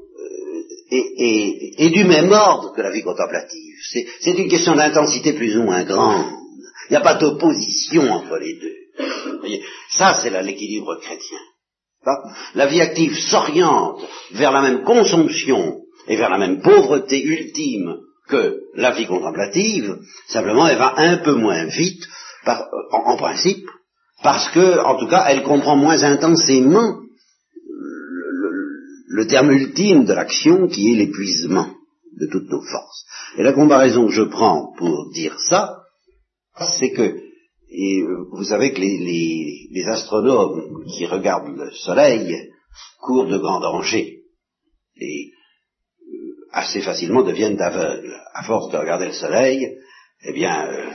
euh, 0.91 0.95
est, 1.19 1.91
du 1.91 2.05
même 2.05 2.33
ordre 2.33 2.73
que 2.75 2.81
la 2.81 2.93
vie 2.93 3.03
contemplative. 3.03 3.75
C'est 4.21 4.39
une 4.39 4.49
question 4.49 4.75
d'intensité 4.75 5.35
plus 5.35 5.55
ou 5.59 5.65
moins 5.65 5.85
grande. 5.85 6.33
Il 6.89 6.93
n'y 6.93 6.97
a 6.97 7.03
pas 7.03 7.17
d'opposition 7.17 8.11
entre 8.11 8.39
les 8.39 8.55
deux. 8.55 9.59
Ça, 9.91 10.19
c'est 10.23 10.31
l'équilibre 10.43 10.99
chrétien. 11.03 11.41
La 12.55 12.67
vie 12.67 12.81
active 12.81 13.17
s'oriente 13.17 14.01
vers 14.33 14.53
la 14.53 14.63
même 14.63 14.85
consomption 14.85 15.81
et 16.09 16.17
vers 16.17 16.31
la 16.31 16.39
même 16.39 16.63
pauvreté 16.63 17.23
ultime 17.23 17.97
que 18.29 18.61
la 18.75 18.93
vie 18.93 19.07
contemplative, 19.07 19.99
simplement 20.29 20.67
elle 20.67 20.79
va 20.79 20.95
un 20.97 21.19
peu 21.19 21.35
moins 21.35 21.65
vite, 21.67 22.07
en 22.93 23.17
principe, 23.17 23.67
parce 24.23 24.49
que, 24.51 24.79
en 24.81 24.97
tout 24.99 25.09
cas, 25.09 25.27
elle 25.29 25.43
comprend 25.43 25.77
moins 25.77 26.03
intensément 26.03 27.01
le, 29.09 29.27
terme 29.27 29.51
ultime 29.51 30.05
de 30.05 30.13
l'action 30.13 30.69
qui 30.69 30.93
est 30.93 30.97
l'épuisement 30.97 31.69
de 32.19 32.27
toutes 32.31 32.51
nos 32.51 32.63
forces. 32.63 33.05
Et 33.37 33.43
la 33.43 33.53
comparaison 33.53 34.07
que 34.07 34.13
je 34.13 34.23
prends 34.23 34.73
pour 34.79 35.11
dire 35.13 35.39
ça, 35.39 35.83
c'est 36.79 36.93
que, 36.93 37.17
et 37.69 38.03
vous 38.31 38.45
savez 38.45 38.73
que 38.73 38.81
les, 38.81 39.85
astronomes 39.89 40.85
qui 40.97 41.07
regardent 41.07 41.57
le 41.57 41.71
Soleil 41.73 42.51
courent 43.01 43.27
de 43.27 43.39
grands 43.39 43.61
dangers 43.61 44.23
et 44.99 45.31
euh, 46.03 46.37
assez 46.53 46.81
facilement 46.81 47.23
deviennent 47.23 47.61
aveugles. 47.61 48.15
À 48.35 48.43
force 48.45 48.71
de 48.73 48.79
regarder 48.79 49.07
le 49.07 49.13
Soleil, 49.13 49.79
eh 50.25 50.33
bien, 50.33 50.67
euh, 50.67 50.91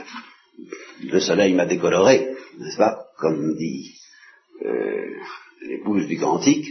le 1.04 1.20
Soleil 1.20 1.54
m'a 1.54 1.66
décoloré, 1.66 2.34
n'est-ce 2.58 2.76
pas? 2.76 3.06
Comme 3.18 3.56
dit 3.56 3.94
euh, 4.64 5.14
l'épouse 5.68 6.06
du 6.06 6.18
Cantique, 6.18 6.68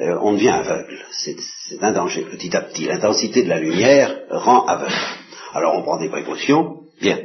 euh, 0.00 0.18
on 0.22 0.32
devient 0.32 0.48
aveugle. 0.48 0.98
C'est 1.12 1.82
un 1.82 1.92
danger. 1.92 2.24
Petit 2.30 2.54
à 2.56 2.62
petit, 2.62 2.86
l'intensité 2.86 3.42
de 3.42 3.48
la 3.48 3.60
lumière 3.60 4.22
rend 4.30 4.64
aveugle. 4.66 4.94
Alors 5.52 5.76
on 5.76 5.82
prend 5.82 6.00
des 6.00 6.08
précautions. 6.08 6.82
Bien. 7.00 7.18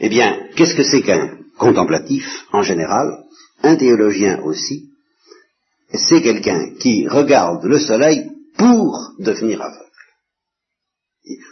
Eh 0.00 0.08
bien, 0.08 0.48
qu'est-ce 0.54 0.76
que 0.76 0.84
c'est 0.84 1.02
qu'un 1.02 1.37
contemplatif 1.58 2.24
en 2.52 2.62
général 2.62 3.24
Un 3.62 3.76
théologien 3.76 4.40
aussi. 4.44 4.90
C'est 5.92 6.22
quelqu'un 6.22 6.74
qui 6.78 7.08
regarde 7.08 7.64
le 7.64 7.78
soleil 7.78 8.30
pour 8.56 9.12
devenir 9.18 9.60
aveugle. 9.60 9.84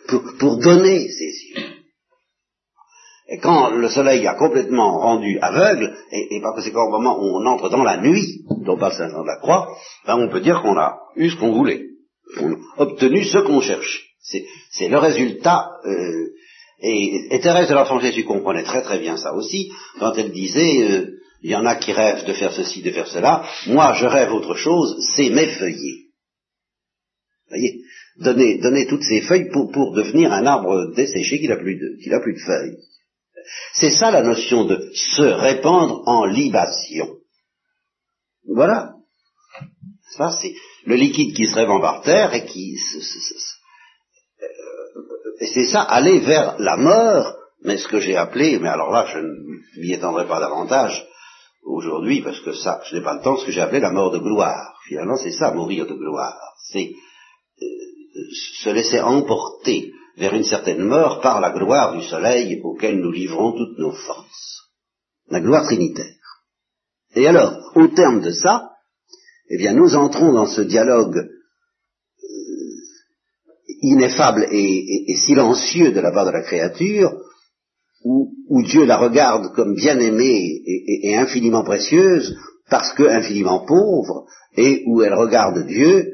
Pour, 0.09 0.23
pour 0.38 0.59
donner 0.59 1.09
ses 1.09 1.33
yeux. 1.49 1.77
Et 3.29 3.38
quand 3.38 3.71
le 3.71 3.88
soleil 3.88 4.27
a 4.27 4.35
complètement 4.35 5.01
rendu 5.01 5.38
aveugle, 5.40 5.97
et, 6.12 6.37
et 6.37 6.40
par 6.40 6.55
conséquent 6.55 6.87
au 6.87 6.90
moment 6.90 7.19
où 7.19 7.38
on 7.38 7.47
entre 7.47 7.69
dans 7.69 7.83
la 7.83 8.01
nuit, 8.01 8.45
dont 8.64 8.79
passe 8.79 8.99
Saint 8.99 9.09
Jean 9.09 9.23
de 9.23 9.27
la 9.27 9.38
Croix, 9.38 9.77
ben 10.07 10.16
on 10.16 10.29
peut 10.29 10.40
dire 10.40 10.62
qu'on 10.62 10.77
a 10.77 11.01
eu 11.16 11.31
ce 11.31 11.37
qu'on 11.37 11.53
voulait. 11.53 11.83
On 12.40 12.53
a 12.53 12.57
obtenu 12.79 13.25
ce 13.25 13.38
qu'on 13.38 13.61
cherche. 13.61 14.05
C'est 14.21 14.88
le 14.88 14.99
résultat. 14.99 15.71
Euh, 15.85 16.29
et, 16.81 17.41
Thérèse 17.41 17.69
de 17.69 17.75
l'Enfant 17.75 18.01
Jésus 18.01 18.25
comprenait 18.25 18.65
très 18.65 18.83
très 18.83 18.99
bien 18.99 19.17
ça 19.17 19.35
aussi, 19.35 19.71
quand 19.99 20.15
elle 20.17 20.33
disait, 20.33 20.83
euh, 20.83 21.19
il 21.43 21.51
y 21.51 21.57
en 21.57 21.65
a 21.65 21.77
qui 21.77 21.93
rêvent 21.93 22.25
de 22.25 22.33
faire 22.33 22.53
ceci, 22.53 22.83
de 22.83 22.91
faire 22.91 23.07
cela, 23.07 23.45
moi 23.67 23.95
je 23.95 24.07
rêve 24.07 24.33
autre 24.33 24.55
chose, 24.55 24.97
c'est 25.15 25.31
m'effeuiller. 25.31 26.07
Vous 27.49 27.57
voyez 27.57 27.81
donner, 28.19 28.59
donner 28.59 28.87
toutes 28.87 29.05
ces 29.05 29.21
feuilles 29.23 29.51
pour, 29.53 29.71
pour 29.71 29.95
devenir 29.95 30.33
un 30.33 30.47
arbre 30.47 30.93
desséché 30.95 31.39
qui 31.39 31.49
n'a 31.49 31.57
plus, 31.57 31.77
de, 31.77 32.19
plus 32.23 32.35
de 32.35 32.41
feuilles. 32.41 32.79
C'est 33.75 33.93
ça 33.93 34.11
la 34.11 34.23
notion 34.23 34.65
de 34.65 34.91
se 34.95 35.23
répandre 35.23 36.03
en 36.07 36.25
libation. 36.25 37.17
Voilà. 38.49 38.95
Ça, 40.17 40.31
c'est 40.41 40.55
le 40.85 40.97
liquide 40.97 41.35
qui 41.35 41.47
se 41.47 41.55
répand 41.55 41.81
par 41.81 42.03
terre 42.03 42.35
et 42.35 42.47
qui... 42.47 42.77
Euh, 42.97 43.01
et 43.01 43.56
c'est 45.40 45.66
ça, 45.66 45.83
aller 45.83 46.20
vers 46.20 46.57
la 46.59 46.77
mort, 46.77 47.35
mais 47.62 47.77
ce 47.77 47.88
que 47.88 48.01
j'ai 48.01 48.16
appelé, 48.16 48.59
mais 48.59 48.68
alors 48.68 48.90
là, 48.90 49.07
je 49.07 49.18
ne 49.18 49.81
m'y 49.81 49.92
étendrai 49.92 50.27
pas 50.27 50.40
davantage 50.40 51.07
aujourd'hui, 51.64 52.22
parce 52.22 52.40
que 52.40 52.53
ça, 52.53 52.81
je 52.85 52.96
n'ai 52.96 53.03
pas 53.03 53.14
le 53.14 53.22
temps, 53.22 53.37
ce 53.37 53.46
que 53.46 53.53
j'ai 53.53 53.61
appelé 53.61 53.81
la 53.81 53.90
mort 53.90 54.11
de 54.11 54.18
gloire. 54.18 54.75
Finalement, 54.88 55.16
c'est 55.16 55.33
ça, 55.33 55.53
mourir 55.53 55.87
de 55.87 55.94
gloire. 55.94 56.38
C'est 56.70 56.92
euh, 57.62 57.66
se 58.62 58.70
laisser 58.70 59.01
emporter 59.01 59.92
vers 60.16 60.35
une 60.35 60.44
certaine 60.44 60.83
mort 60.83 61.20
par 61.20 61.40
la 61.40 61.51
gloire 61.51 61.94
du 61.96 62.03
soleil 62.03 62.61
auquel 62.62 63.01
nous 63.01 63.11
livrons 63.11 63.53
toutes 63.53 63.79
nos 63.79 63.92
forces. 63.92 64.62
La 65.29 65.40
gloire 65.40 65.64
trinitaire. 65.64 66.14
Et 67.14 67.27
alors, 67.27 67.72
au 67.75 67.88
terme 67.88 68.20
de 68.20 68.31
ça, 68.31 68.70
eh 69.51 69.59
bien, 69.59 69.75
nous 69.75 69.94
entrons 69.96 70.33
dans 70.33 70.46
ce 70.46 70.61
dialogue 70.61 71.29
ineffable 73.83 74.47
et, 74.51 75.15
silencieux 75.27 75.93
de 75.93 76.01
la 76.01 76.12
part 76.12 76.27
de 76.27 76.33
la 76.33 76.43
créature, 76.43 77.12
où 78.05 78.62
Dieu 78.62 78.85
la 78.85 78.99
regarde 78.99 79.53
comme 79.55 79.75
bien-aimée 79.75 80.62
et, 80.67 81.09
et, 81.09 81.17
infiniment 81.17 81.65
précieuse, 81.65 82.37
parce 82.71 82.93
que 82.95 83.05
infiniment 83.05 83.65
pauvre, 83.67 84.27
et 84.57 84.83
où 84.87 85.03
elle 85.03 85.15
regarde 85.15 85.67
Dieu 85.67 86.12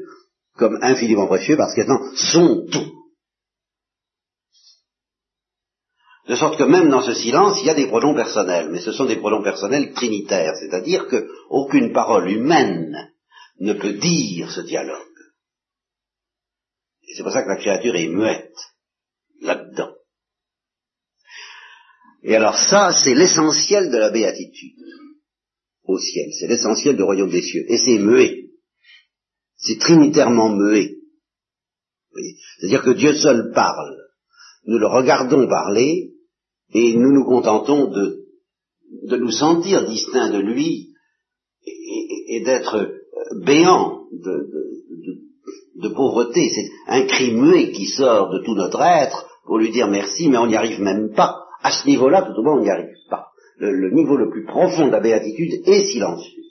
comme 0.57 0.77
infiniment 0.81 1.27
précieux, 1.27 1.57
parce 1.57 1.73
qu'étant 1.73 1.99
son 2.15 2.65
tout. 2.71 2.93
De 6.27 6.35
sorte 6.35 6.57
que 6.57 6.63
même 6.63 6.89
dans 6.89 7.01
ce 7.01 7.13
silence, 7.13 7.59
il 7.61 7.67
y 7.67 7.69
a 7.69 7.75
des 7.75 7.87
pronoms 7.87 8.15
personnels, 8.15 8.69
mais 8.71 8.79
ce 8.79 8.93
sont 8.93 9.05
des 9.05 9.17
pronoms 9.17 9.43
personnels 9.43 9.91
trinitaires, 9.93 10.53
c'est-à-dire 10.55 11.07
qu'aucune 11.07 11.91
parole 11.91 12.29
humaine 12.29 13.11
ne 13.59 13.73
peut 13.73 13.93
dire 13.93 14.49
ce 14.49 14.61
dialogue. 14.61 15.12
Et 17.13 17.15
c'est 17.15 17.23
pour 17.23 17.31
ça 17.31 17.43
que 17.43 17.49
la 17.49 17.57
créature 17.57 17.95
est 17.95 18.07
muette 18.07 18.57
là-dedans. 19.41 19.93
Et 22.23 22.35
alors 22.35 22.55
ça, 22.55 22.91
c'est 23.03 23.13
l'essentiel 23.13 23.91
de 23.91 23.97
la 23.97 24.09
béatitude 24.09 24.83
au 25.83 25.99
ciel, 25.99 26.31
c'est 26.39 26.47
l'essentiel 26.47 26.95
du 26.95 27.03
royaume 27.03 27.29
des 27.29 27.43
cieux, 27.43 27.65
et 27.67 27.77
c'est 27.77 27.99
muet, 27.99 28.49
c'est 29.57 29.77
trinitairement 29.77 30.55
muet. 30.55 30.95
C'est-à-dire 32.57 32.81
que 32.81 32.91
Dieu 32.91 33.13
seul 33.13 33.51
parle. 33.53 33.95
Nous 34.65 34.79
le 34.79 34.87
regardons 34.87 35.47
parler, 35.47 36.13
et 36.73 36.95
nous 36.95 37.11
nous 37.11 37.25
contentons 37.25 37.91
de, 37.91 38.25
de 39.03 39.17
nous 39.17 39.31
sentir 39.31 39.87
distincts 39.87 40.31
de 40.31 40.39
lui 40.39 40.95
et, 41.65 42.41
d'être 42.43 42.91
béants 43.45 44.07
de, 44.11 44.31
de, 44.31 45.32
pauvreté. 45.89 46.49
C'est 46.49 46.69
un 46.87 47.05
cri 47.05 47.33
muet 47.33 47.71
qui 47.71 47.85
sort 47.85 48.29
de 48.29 48.43
tout 48.43 48.55
notre 48.55 48.81
être 48.81 49.27
pour 49.45 49.57
lui 49.57 49.71
dire 49.71 49.87
merci, 49.87 50.29
mais 50.29 50.37
on 50.37 50.47
n'y 50.47 50.55
arrive 50.55 50.81
même 50.81 51.13
pas. 51.13 51.39
À 51.61 51.71
ce 51.71 51.87
niveau-là, 51.87 52.21
tout 52.23 52.39
au 52.39 52.43
moins, 52.43 52.57
on 52.57 52.61
n'y 52.61 52.69
arrive 52.69 52.95
pas. 53.09 53.27
Le, 53.57 53.71
le, 53.71 53.91
niveau 53.91 54.17
le 54.17 54.29
plus 54.29 54.45
profond 54.45 54.87
de 54.87 54.91
la 54.91 54.99
béatitude 54.99 55.61
est 55.65 55.85
silencieux. 55.91 56.43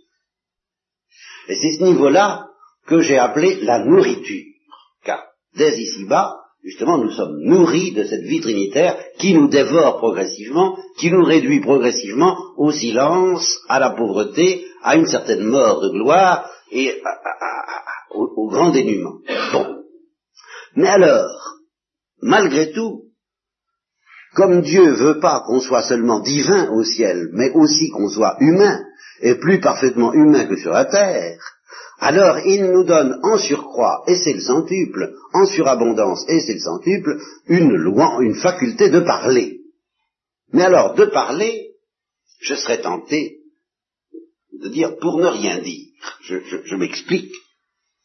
Et 1.48 1.54
c'est 1.54 1.78
ce 1.78 1.85
niveau-là 1.85 2.48
que 2.87 3.00
j'ai 3.00 3.18
appelé 3.18 3.61
la 3.62 3.85
nourriture. 3.85 4.44
Car 5.04 5.24
dès 5.56 5.78
ici-bas, 5.78 6.42
Justement, 6.64 6.98
nous 6.98 7.11
sommes 7.11 7.40
nourris 7.40 7.90
de 7.90 8.04
cette 8.04 8.22
vie 8.22 8.40
trinitaire 8.40 8.96
qui 9.18 9.35
nous 9.35 9.48
dévore 9.48 9.96
progressivement, 9.96 10.78
qui 10.96 11.11
nous 11.11 11.24
réduit 11.24 11.61
progressivement 11.61 12.37
au 12.56 12.70
silence, 12.70 13.58
à 13.68 13.80
la 13.80 13.90
pauvreté, 13.90 14.64
à 14.82 14.94
une 14.94 15.06
certaine 15.06 15.42
mort 15.42 15.80
de 15.80 15.88
gloire 15.88 16.48
et 16.70 17.00
au, 18.14 18.48
grand 18.48 18.70
dénuement. 18.70 19.18
Bon. 19.53 19.83
Mais 20.77 20.88
alors, 20.88 21.29
malgré 22.20 22.72
tout, 22.72 23.03
comme 24.35 24.62
Dieu 24.62 24.92
veut 24.92 25.20
pas 25.20 25.42
qu'on 25.46 25.61
soit 25.61 25.83
seulement 25.83 26.20
divin 26.20 26.70
au 26.70 26.83
ciel, 26.85 27.29
mais 27.33 27.51
aussi 27.53 27.90
qu'on 27.90 28.09
soit 28.09 28.37
humain, 28.40 28.81
et 29.20 29.35
plus 29.37 29.61
parfaitement 29.61 30.12
humain 30.12 30.46
que 30.46 30.57
sur 30.57 30.70
la 30.70 30.87
terre, 30.87 31.38
alors 31.98 32.38
il 32.40 32.64
nous 32.64 32.85
donne 32.85 33.20
en 33.22 33.38
surcroît, 33.38 34.03
et 34.09 34.16
c'est 34.16 34.33
le 34.33 34.40
centuple, 34.40 35.14
en 35.35 35.46
surabondance, 35.46 36.25
et 36.29 36.40
c'est 36.40 36.55
le 36.55 36.61
centuple, 36.61 37.18
une 37.46 37.75
loi, 37.75 38.18
une 38.20 38.35
faculté 38.35 38.88
de 38.88 39.01
parler. 39.01 39.61
Mais 40.53 40.64
alors, 40.64 40.94
de 40.94 41.05
parler, 41.05 41.70
je 42.40 42.55
serais 42.55 42.81
tenté 42.81 43.38
de 44.61 44.68
dire 44.68 44.96
pour 44.96 45.18
ne 45.18 45.27
rien 45.27 45.61
dire. 45.61 45.88
Je, 46.22 46.37
je 46.64 46.77
m'explique. 46.77 47.35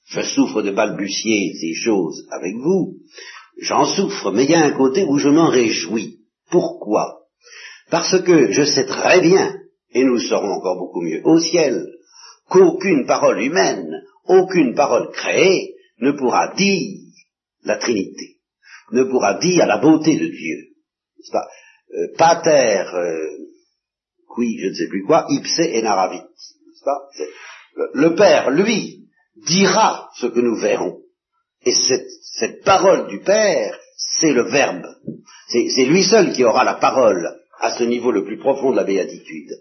Je 0.08 0.22
souffre 0.22 0.62
de 0.62 0.72
balbutier 0.72 1.54
ces 1.60 1.74
choses 1.74 2.26
avec 2.32 2.56
vous. 2.56 2.96
J'en 3.60 3.86
souffre, 3.86 4.32
mais 4.32 4.46
il 4.46 4.52
y 4.52 4.56
a 4.56 4.66
un 4.66 4.78
côté 4.78 5.04
où 5.04 5.18
je 5.18 5.30
m'en 5.30 5.50
réjouis. 5.50 6.20
Pourquoi? 6.50 7.24
Parce 7.90 8.22
que 8.22 8.52
je 8.52 8.64
sais 8.64 8.86
très 8.86 9.22
bien, 9.22 9.56
et 9.92 10.04
nous 10.04 10.16
le 10.16 10.22
saurons 10.22 10.52
encore 10.52 10.78
beaucoup 10.78 11.02
mieux 11.02 11.22
au 11.26 11.40
ciel, 11.40 11.86
qu'aucune 12.50 13.06
parole 13.06 13.42
humaine, 13.42 14.04
aucune 14.26 14.76
parole 14.76 15.12
créée 15.12 15.76
ne 16.00 16.12
pourra 16.12 16.54
dire 16.56 17.00
la 17.64 17.78
Trinité, 17.78 18.38
ne 18.92 19.04
pourra 19.04 19.36
dire 19.40 19.66
la 19.66 19.78
beauté 19.78 20.18
de 20.18 20.28
Dieu. 20.28 20.58
Pas? 21.32 21.48
Euh, 21.94 22.08
Pater, 22.18 22.86
euh, 22.94 23.38
qui, 24.36 24.60
je 24.60 24.68
ne 24.68 24.74
sais 24.74 24.88
plus 24.88 25.04
quoi, 25.04 25.26
ipse 25.30 25.60
et 25.60 25.82
naravit. 25.82 26.22
Pas? 26.84 27.00
Le, 27.94 28.16
Père, 28.16 28.52
lui, 28.52 29.07
dira 29.46 30.10
ce 30.16 30.28
que 30.28 30.40
nous 30.40 30.58
verrons. 30.58 30.98
Et 31.66 31.74
cette, 31.74 32.64
parole 32.64 33.08
du 33.08 33.20
Père, 33.20 33.78
c'est 33.98 34.32
le 34.32 34.44
Verbe. 34.44 34.86
C'est 35.48 35.86
lui 35.86 36.04
seul 36.04 36.34
qui 36.34 36.44
aura 36.44 36.64
la 36.64 36.76
parole 36.76 37.26
à 37.60 37.72
ce 37.72 37.84
niveau 37.84 38.12
le 38.12 38.24
plus 38.24 38.38
profond 38.38 38.72
de 38.72 38.76
la 38.76 38.84
béatitude. 38.84 39.52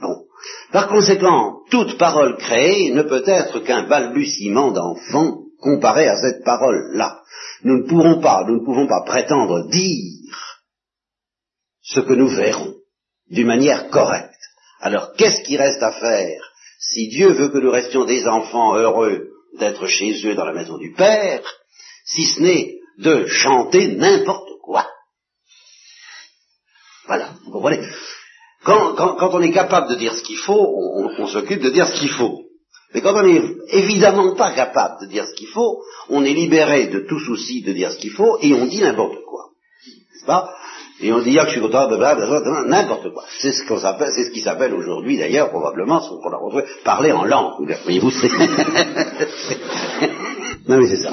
Bon. 0.00 0.24
Par 0.72 0.88
conséquent, 0.88 1.60
toute 1.70 1.98
parole 1.98 2.36
créée 2.36 2.92
ne 2.92 3.02
peut 3.02 3.24
être 3.26 3.60
qu'un 3.60 3.88
balbutiement 3.88 4.70
d'enfant 4.72 5.38
comparé 5.60 6.06
à 6.06 6.16
cette 6.16 6.44
parole-là. 6.44 7.22
Nous 7.64 7.78
ne 7.78 7.88
pourrons 7.88 8.20
pas, 8.20 8.44
nous 8.46 8.60
ne 8.60 8.64
pouvons 8.64 8.86
pas 8.86 9.02
prétendre 9.04 9.68
dire 9.68 10.58
ce 11.82 12.00
que 12.00 12.12
nous 12.12 12.28
verrons 12.28 12.74
d'une 13.30 13.46
manière 13.46 13.90
correcte. 13.90 14.34
Alors 14.80 15.12
qu'est-ce 15.14 15.42
qui 15.42 15.56
reste 15.56 15.82
à 15.82 15.92
faire 15.92 16.47
si 16.78 17.08
Dieu 17.08 17.32
veut 17.32 17.48
que 17.48 17.58
nous 17.58 17.70
restions 17.70 18.04
des 18.04 18.26
enfants 18.26 18.76
heureux 18.76 19.28
d'être 19.58 19.86
chez 19.86 20.24
eux 20.26 20.34
dans 20.34 20.44
la 20.44 20.52
maison 20.52 20.78
du 20.78 20.92
Père, 20.92 21.42
si 22.04 22.24
ce 22.24 22.40
n'est 22.40 22.78
de 22.98 23.26
chanter 23.26 23.88
n'importe 23.88 24.48
quoi 24.62 24.86
Voilà, 27.06 27.30
vous 27.44 27.50
comprenez? 27.50 27.86
Quand, 28.64 29.34
on 29.34 29.40
est 29.40 29.52
capable 29.52 29.88
de 29.88 29.94
dire 29.94 30.14
ce 30.14 30.22
qu'il 30.22 30.38
faut, 30.38 30.74
on, 31.18 31.26
s'occupe 31.26 31.62
de 31.62 31.70
dire 31.70 31.88
ce 31.88 31.98
qu'il 32.00 32.10
faut. 32.10 32.42
Mais 32.92 33.00
quand 33.00 33.14
on 33.14 33.22
n'est 33.22 33.42
évidemment 33.68 34.34
pas 34.34 34.52
capable 34.52 35.00
de 35.02 35.06
dire 35.06 35.26
ce 35.26 35.34
qu'il 35.34 35.48
faut, 35.48 35.82
on 36.08 36.24
est 36.24 36.32
libéré 36.32 36.88
de 36.88 37.00
tout 37.00 37.20
souci 37.20 37.62
de 37.62 37.72
dire 37.72 37.92
ce 37.92 37.98
qu'il 37.98 38.10
faut 38.10 38.38
et 38.40 38.52
on 38.54 38.66
dit 38.66 38.80
n'importe 38.80 39.24
quoi. 39.24 39.50
N'est-ce 39.86 40.26
pas? 40.26 40.54
Et 41.00 41.12
on 41.12 41.20
dit 41.20 41.38
ah, 41.38 41.44
je 41.46 41.52
suis 41.52 41.60
content, 41.60 41.88
n'importe 42.66 43.12
quoi. 43.12 43.24
C'est 43.40 43.52
ce 43.52 43.66
qu'on 43.68 43.78
s'appelle, 43.78 44.10
c'est 44.14 44.24
ce 44.24 44.30
qui 44.30 44.40
s'appelle 44.40 44.74
aujourd'hui 44.74 45.16
d'ailleurs 45.16 45.50
probablement 45.50 46.00
ce 46.00 46.08
qu'on 46.08 46.32
a 46.32 46.36
retrouvé 46.36 46.64
parler 46.84 47.12
en 47.12 47.24
langue. 47.24 47.76
Voyez-vous 47.84 48.10
Non 50.68 50.78
mais 50.78 50.88
c'est 50.88 51.02
ça. 51.02 51.12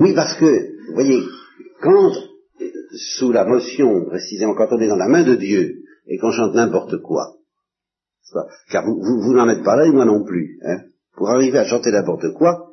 Oui 0.00 0.14
parce 0.14 0.34
que, 0.34 0.46
vous 0.88 0.94
voyez, 0.94 1.22
quand 1.80 2.12
sous 3.18 3.32
la 3.32 3.44
motion, 3.44 4.04
précisément 4.06 4.54
quand 4.54 4.72
on 4.72 4.80
est 4.80 4.88
dans 4.88 4.96
la 4.96 5.08
main 5.08 5.22
de 5.22 5.36
Dieu 5.36 5.82
et 6.06 6.18
qu'on 6.18 6.32
chante 6.32 6.54
n'importe 6.54 7.00
quoi. 7.02 7.36
Car 8.70 8.84
vous, 8.84 9.00
vous, 9.00 9.34
n'en 9.34 9.48
êtes 9.48 9.62
pas 9.62 9.76
là 9.76 9.86
et 9.86 9.90
moi 9.90 10.04
non 10.04 10.24
plus. 10.24 10.58
Hein. 10.64 10.80
Pour 11.16 11.30
arriver 11.30 11.58
à 11.58 11.64
chanter 11.64 11.90
n'importe 11.90 12.32
quoi, 12.32 12.71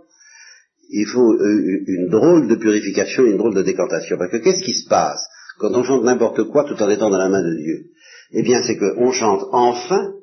il 0.89 1.05
faut 1.05 1.33
euh, 1.33 1.83
une 1.87 2.09
drôle 2.09 2.47
de 2.47 2.55
purification, 2.55 3.23
une 3.25 3.37
drôle 3.37 3.55
de 3.55 3.61
décantation. 3.61 4.17
Parce 4.17 4.31
que 4.31 4.37
qu'est-ce 4.37 4.63
qui 4.63 4.73
se 4.73 4.87
passe 4.87 5.21
quand 5.59 5.73
on 5.73 5.83
chante 5.83 6.03
n'importe 6.03 6.43
quoi 6.45 6.63
tout 6.63 6.81
en 6.81 6.89
étant 6.89 7.09
dans 7.09 7.17
la 7.17 7.29
main 7.29 7.43
de 7.43 7.55
Dieu? 7.55 7.85
Eh 8.31 8.43
bien, 8.43 8.61
c'est 8.63 8.77
qu'on 8.77 9.11
chante 9.11 9.43
enfin 9.51 10.13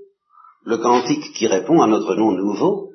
le 0.64 0.78
cantique 0.78 1.32
qui 1.34 1.46
répond 1.46 1.80
à 1.80 1.86
notre 1.86 2.14
nom 2.14 2.32
nouveau 2.32 2.90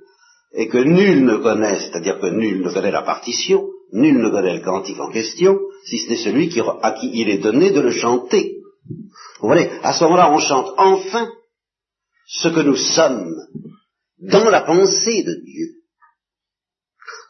et 0.54 0.68
que 0.68 0.78
nul 0.78 1.24
ne 1.24 1.38
connaît, 1.38 1.80
c'est-à-dire 1.80 2.20
que 2.20 2.28
nul 2.28 2.62
ne 2.62 2.74
connaît 2.74 2.92
la 2.92 3.04
partition, 3.04 3.70
nul 3.94 4.18
ne 4.18 4.30
connaît 4.30 4.58
le 4.58 4.64
cantique 4.64 5.00
en 5.00 5.10
question, 5.10 5.58
si 5.86 5.98
ce 6.00 6.10
n'est 6.10 6.18
celui 6.18 6.52
à 6.82 6.92
qui 6.92 7.10
il 7.14 7.30
est 7.30 7.38
donné 7.38 7.72
de 7.72 7.80
le 7.80 7.92
chanter. 7.92 8.58
Vous 9.40 9.48
voyez, 9.48 9.70
à 9.82 9.94
ce 9.94 10.04
moment-là, 10.04 10.32
on 10.32 10.40
chante 10.40 10.74
enfin 10.78 11.30
ce 12.28 12.50
que 12.50 12.62
nous 12.62 12.76
sommes 12.76 13.34
dans 14.20 14.50
la 14.50 14.62
pensée 14.62 15.24
de 15.24 15.34
Dieu. 15.44 15.81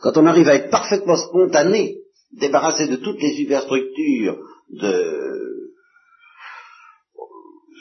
Quand 0.01 0.17
on 0.17 0.25
arrive 0.25 0.49
à 0.49 0.55
être 0.55 0.69
parfaitement 0.69 1.15
spontané, 1.15 1.97
débarrassé 2.31 2.87
de 2.87 2.95
toutes 2.97 3.21
les 3.21 3.35
superstructures 3.35 4.37
de, 4.69 5.71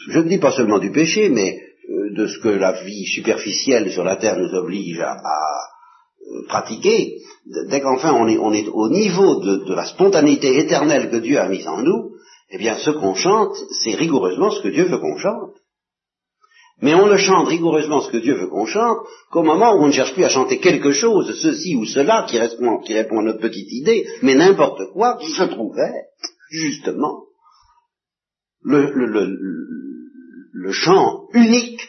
je 0.08 0.18
ne 0.18 0.28
dis 0.28 0.38
pas 0.38 0.52
seulement 0.52 0.78
du 0.78 0.90
péché, 0.90 1.28
mais 1.28 1.58
euh, 1.88 2.14
de 2.14 2.26
ce 2.26 2.38
que 2.40 2.48
la 2.48 2.82
vie 2.82 3.06
superficielle 3.06 3.90
sur 3.90 4.04
la 4.04 4.16
terre 4.16 4.38
nous 4.38 4.54
oblige 4.54 5.00
à, 5.00 5.14
euh, 5.14 6.46
pratiquer, 6.48 7.16
dès 7.68 7.80
qu'enfin 7.80 8.12
on 8.12 8.26
est, 8.28 8.36
au 8.36 8.88
niveau 8.88 9.40
de, 9.40 9.64
de, 9.64 9.74
la 9.74 9.86
spontanéité 9.86 10.58
éternelle 10.58 11.10
que 11.10 11.16
Dieu 11.16 11.38
a 11.38 11.48
mise 11.48 11.66
en 11.66 11.82
nous, 11.82 12.12
eh 12.50 12.58
bien 12.58 12.76
ce 12.78 12.90
qu'on 12.90 13.14
chante, 13.14 13.56
c'est 13.82 13.94
rigoureusement 13.94 14.50
ce 14.50 14.62
que 14.62 14.68
Dieu 14.68 14.84
veut 14.84 14.98
qu'on 14.98 15.16
chante. 15.16 15.59
Mais 16.82 16.94
on 16.94 17.06
ne 17.06 17.16
chante 17.16 17.48
rigoureusement 17.48 18.00
ce 18.00 18.10
que 18.10 18.16
Dieu 18.16 18.34
veut 18.34 18.48
qu'on 18.48 18.66
chante 18.66 18.98
qu'au 19.30 19.42
moment 19.42 19.74
où 19.74 19.82
on 19.82 19.88
ne 19.88 19.92
cherche 19.92 20.14
plus 20.14 20.24
à 20.24 20.28
chanter 20.28 20.58
quelque 20.58 20.92
chose, 20.92 21.38
ceci 21.40 21.76
ou 21.76 21.84
cela, 21.84 22.26
qui 22.28 22.38
répond, 22.38 22.80
à 23.20 23.22
notre 23.22 23.40
petite 23.40 23.70
idée, 23.70 24.06
mais 24.22 24.34
n'importe 24.34 24.80
quoi 24.92 25.18
qui 25.18 25.30
se 25.30 25.42
trouve 25.42 25.78
être, 25.78 26.30
justement, 26.50 27.24
le 28.62 28.82
chant 30.72 31.26
unique 31.34 31.80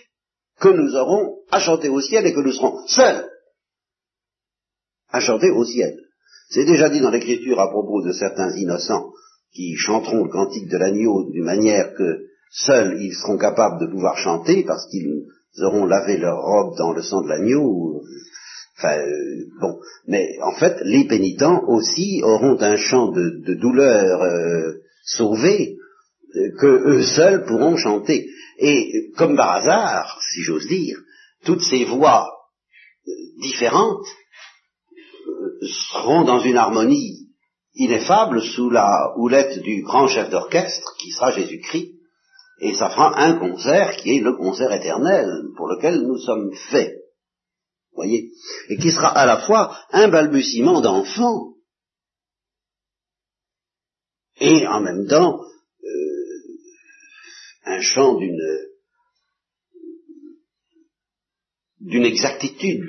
que 0.60 0.69
nous 0.69 0.95
aurons 0.95 1.38
à 1.51 1.60
chanter 1.60 1.89
au 1.89 1.99
ciel 1.99 2.25
et 2.25 2.34
que 2.34 2.39
nous 2.39 2.54
serons 2.54 2.86
seuls 2.88 3.27
à 5.10 5.19
chanter 5.19 5.49
au 5.49 5.65
ciel. 5.65 5.95
C'est 6.49 6.65
déjà 6.65 6.89
dit 6.89 7.01
dans 7.01 7.12
l'Écriture 7.12 7.60
à 7.60 7.69
propos 7.69 8.01
de 8.06 8.12
certains 8.12 8.56
innocents 8.58 9.12
qui 9.54 9.75
chanteront 9.75 10.23
le 10.23 10.30
cantique 10.30 10.69
de 10.69 10.77
l'agneau 10.77 11.30
d'une 11.32 11.43
manière 11.43 11.93
que 11.95 12.31
seuls 12.52 12.98
ils 13.02 13.14
seront 13.14 13.38
capables 13.38 13.80
de 13.80 13.92
pouvoir 13.92 14.18
chanter 14.18 14.64
parce 14.64 14.88
qu'ils 14.90 15.24
auront 15.64 15.86
lavé 15.86 16.18
leur 16.18 16.38
robe 16.42 16.78
dans 16.78 16.92
le 16.92 17.02
sang 17.02 17.22
de 17.22 17.30
l'agneau. 17.30 18.02
Enfin, 18.78 18.98
euh, 18.98 19.46
bon. 19.60 19.80
Mais 20.08 20.38
en 20.42 20.54
fait, 20.54 20.78
les 20.84 21.06
pénitents 21.06 21.64
aussi 21.68 22.22
auront 22.24 22.58
un 22.62 22.78
chant 22.78 23.12
de, 23.12 23.54
douleur 23.56 24.22
euh, 24.22 24.74
sauvé 25.06 25.78
euh, 26.36 26.52
que 26.60 26.90
eux 26.90 27.04
seuls 27.04 27.46
pourront 27.46 27.78
chanter. 27.78 28.28
Et 28.60 29.12
comme 29.18 29.36
par 29.36 29.52
hasard, 29.52 30.20
si 30.34 30.42
j'ose 30.42 30.68
dire, 30.68 30.98
toutes 31.46 31.64
ces 31.64 31.86
voix 31.86 32.28
différentes 33.40 34.06
seront 35.92 36.24
dans 36.24 36.40
une 36.40 36.58
harmonie 36.58 37.30
ineffable 37.76 38.42
sous 38.42 38.70
la 38.70 39.14
houlette 39.18 39.62
du 39.62 39.82
grand 39.84 40.08
chef 40.08 40.30
d'orchestre 40.30 40.96
qui 41.00 41.12
sera 41.12 41.32
Jésus-Christ, 41.32 41.94
et 42.62 42.76
ça 42.76 42.91
fera 42.91 43.19
un 43.19 43.39
concert 43.39 43.97
qui 43.97 44.17
est 44.17 44.21
le 44.21 44.38
concert 44.38 44.71
éternel 44.71 45.28
pour 45.58 45.67
lequel 45.67 46.02
nous 46.02 46.17
sommes 46.19 46.54
faits. 46.69 46.95
Voyez? 47.93 48.32
Et 48.69 48.78
qui 48.78 48.91
sera 48.91 49.10
à 49.10 49.26
la 49.26 49.41
fois 49.41 49.76
un 49.91 50.10
balbutiement 50.10 50.80
d'enfant 50.80 51.56
et 54.39 54.65
en 54.67 54.80
même 54.82 55.08
temps 55.08 55.41
euh, 55.84 56.43
un 57.65 57.82
chant 57.82 58.15
d'une 58.15 58.39
d'une 61.80 62.06
exactitude, 62.06 62.84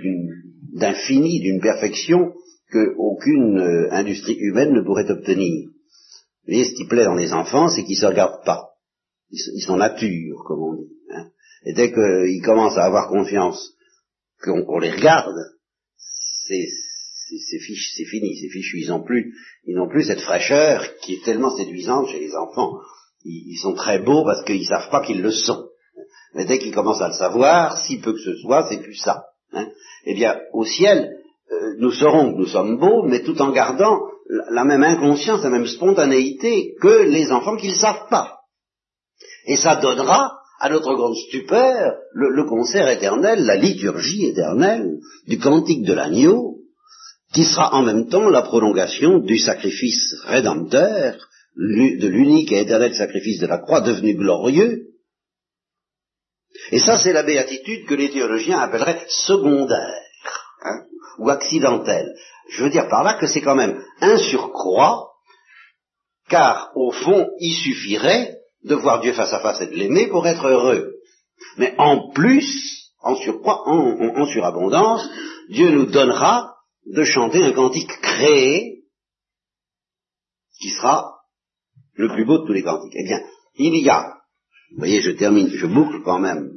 d'infini, 0.75 1.41
d'une 1.41 1.63
perfection 1.63 2.35
qu'aucune 2.71 3.59
euh, 3.59 3.91
industrie 3.91 4.37
humaine 4.39 4.75
ne 4.75 4.83
pourrait 4.83 5.11
obtenir. 5.11 5.71
Vous 5.71 6.53
voyez, 6.53 6.65
ce 6.67 6.75
qui 6.75 6.87
plaît 6.87 7.05
dans 7.05 7.15
les 7.15 7.33
enfants, 7.33 7.69
c'est 7.69 7.85
qu'ils 7.85 7.97
ne 7.97 8.01
se 8.03 8.07
regardent 8.07 8.45
pas. 8.45 8.72
Ils, 9.33 9.63
sont 9.63 9.77
nature, 9.77 10.45
comme 10.47 10.63
on 10.63 10.75
dit. 10.75 10.93
Hein. 11.11 11.31
Et 11.65 11.73
dès 11.73 11.93
qu'ils 11.93 12.43
commencent 12.45 12.77
à 12.77 12.85
avoir 12.85 13.09
confiance 13.09 13.73
qu'on 14.43 14.79
les 14.79 14.91
regarde, 14.91 15.35
c'est 15.97 18.05
fini, 18.05 18.37
c'est 18.37 18.49
fichu. 18.49 18.81
Ils 18.81 18.89
n'ont 18.89 19.03
plus, 19.03 19.35
ils 19.65 19.89
plus 19.91 20.05
cette 20.05 20.21
fraîcheur 20.21 20.85
qui 21.01 21.15
est 21.15 21.25
tellement 21.25 21.57
séduisante 21.57 22.09
chez 22.09 22.21
les 22.21 22.35
enfants. 22.35 22.79
Ils, 23.25 23.59
sont 23.59 23.75
très 23.75 24.01
beaux 24.01 24.25
parce 24.25 24.45
qu'ils 24.45 24.67
savent 24.67 24.91
pas 24.91 25.03
qu'ils 25.03 25.23
le 25.23 25.31
sont. 25.31 25.69
Mais 26.35 26.45
dès 26.45 26.59
qu'ils 26.59 26.75
commencent 26.75 27.01
à 27.01 27.09
le 27.09 27.15
savoir, 27.15 27.79
si 27.79 28.01
peu 28.01 28.13
que 28.13 28.19
ce 28.19 28.37
soit, 28.37 28.67
c'est 28.69 28.83
plus 28.83 28.97
ça. 28.97 29.27
Hein. 29.53 29.69
Eh 30.05 30.15
bien, 30.15 30.41
au 30.53 30.65
ciel, 30.65 31.17
euh, 31.53 31.75
nous 31.79 31.93
saurons 31.93 32.33
que 32.33 32.39
nous 32.39 32.47
sommes 32.47 32.79
beaux, 32.79 33.05
mais 33.05 33.23
tout 33.23 33.41
en 33.41 33.53
gardant 33.53 34.01
la 34.51 34.65
même 34.65 34.83
inconscience, 34.83 35.43
la 35.43 35.51
même 35.51 35.67
spontanéité 35.67 36.75
que 36.81 37.03
les 37.03 37.31
enfants 37.31 37.57
qui 37.57 37.69
ne 37.69 37.75
savent 37.75 38.09
pas. 38.11 38.42
Et 39.47 39.57
ça 39.57 39.77
donnera, 39.77 40.39
à 40.61 40.69
notre 40.69 40.95
grande 40.95 41.17
stupeur, 41.17 41.95
le, 42.13 42.45
concert 42.49 42.89
éternel, 42.89 43.45
la 43.45 43.57
liturgie 43.57 44.27
éternelle 44.27 44.99
du 45.27 45.39
cantique 45.39 45.85
de 45.85 45.93
l'agneau, 45.93 46.59
qui 47.33 47.45
sera 47.45 47.75
en 47.75 47.83
même 47.83 48.09
temps 48.09 48.29
la 48.29 48.43
prolongation 48.43 49.19
du 49.19 49.39
sacrifice 49.39 50.15
rédempteur, 50.25 51.17
de 51.57 52.09
l'unique 52.09 52.53
et 52.53 52.61
éternel 52.61 52.95
sacrifice 52.95 53.41
de 53.41 53.47
la 53.47 53.59
croix 53.59 53.81
devenu 53.81 54.15
glorieux. 54.15 54.87
Et 56.71 56.79
ça, 56.79 56.99
c'est 56.99 57.13
la 57.13 57.23
béatitude 57.23 57.87
que 57.87 57.95
les 57.95 58.11
théologiens 58.11 58.59
appelleraient 58.59 59.05
secondaire. 59.09 60.01
Hein 60.65 60.83
ou 61.19 61.31
accidentelle. 61.31 62.15
Je 62.51 62.65
veux 62.65 62.71
dire 62.71 62.89
par 62.89 63.03
là 63.03 63.15
que 63.15 63.27
c'est 63.27 63.41
quand 63.41 63.55
même 63.55 63.83
un 64.01 64.17
surcroît, 64.19 65.11
car 66.29 66.71
au 66.75 66.91
fond, 66.91 67.31
il 67.39 67.55
suffirait 67.55 68.37
de 68.65 68.75
voir 68.75 69.01
Dieu 69.01 69.13
face 69.13 69.33
à 69.33 69.41
face 69.41 69.61
et 69.61 69.67
de 69.67 69.75
l'aimer 69.75 70.09
pour 70.09 70.27
être 70.27 70.47
heureux. 70.47 70.95
Mais 71.59 71.75
en 71.79 72.11
plus, 72.13 72.93
en 73.01 73.17
surcroît, 73.17 73.63
en, 73.67 74.27
surabondance, 74.27 75.09
Dieu 75.49 75.71
nous 75.71 75.87
donnera 75.87 76.55
de 76.87 77.05
chanter 77.05 77.43
un 77.43 77.53
cantique 77.53 77.91
créé 78.01 78.85
qui 80.61 80.71
sera 80.71 81.11
le 81.95 82.09
plus 82.09 82.25
beau 82.25 82.39
de 82.39 82.47
tous 82.47 82.53
les 82.53 82.63
cantiques. 82.63 82.95
Eh 82.95 83.05
bien, 83.05 83.21
il 83.57 83.83
y 83.83 83.89
a, 83.91 84.15
vous 84.73 84.79
voyez, 84.79 85.01
je 85.01 85.11
termine, 85.11 85.49
je 85.49 85.67
boucle 85.67 86.03
quand 86.05 86.21
même 86.21 86.53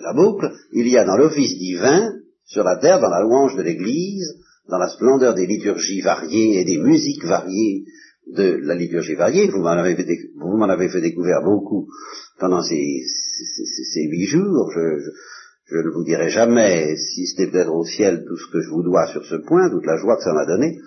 la 0.00 0.12
boucle, 0.14 0.52
il 0.72 0.88
y 0.88 0.98
a 0.98 1.04
dans 1.04 1.16
l'office 1.16 1.56
divin 1.58 2.12
sur 2.44 2.64
la 2.64 2.76
terre, 2.76 3.00
dans 3.00 3.08
la 3.08 3.22
louange 3.22 3.56
de 3.56 3.62
l'Église, 3.62 4.42
dans 4.68 4.78
la 4.78 4.88
splendeur 4.88 5.34
des 5.34 5.46
liturgies 5.46 6.00
variées 6.00 6.60
et 6.60 6.64
des 6.64 6.78
musiques 6.78 7.24
variées 7.24 7.84
de 8.26 8.60
la 8.62 8.74
liturgie 8.74 9.14
variée. 9.14 9.48
Vous 9.50 9.60
m'en 9.60 9.70
avez, 9.70 9.96
fait, 9.96 11.00
découvrir 11.00 11.42
beaucoup 11.42 11.88
pendant 12.38 12.62
ces, 12.62 13.02
huit 13.96 14.26
jours. 14.26 14.70
Je, 14.74 15.76
ne 15.76 15.90
vous 15.90 16.04
dirai 16.04 16.30
jamais, 16.30 16.96
si 16.96 17.26
c'était 17.26 17.50
peut-être 17.50 17.72
au 17.72 17.84
ciel, 17.84 18.24
tout 18.26 18.36
ce 18.36 18.50
que 18.52 18.60
je 18.60 18.70
vous 18.70 18.82
dois 18.82 19.06
sur 19.08 19.24
ce 19.24 19.36
point, 19.36 19.70
toute 19.70 19.86
la 19.86 19.96
joie 19.96 20.16
que 20.16 20.22
ça 20.22 20.32
m'a 20.32 20.46
donné, 20.46 20.78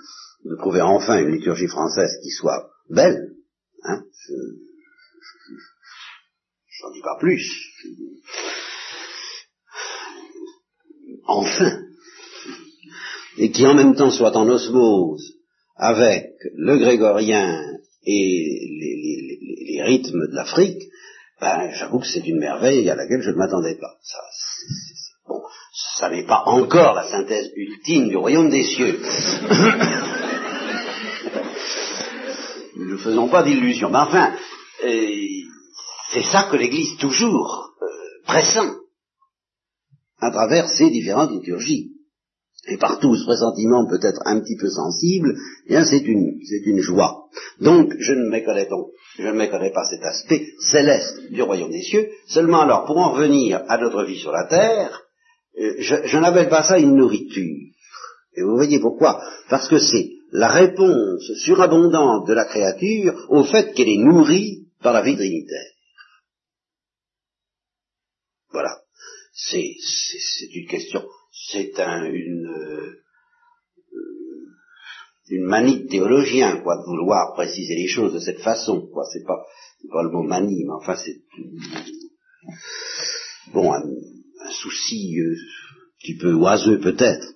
de 0.46 0.56
trouver 0.56 0.82
enfin 0.82 1.20
une 1.20 1.32
liturgie 1.32 1.68
française 1.68 2.12
qui 2.24 2.30
soit 2.30 2.70
belle. 2.90 3.34
Hein, 3.84 4.04
je, 4.28 4.34
n'en 6.84 6.92
dis 6.94 7.02
pas 7.02 7.18
plus 7.20 7.44
enfin, 11.28 11.82
et 13.38 13.52
qui 13.52 13.66
en 13.66 13.76
même 13.76 13.96
temps 13.96 14.12
soit 14.12 14.36
en 14.36 14.48
osmose 14.48 15.37
avec 15.78 16.32
le 16.56 16.78
grégorien 16.78 17.64
et 18.06 18.68
les, 18.80 19.84
rythmes 19.84 20.28
de 20.28 20.36
l'Afrique, 20.36 20.84
ben, 21.40 21.70
j'avoue 21.72 22.00
que 22.00 22.08
c'est 22.08 22.28
une 22.28 22.40
merveille 22.40 22.90
à 22.90 22.96
laquelle 22.96 23.22
je 23.22 23.30
ne 23.30 23.36
m'attendais 23.36 23.76
pas. 23.76 23.96
Ça, 24.02 24.18
bon, 25.28 25.42
ça 26.00 26.10
n'est 26.10 26.26
pas 26.26 26.44
encore 26.46 26.96
la 26.96 27.08
synthèse 27.10 27.52
ultime 27.56 28.10
du 28.10 28.18
royaume 28.18 28.50
des 28.50 28.64
cieux. 28.64 29.00
ne 32.76 32.98
faisons 32.98 33.30
pas 33.30 33.44
d'illusions. 33.44 33.90
Mais 33.90 34.00
enfin, 34.00 34.34
euh, 34.84 35.28
c'est 36.14 36.24
ça 36.24 36.48
que 36.50 36.58
l'Église 36.58 36.98
toujours 36.98 37.72
euh, 37.82 37.86
pressent 38.26 38.76
à 40.20 40.32
travers 40.32 40.70
ces 40.70 40.90
différentes 40.90 41.32
liturgies. 41.32 41.92
Et 42.66 42.78
partout 42.78 43.16
ce 43.16 43.24
pressentiment 43.24 43.86
peut 43.86 44.00
être 44.02 44.22
un 44.26 44.40
petit 44.42 44.58
peu 44.58 44.70
sensible, 44.70 45.36
eh 45.68 45.70
bien 45.70 45.86
c'est 45.86 46.00
une, 46.02 46.40
c'est 46.44 46.66
une 46.66 46.80
joie. 46.80 47.28
Donc 47.62 47.94
je 48.00 48.14
ne 48.14 48.30
méconnais 48.30 48.66
donc, 48.66 48.88
je 49.18 49.24
ne 49.24 49.32
méconnais 49.32 49.72
pas 49.72 49.88
cet 49.90 50.04
aspect 50.04 50.48
céleste 50.60 51.32
du 51.32 51.42
royaume 51.42 51.72
des 51.72 51.84
cieux. 51.84 52.10
Seulement 52.28 52.62
alors, 52.62 52.86
pour 52.86 52.98
en 52.98 53.14
revenir 53.14 53.64
à 53.68 53.78
notre 53.78 54.04
vie 54.04 54.20
sur 54.20 54.32
la 54.32 54.46
terre, 54.46 55.02
euh, 55.60 55.76
je, 55.80 55.96
je 56.06 56.18
n'appelle 56.18 56.50
pas 56.50 56.64
ça 56.64 56.78
une 56.78 56.96
nourriture. 56.96 57.58
Et 58.36 58.44
vous 58.44 58.56
voyez 58.56 58.80
pourquoi? 58.80 59.22
Parce 59.50 59.70
que 59.70 59.80
c'est 59.80 60.10
la 60.32 60.50
réponse 60.50 61.24
surabondante 61.46 62.28
de 62.28 62.34
la 62.34 62.46
créature 62.46 63.16
au 63.30 63.44
fait 63.44 63.74
qu'elle 63.74 63.90
est 63.90 63.98
nourrie 63.98 64.68
par 64.82 64.94
la 64.94 65.02
vie 65.04 65.16
trinitaire. 65.16 65.72
Voilà 68.52 68.78
c'est, 69.38 69.76
une 70.52 70.68
question, 70.68 71.04
c'est 71.52 71.80
un, 71.80 72.06
une, 72.06 72.48
euh, 72.48 73.04
une 75.30 75.44
manie 75.44 75.84
de 75.84 75.88
théologien, 75.88 76.58
quoi, 76.62 76.78
de 76.78 76.84
vouloir 76.84 77.36
préciser 77.36 77.76
les 77.76 77.88
choses 77.88 78.14
de 78.14 78.20
cette 78.20 78.40
façon, 78.40 78.88
quoi. 78.92 79.04
C'est 79.14 79.24
pas, 79.26 79.46
pas 79.92 80.04
le 80.04 80.10
mot 80.10 80.24
manie, 80.24 80.64
mais 80.66 80.74
enfin 80.74 80.96
c'est 80.96 81.22
bon 83.54 83.72
un, 83.74 83.84
souci 84.50 85.20
euh, 85.20 85.36
qui 86.04 86.16
peut 86.16 86.34
oiseux 86.34 86.80
peut-être. 86.80 87.34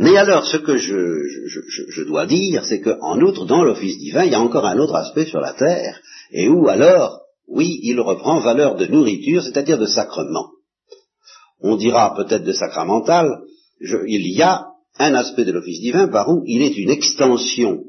Mais 0.00 0.16
alors, 0.16 0.44
ce 0.44 0.56
que 0.56 0.76
je, 0.76 1.22
je, 1.46 1.60
je 1.90 2.02
dois 2.02 2.26
dire, 2.26 2.64
c'est 2.64 2.80
qu'en 2.80 3.20
outre, 3.20 3.44
dans 3.44 3.62
l'office 3.62 3.98
divin, 3.98 4.24
il 4.24 4.32
y 4.32 4.34
a 4.34 4.40
encore 4.40 4.66
un 4.66 4.78
autre 4.78 4.96
aspect 4.96 5.26
sur 5.26 5.40
la 5.40 5.52
terre, 5.52 6.00
et 6.32 6.48
où 6.48 6.66
alors, 6.66 7.20
oui, 7.46 7.78
il 7.82 8.00
reprend 8.00 8.40
valeur 8.40 8.74
de 8.74 8.86
nourriture, 8.86 9.44
c'est-à-dire 9.44 9.78
de 9.78 9.86
sacrement 9.86 10.53
on 11.66 11.76
dira 11.76 12.14
peut-être 12.14 12.44
de 12.44 12.52
sacramental, 12.52 13.40
il 13.80 14.36
y 14.36 14.42
a 14.42 14.66
un 14.98 15.14
aspect 15.14 15.46
de 15.46 15.52
l'office 15.52 15.80
divin 15.80 16.08
par 16.08 16.28
où 16.28 16.42
il 16.46 16.60
est 16.60 16.76
une 16.76 16.90
extension 16.90 17.84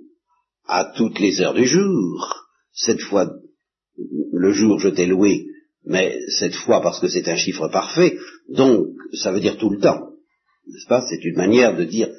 à 0.66 0.94
toutes 0.96 1.20
les 1.20 1.42
heures 1.42 1.54
du 1.54 1.66
jour. 1.66 2.48
Cette 2.72 3.02
fois, 3.02 3.30
le 4.32 4.52
jour 4.54 4.80
je 4.80 4.88
t'ai 4.88 5.06
loué, 5.06 5.48
mais 5.84 6.18
cette 6.40 6.56
fois 6.56 6.82
parce 6.82 7.02
que 7.02 7.10
c'est 7.10 7.28
un 7.28 7.36
chiffre 7.36 7.68
parfait, 7.68 8.18
donc 8.48 8.88
ça 9.22 9.34
veut 9.34 9.42
dire 9.42 9.58
tout 9.58 9.70
le 9.70 9.80
temps. 9.80 10.10
N'est-ce 10.68 10.88
pas? 10.88 11.06
C'est 11.10 11.24
une 11.26 11.36
manière 11.36 11.76
de 11.76 11.84
dire 11.84 12.10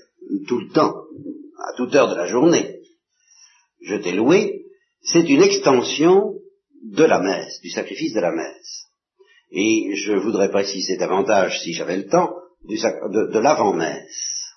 tout 0.47 0.61
le 0.61 0.69
temps, 0.69 0.95
à 1.59 1.75
toute 1.79 1.95
heure 1.95 2.11
de 2.11 2.17
la 2.17 2.27
journée. 2.27 2.81
Je 3.81 3.97
t'ai 3.97 4.13
loué, 4.13 4.67
c'est 5.01 5.27
une 5.31 5.43
extension 5.43 6.35
de 6.83 7.05
la 7.05 7.19
messe, 7.19 7.61
du 7.63 7.71
sacrifice 7.71 8.13
de 8.13 8.21
la 8.21 8.33
messe. 8.33 8.87
Et 9.59 9.97
je 9.97 10.13
voudrais 10.13 10.51
préciser 10.51 10.99
davantage, 10.99 11.61
si 11.63 11.73
j'avais 11.73 11.97
le 11.97 12.09
temps, 12.09 12.31
de, 12.69 13.39
l'avant-messe. 13.39 14.53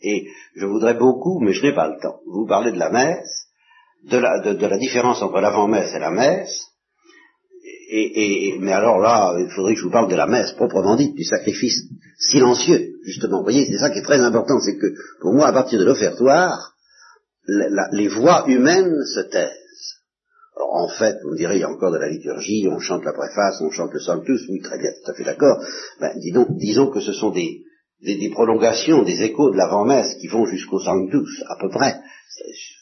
Et 0.00 0.26
je 0.54 0.64
voudrais 0.64 0.94
beaucoup, 0.94 1.38
mais 1.40 1.52
je 1.52 1.62
n'ai 1.62 1.74
pas 1.74 1.88
le 1.88 2.00
temps, 2.00 2.20
vous 2.26 2.46
parler 2.46 2.72
de 2.72 2.78
la 2.78 2.88
messe, 2.88 3.48
de 4.04 4.16
la, 4.16 4.40
de, 4.40 4.66
la 4.66 4.78
différence 4.78 5.20
entre 5.20 5.40
l'avant-messe 5.40 5.94
et 5.94 5.98
la 5.98 6.10
messe, 6.10 6.66
et, 7.88 8.48
et, 8.54 8.58
mais 8.58 8.72
alors 8.72 9.00
là, 9.00 9.36
il 9.38 9.50
faudrait 9.54 9.74
que 9.74 9.80
je 9.80 9.84
vous 9.84 9.92
parle 9.92 10.10
de 10.10 10.16
la 10.16 10.26
messe 10.26 10.52
proprement 10.52 10.96
dite, 10.96 11.14
du 11.14 11.24
sacrifice 11.24 11.82
silencieux, 12.18 12.94
justement. 13.04 13.38
Vous 13.38 13.44
voyez, 13.44 13.66
c'est 13.66 13.78
ça 13.78 13.90
qui 13.90 13.98
est 13.98 14.02
très 14.02 14.20
important, 14.20 14.58
c'est 14.60 14.78
que 14.78 14.94
pour 15.20 15.34
moi, 15.34 15.48
à 15.48 15.52
partir 15.52 15.78
de 15.78 15.84
l'offertoire, 15.84 16.74
les 17.92 18.08
voix 18.08 18.44
humaines 18.48 18.96
se 19.14 19.20
taisent. 19.30 19.65
En 20.72 20.88
fait, 20.88 21.16
vous 21.22 21.30
me 21.30 21.36
direz, 21.36 21.56
il 21.56 21.60
y 21.60 21.64
a 21.64 21.70
encore 21.70 21.92
de 21.92 21.98
la 21.98 22.08
liturgie, 22.08 22.68
on 22.70 22.78
chante 22.78 23.04
la 23.04 23.12
préface, 23.12 23.60
on 23.60 23.70
chante 23.70 23.92
le 23.92 24.00
Sanctus, 24.00 24.42
oui, 24.48 24.60
très 24.60 24.78
bien, 24.78 24.90
tout 25.04 25.10
à 25.10 25.14
fait 25.14 25.24
d'accord. 25.24 25.58
Ben, 26.00 26.12
disons, 26.58 26.90
que 26.90 27.00
ce 27.00 27.12
sont 27.12 27.30
des, 27.30 27.62
des, 28.02 28.30
prolongations, 28.30 29.02
des 29.02 29.22
échos 29.22 29.50
de 29.50 29.56
l'avant-messe 29.56 30.14
qui 30.20 30.28
vont 30.28 30.46
jusqu'au 30.46 30.80
Sanctus, 30.80 31.42
à 31.48 31.56
peu 31.60 31.68
près, 31.70 31.96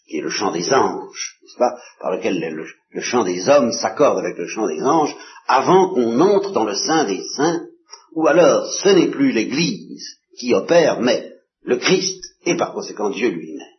qui 0.09 0.19
est 0.19 0.23
le 0.23 0.31
chant 0.31 0.51
des 0.51 0.73
anges, 0.73 1.39
n'est-ce 1.43 1.59
pas, 1.59 1.77
par 2.01 2.13
lequel 2.13 2.41
le, 2.41 2.65
le 2.91 3.01
chant 3.01 3.25
des 3.25 3.49
hommes 3.49 3.73
s'accorde 3.73 4.19
avec 4.19 4.37
le 4.39 4.47
chant 4.47 4.67
des 4.67 4.83
anges, 4.83 5.15
avant 5.47 5.95
qu'on 5.95 6.21
entre 6.21 6.53
dans 6.53 6.65
le 6.65 6.75
sein 6.75 7.05
des 7.05 7.23
saints, 7.37 7.67
ou 8.15 8.27
alors 8.27 8.67
ce 8.67 8.89
n'est 8.89 9.11
plus 9.11 9.33
l'Église 9.33 10.05
qui 10.39 10.55
opère, 10.55 11.01
mais 11.01 11.33
le 11.63 11.77
Christ, 11.77 12.23
et 12.47 12.57
par 12.57 12.73
conséquent 12.73 13.11
Dieu 13.11 13.31
lui-même. 13.31 13.74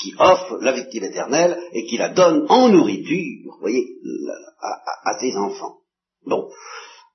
Qui 0.00 0.14
offre 0.18 0.58
la 0.60 0.72
victime 0.72 1.04
éternelle 1.04 1.58
et 1.72 1.84
qui 1.86 1.96
la 1.96 2.10
donne 2.10 2.46
en 2.48 2.68
nourriture, 2.68 3.52
vous 3.52 3.60
voyez, 3.60 3.86
à, 4.60 5.18
ses 5.18 5.36
enfants. 5.36 5.78
Bon. 6.24 6.48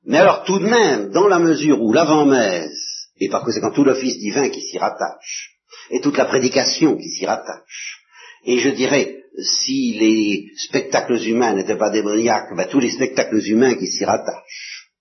Mais 0.05 0.17
alors 0.17 0.43
tout 0.43 0.59
de 0.59 0.65
même, 0.65 1.11
dans 1.11 1.27
la 1.27 1.39
mesure 1.39 1.81
où 1.81 1.93
l'avant-messe, 1.93 3.09
et 3.19 3.29
par 3.29 3.43
conséquent 3.43 3.71
tout 3.71 3.83
l'office 3.83 4.17
divin 4.17 4.49
qui 4.49 4.61
s'y 4.61 4.77
rattache, 4.77 5.59
et 5.89 6.01
toute 6.01 6.17
la 6.17 6.25
prédication 6.25 6.97
qui 6.97 7.09
s'y 7.09 7.25
rattache, 7.25 8.03
et 8.45 8.59
je 8.59 8.69
dirais, 8.69 9.23
si 9.41 9.93
les 9.93 10.51
spectacles 10.57 11.19
humains 11.27 11.53
n'étaient 11.53 11.77
pas 11.77 11.89
démoniaques, 11.89 12.55
ben, 12.55 12.67
tous 12.67 12.79
les 12.79 12.91
spectacles 12.91 13.39
humains 13.47 13.75
qui 13.75 13.87
s'y 13.87 14.05
rattachent, 14.05 14.91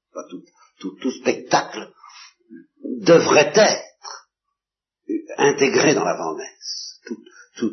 tout, 0.79 1.11
spectacle 1.11 1.91
devrait 3.01 3.53
être 3.55 4.29
intégré 5.39 5.95
dans 5.95 6.05
l'avant-messe. 6.05 6.91
Tout, 7.07 7.18
tout, 7.57 7.72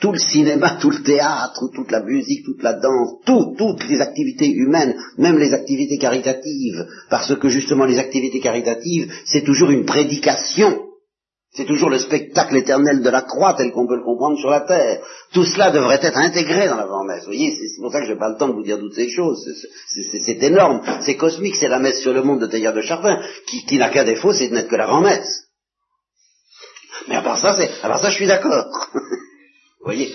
tout 0.00 0.12
le 0.12 0.18
cinéma, 0.18 0.78
tout 0.80 0.90
le 0.90 1.02
théâtre, 1.02 1.70
toute 1.74 1.90
la 1.90 2.02
musique, 2.02 2.44
toute 2.44 2.62
la 2.62 2.74
danse, 2.74 3.20
tout, 3.24 3.54
toutes 3.56 3.88
les 3.88 4.00
activités 4.00 4.50
humaines, 4.50 4.94
même 5.16 5.38
les 5.38 5.54
activités 5.54 5.98
caritatives, 5.98 6.86
parce 7.08 7.34
que 7.36 7.48
justement 7.48 7.84
les 7.84 7.98
activités 7.98 8.40
caritatives, 8.40 9.10
c'est 9.24 9.44
toujours 9.44 9.70
une 9.70 9.84
prédication. 9.84 10.88
C'est 11.54 11.66
toujours 11.66 11.90
le 11.90 11.98
spectacle 11.98 12.56
éternel 12.56 13.02
de 13.02 13.10
la 13.10 13.20
croix 13.20 13.52
tel 13.52 13.72
qu'on 13.72 13.86
peut 13.86 13.96
le 13.96 14.04
comprendre 14.04 14.38
sur 14.38 14.48
la 14.48 14.60
terre. 14.60 15.02
Tout 15.34 15.44
cela 15.44 15.70
devrait 15.70 16.00
être 16.00 16.16
intégré 16.16 16.66
dans 16.66 16.78
l'avant-messe. 16.78 17.20
Vous 17.20 17.26
voyez, 17.26 17.54
c'est 17.54 17.82
pour 17.82 17.92
ça 17.92 18.00
que 18.00 18.06
je 18.06 18.12
n'ai 18.12 18.18
pas 18.18 18.30
le 18.30 18.38
temps 18.38 18.48
de 18.48 18.54
vous 18.54 18.62
dire 18.62 18.78
toutes 18.78 18.94
ces 18.94 19.10
choses. 19.10 19.46
C'est 20.24 20.42
énorme, 20.42 20.80
c'est 21.02 21.16
cosmique, 21.16 21.56
c'est 21.56 21.68
la 21.68 21.78
messe 21.78 22.00
sur 22.00 22.14
le 22.14 22.22
monde 22.22 22.40
de 22.40 22.46
Teilhard 22.46 22.72
de 22.72 22.80
Chardin, 22.80 23.20
qui, 23.46 23.76
n'a 23.76 23.90
qu'un 23.90 24.04
défaut, 24.04 24.32
c'est 24.32 24.48
de 24.48 24.54
n'être 24.54 24.68
que 24.68 24.76
l'avant-messe. 24.76 25.41
Mais 27.08 27.16
à 27.16 27.22
part 27.22 27.38
ça, 27.38 27.56
c'est, 27.56 27.70
à 27.82 27.88
part 27.88 28.00
ça, 28.00 28.10
je 28.10 28.16
suis 28.16 28.26
d'accord. 28.26 28.66
Vous 28.94 29.84
voyez? 29.84 30.12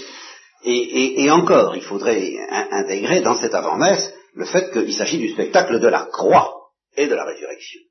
Et, 0.63 1.23
et, 1.23 1.31
encore, 1.31 1.75
il 1.75 1.83
faudrait 1.83 2.35
intégrer 2.49 3.21
dans 3.21 3.35
cette 3.35 3.53
avant-messe 3.53 4.13
le 4.33 4.45
fait 4.45 4.71
qu'il 4.71 4.93
s'agit 4.93 5.19
du 5.19 5.29
spectacle 5.29 5.79
de 5.79 5.87
la 5.87 6.05
croix 6.11 6.71
et 6.95 7.07
de 7.07 7.15
la 7.15 7.25
résurrection. 7.25 7.81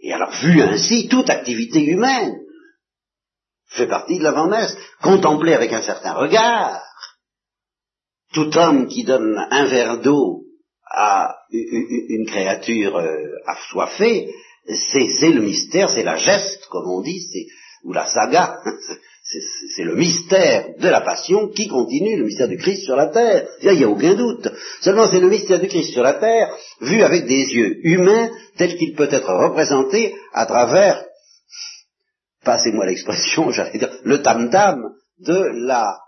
Et 0.00 0.12
alors, 0.12 0.30
vu 0.30 0.60
ainsi, 0.60 1.08
toute 1.08 1.30
activité 1.30 1.82
humaine 1.82 2.34
fait 3.68 3.86
partie 3.86 4.18
de 4.18 4.24
l'avant-messe, 4.24 4.76
contemplée 5.00 5.54
avec 5.54 5.72
un 5.72 5.82
certain 5.82 6.12
regard. 6.12 6.82
Tout 8.32 8.56
homme 8.56 8.86
qui 8.88 9.04
donne 9.04 9.38
un 9.50 9.66
verre 9.66 10.00
d'eau 10.00 10.44
à 10.90 11.36
une 11.50 12.26
créature 12.26 12.96
euh, 12.96 13.16
assoiffée, 13.46 14.32
c'est 14.66 15.30
le 15.30 15.42
mystère, 15.42 15.90
c'est 15.90 16.04
la 16.04 16.16
geste, 16.16 16.66
comme 16.70 16.88
on 16.88 17.02
dit, 17.02 17.20
ou 17.84 17.92
la 17.92 18.06
saga, 18.06 18.58
c'est 19.76 19.84
le 19.84 19.96
mystère 19.96 20.74
de 20.78 20.88
la 20.88 21.00
passion 21.00 21.48
qui 21.48 21.68
continue, 21.68 22.16
le 22.16 22.24
mystère 22.24 22.48
du 22.48 22.56
Christ 22.56 22.84
sur 22.84 22.96
la 22.96 23.06
terre. 23.06 23.48
Il 23.62 23.72
n'y 23.72 23.84
a 23.84 23.88
aucun 23.88 24.14
doute. 24.14 24.48
Seulement 24.80 25.06
c'est 25.06 25.20
le 25.20 25.28
mystère 25.28 25.60
du 25.60 25.68
Christ 25.68 25.92
sur 25.92 26.02
la 26.02 26.14
terre 26.14 26.56
vu 26.80 27.02
avec 27.02 27.26
des 27.26 27.54
yeux 27.54 27.78
humains 27.86 28.30
tel 28.56 28.76
qu'il 28.76 28.94
peut 28.94 29.08
être 29.10 29.32
représenté 29.32 30.14
à 30.32 30.46
travers, 30.46 31.04
passez-moi 32.42 32.86
l'expression, 32.86 33.50
j'allais 33.52 33.78
dire, 33.78 33.98
le 34.04 34.22
tam-tam 34.22 34.82
de 35.18 35.66
la, 35.66 35.98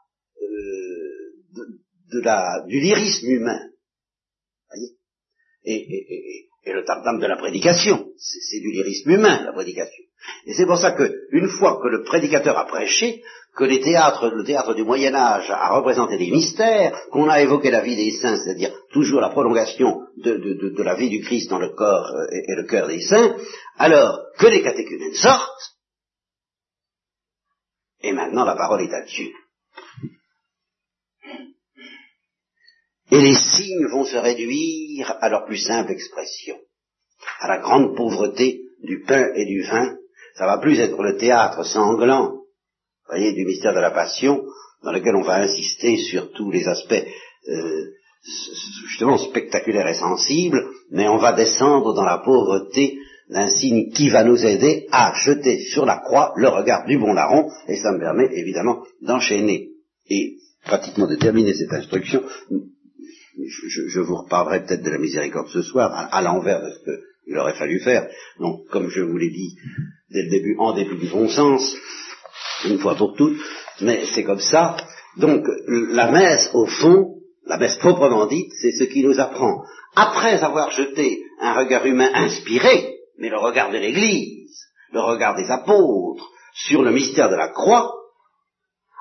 euh, 0.42 1.66
de, 2.12 2.20
la, 2.20 2.64
du 2.66 2.80
lyrisme 2.80 3.30
humain. 3.30 3.61
Voyez? 4.68 4.96
Et, 5.64 5.74
et 5.74 6.45
le 6.72 6.84
tam-tam 6.84 7.18
de 7.18 7.26
la 7.26 7.36
prédication. 7.36 8.06
C'est 8.16 8.60
du 8.60 8.72
lyrisme 8.72 9.10
humain, 9.10 9.44
la 9.44 9.52
prédication. 9.52 10.04
Et 10.46 10.54
c'est 10.54 10.66
pour 10.66 10.78
ça 10.78 10.92
que, 10.92 11.12
une 11.30 11.48
fois 11.48 11.80
que 11.82 11.88
le 11.88 12.02
prédicateur 12.02 12.58
a 12.58 12.66
prêché, 12.66 13.22
que 13.56 13.64
les 13.64 13.80
théâtres, 13.80 14.28
le 14.28 14.44
théâtre 14.44 14.74
du 14.74 14.84
Moyen 14.84 15.14
Âge 15.14 15.50
a 15.50 15.74
représenté 15.74 16.18
des 16.18 16.30
mystères, 16.30 16.94
qu'on 17.10 17.28
a 17.28 17.40
évoqué 17.40 17.70
la 17.70 17.80
vie 17.80 17.96
des 17.96 18.10
saints, 18.12 18.36
c'est-à-dire 18.36 18.72
toujours 18.92 19.20
la 19.20 19.30
prolongation 19.30 20.02
de, 20.18 20.82
la 20.82 20.94
vie 20.94 21.08
du 21.08 21.20
Christ 21.20 21.48
dans 21.48 21.58
le 21.58 21.70
corps 21.70 22.10
euh, 22.14 22.26
et, 22.30 22.54
le 22.54 22.64
cœur 22.64 22.86
des 22.88 23.00
saints, 23.00 23.36
alors 23.78 24.20
que 24.38 24.46
les 24.46 24.62
catéchumènes 24.62 25.14
sortent, 25.14 25.74
et 28.02 28.12
maintenant 28.12 28.44
la 28.44 28.56
parole 28.56 28.82
est 28.82 28.92
à 28.92 29.02
Dieu. 29.02 29.30
Et 33.11 33.20
les 33.20 33.34
signes 33.34 33.86
vont 33.92 34.04
se 34.04 34.16
réduire 34.16 35.16
à 35.20 35.28
leur 35.28 35.44
plus 35.46 35.59
simple 35.59 35.92
expression, 35.92 36.57
à 37.40 37.48
la 37.48 37.59
grande 37.59 37.96
pauvreté 37.96 38.62
du 38.82 39.02
pain 39.02 39.28
et 39.34 39.46
du 39.46 39.62
vin. 39.62 39.96
Ça 40.36 40.46
va 40.46 40.59
plus 40.59 40.78
être 40.80 41.00
le 41.02 41.16
théâtre 41.16 41.64
sanglant, 41.64 42.40
voyez, 43.09 43.32
du 43.32 43.44
mystère 43.44 43.74
de 43.74 43.80
la 43.80 43.92
passion, 43.92 44.44
dans 44.82 44.92
lequel 44.92 45.14
on 45.16 45.22
va 45.22 45.42
insister 45.42 45.96
sur 45.98 46.32
tous 46.32 46.50
les 46.50 46.66
aspects 46.66 47.04
euh, 47.48 47.84
justement 48.88 49.18
spectaculaires 49.18 49.88
et 49.88 49.94
sensibles, 49.94 50.68
mais 50.90 51.09
on 51.09 51.18
va 51.18 51.32
descendre 51.32 51.94
dans 51.94 52.04
la 52.04 52.18
pauvreté 52.18 52.98
d'un 53.30 53.48
signe 53.48 53.90
qui 53.90 54.09
va 54.09 54.24
nous 54.24 54.44
aider 54.44 54.86
à 54.90 55.14
jeter 55.14 55.61
sur 55.64 55.86
la 55.86 55.98
croix 55.98 56.32
le 56.36 56.48
regard 56.48 56.86
du 56.86 56.98
bon 56.98 57.12
larron, 57.12 57.48
et 57.68 57.76
ça 57.76 57.92
me 57.92 57.98
permet 57.98 58.28
évidemment 58.32 58.82
d'enchaîner 59.00 59.70
et 60.09 60.36
pratiquement 60.64 61.07
de 61.07 61.16
terminer 61.16 61.54
cette 61.54 61.72
instruction 61.72 62.22
je, 63.37 64.01
vous 64.01 64.16
reparlerai 64.16 64.64
peut-être 64.64 64.82
de 64.82 64.91
la 64.91 64.99
miséricorde 64.99 65.49
ce 65.49 65.62
soir, 65.62 66.09
à, 66.11 66.22
l'envers 66.22 66.62
de 66.62 66.70
ce 66.70 66.91
qu'il 67.24 67.37
aurait 67.39 67.55
fallu 67.55 67.80
faire. 67.80 68.09
Donc, 68.39 68.66
comme 68.70 68.89
je 68.89 69.03
vous 69.03 69.16
l'ai 69.16 69.30
dit 69.30 69.57
dès 70.11 70.22
le 70.22 70.30
début, 70.30 70.57
en 70.59 70.72
début 70.72 70.97
du 70.97 71.09
bon 71.09 71.28
sens, 71.28 71.76
une 72.64 72.78
fois 72.78 72.95
pour 72.95 73.14
toutes, 73.14 73.39
mais 73.80 74.05
c'est 74.14 74.24
comme 74.24 74.41
ça. 74.41 74.76
Donc, 75.16 75.47
la 75.66 76.11
messe, 76.11 76.51
au 76.55 76.66
fond, 76.66 77.16
la 77.47 77.59
messe 77.59 77.76
proprement 77.76 78.26
dite, 78.26 78.51
c'est 78.61 78.72
ce 78.72 78.84
qui 78.84 79.03
nous 79.05 79.18
apprend, 79.20 79.62
après 79.95 80.43
avoir 80.43 80.70
jeté 80.70 81.22
un 81.41 81.55
regard 81.55 81.87
humain 81.87 82.11
inspiré, 82.14 82.97
mais 83.18 83.28
le 83.28 83.39
regard 83.39 83.70
de 83.70 83.78
l'Église, 83.78 84.59
le 84.93 85.01
regard 85.01 85.37
des 85.37 85.51
apôtres, 85.51 86.30
sur 86.55 86.82
le 86.82 86.93
mystère 86.93 87.30
de 87.30 87.37
la 87.37 87.49
croix, 87.49 87.93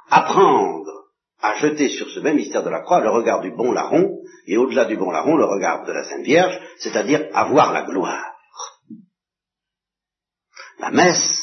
apprendre 0.10 0.95
à 1.42 1.56
jeter 1.56 1.90
sur 1.90 2.10
ce 2.10 2.20
même 2.20 2.38
mystère 2.38 2.64
de 2.64 2.70
la 2.70 2.82
croix 2.82 3.02
le 3.02 3.10
regard 3.10 3.42
du 3.42 3.52
bon 3.52 3.72
larron, 3.72 4.20
et 4.48 4.58
au-delà 4.58 4.86
du 4.86 4.98
bon 4.98 5.12
larron, 5.12 5.36
le 5.36 5.46
regard 5.46 5.86
de 5.86 5.92
la 5.92 6.04
Sainte 6.04 6.24
Vierge, 6.24 6.60
c'est-à-dire 6.80 7.28
avoir 7.34 7.74
la 7.74 7.84
gloire. 7.84 8.34
La 10.80 10.92
messe, 10.92 11.42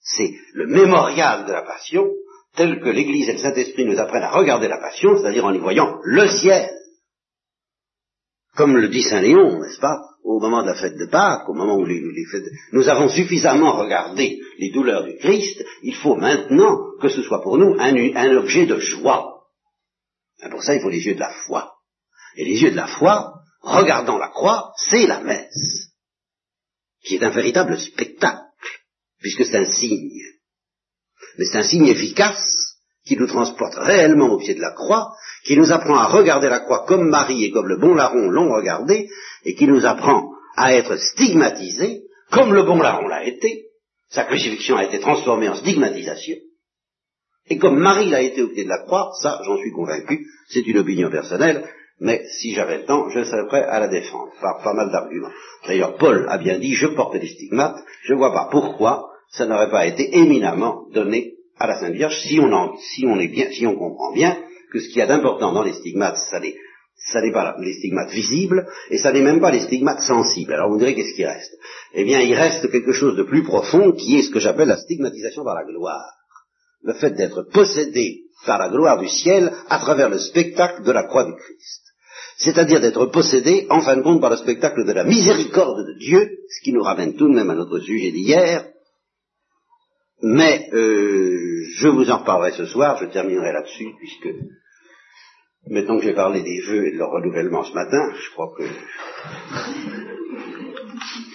c'est 0.00 0.34
le 0.54 0.66
mémorial 0.66 1.46
de 1.46 1.52
la 1.52 1.62
passion, 1.62 2.06
tel 2.56 2.80
que 2.80 2.88
l'Église 2.88 3.28
et 3.28 3.34
le 3.34 3.38
Saint-Esprit 3.38 3.84
nous 3.84 3.98
apprennent 3.98 4.22
à 4.22 4.30
regarder 4.30 4.68
la 4.68 4.78
passion, 4.78 5.16
c'est-à-dire 5.16 5.44
en 5.44 5.52
y 5.52 5.58
voyant 5.58 5.98
le 6.02 6.26
ciel. 6.28 6.70
Comme 8.60 8.76
le 8.76 8.88
dit 8.88 9.02
Saint 9.02 9.22
Léon, 9.22 9.58
n'est-ce 9.58 9.80
pas, 9.80 10.02
au 10.22 10.38
moment 10.38 10.60
de 10.60 10.66
la 10.66 10.74
fête 10.74 10.98
de 10.98 11.06
Pâques, 11.06 11.48
au 11.48 11.54
moment 11.54 11.76
où 11.76 11.86
les, 11.86 12.26
fêtes, 12.30 12.44
nous 12.72 12.90
avons 12.90 13.08
suffisamment 13.08 13.72
regardé 13.72 14.38
les 14.58 14.70
douleurs 14.70 15.04
du 15.04 15.16
Christ, 15.16 15.64
il 15.82 15.94
faut 15.94 16.14
maintenant 16.16 16.76
que 17.00 17.08
ce 17.08 17.22
soit 17.22 17.40
pour 17.40 17.56
nous 17.56 17.74
un, 17.78 17.94
un 17.94 18.36
objet 18.36 18.66
de 18.66 18.78
joie. 18.78 19.46
Et 20.44 20.50
pour 20.50 20.62
ça, 20.62 20.74
il 20.74 20.82
faut 20.82 20.90
les 20.90 21.06
yeux 21.06 21.14
de 21.14 21.20
la 21.20 21.32
foi. 21.46 21.72
Et 22.36 22.44
les 22.44 22.60
yeux 22.60 22.72
de 22.72 22.76
la 22.76 22.86
foi, 22.86 23.32
regardant 23.62 24.18
la 24.18 24.28
croix, 24.28 24.72
c'est 24.90 25.06
la 25.06 25.22
messe, 25.22 25.94
qui 27.02 27.14
est 27.14 27.24
un 27.24 27.30
véritable 27.30 27.80
spectacle, 27.80 28.44
puisque 29.20 29.46
c'est 29.46 29.56
un 29.56 29.72
signe. 29.72 30.20
Mais 31.38 31.46
c'est 31.46 31.60
un 31.60 31.62
signe 31.62 31.86
efficace 31.86 32.69
qui 33.06 33.16
nous 33.16 33.26
transporte 33.26 33.74
réellement 33.76 34.30
au 34.30 34.38
pied 34.38 34.54
de 34.54 34.60
la 34.60 34.72
croix, 34.72 35.12
qui 35.44 35.56
nous 35.56 35.72
apprend 35.72 35.96
à 35.96 36.06
regarder 36.06 36.48
la 36.48 36.60
croix 36.60 36.84
comme 36.86 37.08
Marie 37.08 37.44
et 37.44 37.50
comme 37.50 37.68
le 37.68 37.78
bon 37.78 37.94
larron 37.94 38.28
l'ont 38.30 38.52
regardé, 38.52 39.08
et 39.44 39.54
qui 39.54 39.66
nous 39.66 39.86
apprend 39.86 40.30
à 40.56 40.74
être 40.74 40.96
stigmatisé 40.96 42.02
comme 42.30 42.54
le 42.54 42.62
bon 42.62 42.80
larron 42.80 43.08
l'a 43.08 43.24
été. 43.24 43.66
Sa 44.10 44.24
crucifixion 44.24 44.76
a 44.76 44.84
été 44.84 45.00
transformée 45.00 45.48
en 45.48 45.54
stigmatisation. 45.54 46.36
Et 47.48 47.58
comme 47.58 47.78
Marie 47.78 48.10
l'a 48.10 48.22
été 48.22 48.42
au 48.42 48.48
pied 48.48 48.64
de 48.64 48.68
la 48.68 48.84
croix, 48.84 49.10
ça, 49.22 49.40
j'en 49.44 49.56
suis 49.56 49.72
convaincu, 49.72 50.26
c'est 50.48 50.66
une 50.66 50.78
opinion 50.78 51.10
personnelle, 51.10 51.68
mais 52.00 52.24
si 52.40 52.54
j'avais 52.54 52.78
le 52.78 52.84
temps, 52.84 53.08
je 53.10 53.24
serais 53.24 53.46
prêt 53.46 53.64
à 53.64 53.80
la 53.80 53.88
défendre, 53.88 54.32
par 54.40 54.62
pas 54.62 54.72
mal 54.72 54.90
d'arguments. 54.90 55.32
D'ailleurs, 55.66 55.96
Paul 55.96 56.26
a 56.28 56.38
bien 56.38 56.58
dit, 56.58 56.74
je 56.74 56.86
porte 56.88 57.16
des 57.18 57.28
stigmates, 57.28 57.82
je 58.04 58.12
ne 58.12 58.18
vois 58.18 58.32
pas 58.32 58.48
pourquoi 58.50 59.10
ça 59.30 59.46
n'aurait 59.46 59.70
pas 59.70 59.86
été 59.86 60.16
éminemment 60.16 60.86
donné 60.92 61.34
à 61.60 61.66
la 61.66 61.78
Sainte 61.78 61.92
Vierge, 61.92 62.18
si 62.22 62.40
on, 62.40 62.50
en, 62.52 62.76
si 62.78 63.04
on 63.06 63.20
est 63.20 63.28
bien, 63.28 63.52
si 63.52 63.66
on 63.66 63.76
comprend 63.76 64.12
bien 64.12 64.36
que 64.72 64.80
ce 64.80 64.88
qu'il 64.88 64.96
y 64.96 65.02
a 65.02 65.06
d'important 65.06 65.52
dans 65.52 65.62
les 65.62 65.74
stigmates, 65.74 66.16
ça 66.30 66.40
n'est, 66.40 66.56
ça 66.96 67.20
n'est 67.20 67.32
pas 67.32 67.54
les 67.60 67.74
stigmates 67.74 68.10
visibles, 68.10 68.66
et 68.88 68.96
ça 68.96 69.12
n'est 69.12 69.20
même 69.20 69.40
pas 69.40 69.50
les 69.50 69.60
stigmates 69.60 70.00
sensibles. 70.00 70.54
Alors 70.54 70.70
vous 70.70 70.78
direz, 70.78 70.94
qu'est-ce 70.94 71.14
qui 71.14 71.26
reste? 71.26 71.54
Eh 71.92 72.04
bien, 72.04 72.20
il 72.20 72.34
reste 72.34 72.70
quelque 72.70 72.92
chose 72.92 73.14
de 73.14 73.24
plus 73.24 73.42
profond, 73.42 73.92
qui 73.92 74.18
est 74.18 74.22
ce 74.22 74.30
que 74.30 74.40
j'appelle 74.40 74.68
la 74.68 74.78
stigmatisation 74.78 75.44
par 75.44 75.54
la 75.54 75.64
gloire. 75.64 76.10
Le 76.82 76.94
fait 76.94 77.10
d'être 77.10 77.42
possédé 77.52 78.22
par 78.46 78.58
la 78.58 78.70
gloire 78.70 78.98
du 78.98 79.08
ciel 79.08 79.52
à 79.68 79.78
travers 79.80 80.08
le 80.08 80.18
spectacle 80.18 80.82
de 80.82 80.92
la 80.92 81.04
croix 81.04 81.24
du 81.24 81.34
Christ. 81.34 81.82
C'est-à-dire 82.38 82.80
d'être 82.80 83.04
possédé, 83.06 83.66
en 83.68 83.82
fin 83.82 83.96
de 83.96 84.02
compte, 84.02 84.22
par 84.22 84.30
le 84.30 84.36
spectacle 84.36 84.86
de 84.86 84.92
la 84.92 85.04
miséricorde 85.04 85.86
de 85.86 85.98
Dieu, 85.98 86.38
ce 86.48 86.64
qui 86.64 86.72
nous 86.72 86.82
ramène 86.82 87.16
tout 87.16 87.28
de 87.28 87.34
même 87.34 87.50
à 87.50 87.54
notre 87.54 87.80
sujet 87.80 88.12
d'hier, 88.12 88.64
mais 90.22 90.68
euh, 90.72 91.64
je 91.76 91.88
vous 91.88 92.10
en 92.10 92.18
reparlerai 92.18 92.52
ce 92.52 92.66
soir, 92.66 92.98
je 93.00 93.06
terminerai 93.06 93.52
là-dessus, 93.52 93.88
puisque 93.98 94.28
maintenant 95.68 95.98
que 95.98 96.04
j'ai 96.04 96.14
parlé 96.14 96.42
des 96.42 96.60
vœux 96.60 96.86
et 96.86 96.92
de 96.92 96.98
leur 96.98 97.10
renouvellement 97.10 97.64
ce 97.64 97.74
matin, 97.74 98.12
je 98.14 98.30
crois 98.32 98.52
que 98.56 98.64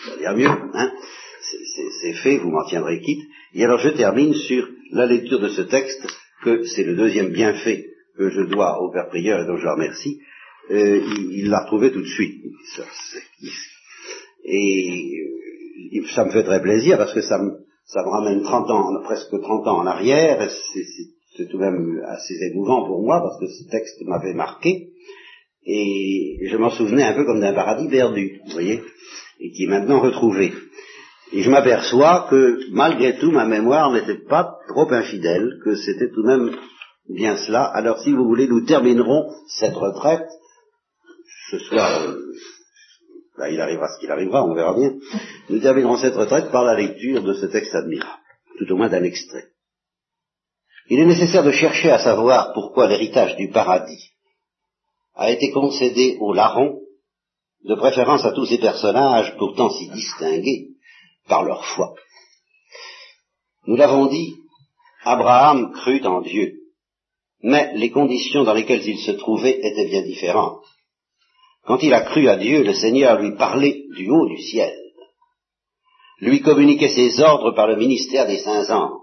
ça 0.07 0.17
dire 0.17 0.35
mieux, 0.35 0.49
hein 0.49 0.91
c'est 2.01 2.13
fait, 2.13 2.37
vous 2.37 2.51
m'en 2.51 2.65
tiendrez 2.65 3.01
quitte. 3.01 3.23
Et 3.53 3.63
alors 3.63 3.79
je 3.79 3.89
termine 3.89 4.33
sur 4.33 4.67
la 4.91 5.05
lecture 5.05 5.39
de 5.39 5.49
ce 5.49 5.61
texte, 5.61 6.05
que 6.43 6.63
c'est 6.63 6.83
le 6.83 6.95
deuxième 6.95 7.29
bienfait 7.29 7.85
que 8.17 8.29
je 8.29 8.41
dois 8.41 8.81
au 8.81 8.91
Père 8.91 9.09
Prieur 9.09 9.41
et 9.41 9.47
dont 9.47 9.57
je 9.57 9.63
le 9.63 9.71
remercie. 9.71 10.19
Euh, 10.71 11.01
il 11.31 11.49
l'a 11.49 11.63
retrouvé 11.63 11.91
tout 11.91 12.01
de 12.01 12.07
suite. 12.07 12.43
et 14.45 15.21
euh, 15.93 16.07
ça 16.13 16.25
me 16.25 16.31
fait 16.31 16.43
très 16.43 16.61
plaisir 16.61 16.97
parce 16.97 17.13
que 17.13 17.21
ça 17.21 17.37
me, 17.37 17.51
ça 17.85 18.01
me 18.03 18.09
ramène 18.09 18.41
30 18.41 18.69
ans, 18.71 19.01
presque 19.03 19.29
30 19.29 19.67
ans 19.67 19.77
en 19.79 19.85
arrière, 19.85 20.49
c'est 20.49 21.47
tout 21.47 21.57
de 21.57 21.63
même 21.63 22.01
assez 22.07 22.33
émouvant 22.51 22.85
pour 22.85 23.03
moi 23.03 23.21
parce 23.21 23.39
que 23.39 23.47
ce 23.47 23.69
texte 23.69 24.01
m'avait 24.05 24.33
marqué, 24.33 24.89
et 25.65 26.47
je 26.47 26.57
m'en 26.57 26.69
souvenais 26.69 27.03
un 27.03 27.13
peu 27.13 27.25
comme 27.25 27.41
d'un 27.41 27.53
paradis 27.53 27.87
perdu, 27.89 28.41
vous 28.45 28.51
voyez, 28.51 28.81
et 29.39 29.51
qui 29.51 29.63
est 29.63 29.69
maintenant 29.69 29.99
retrouvé. 29.99 30.53
Et 31.33 31.41
je 31.41 31.49
m'aperçois 31.49 32.27
que 32.29 32.71
malgré 32.71 33.17
tout 33.17 33.31
ma 33.31 33.45
mémoire 33.45 33.91
n'était 33.91 34.23
pas 34.27 34.57
trop 34.67 34.91
infidèle, 34.91 35.59
que 35.63 35.75
c'était 35.75 36.09
tout 36.09 36.21
de 36.21 36.27
même 36.27 36.55
bien 37.09 37.35
cela. 37.37 37.63
Alors 37.63 37.99
si 37.99 38.11
vous 38.11 38.25
voulez, 38.25 38.47
nous 38.47 38.65
terminerons 38.65 39.29
cette 39.47 39.75
retraite 39.75 40.27
ce 41.51 41.59
soir. 41.59 42.15
Euh, 43.37 43.41
ben, 43.41 43.53
il 43.53 43.61
arrivera 43.61 43.87
ce 43.89 43.99
qu'il 43.99 44.11
arrivera, 44.11 44.45
on 44.45 44.53
verra 44.53 44.73
bien. 44.73 44.93
Nous 45.49 45.59
terminerons 45.59 45.97
cette 45.97 46.15
retraite 46.15 46.51
par 46.51 46.63
la 46.63 46.75
lecture 46.75 47.21
de 47.21 47.33
ce 47.33 47.45
texte 47.47 47.75
admirable, 47.75 48.21
tout 48.57 48.71
au 48.71 48.77
moins 48.77 48.89
d'un 48.89 49.03
extrait. 49.03 49.49
Il 50.89 50.99
est 50.99 51.05
nécessaire 51.05 51.43
de 51.43 51.51
chercher 51.51 51.91
à 51.91 51.99
savoir 51.99 52.53
pourquoi 52.53 52.87
l'héritage 52.87 53.35
du 53.37 53.49
paradis 53.49 54.11
a 55.15 55.31
été 55.31 55.51
concédé 55.51 56.17
aux 56.19 56.33
larrons, 56.33 56.81
de 57.63 57.73
préférence 57.73 58.23
à 58.25 58.31
tous 58.31 58.45
ces 58.45 58.59
personnages 58.59 59.35
pourtant 59.37 59.69
si 59.71 59.89
distingués 59.89 60.69
par 61.27 61.43
leur 61.43 61.65
foi. 61.65 61.95
Nous 63.65 63.75
l'avons 63.75 64.05
dit, 64.05 64.35
Abraham 65.03 65.71
crut 65.71 66.05
en 66.05 66.21
Dieu, 66.21 66.53
mais 67.41 67.75
les 67.75 67.89
conditions 67.89 68.43
dans 68.43 68.53
lesquelles 68.53 68.87
il 68.87 68.99
se 68.99 69.11
trouvait 69.11 69.59
étaient 69.63 69.87
bien 69.87 70.03
différentes. 70.03 70.63
Quand 71.65 71.79
il 71.81 71.93
a 71.93 72.01
cru 72.01 72.27
à 72.27 72.37
Dieu, 72.37 72.63
le 72.63 72.73
Seigneur 72.73 73.19
lui 73.19 73.35
parlait 73.35 73.85
du 73.95 74.09
haut 74.09 74.27
du 74.27 74.37
ciel, 74.37 74.73
lui 76.21 76.41
communiquait 76.41 76.89
ses 76.89 77.19
ordres 77.21 77.53
par 77.55 77.67
le 77.67 77.75
ministère 77.75 78.27
des 78.27 78.37
saints 78.37 78.69
anges, 78.69 79.01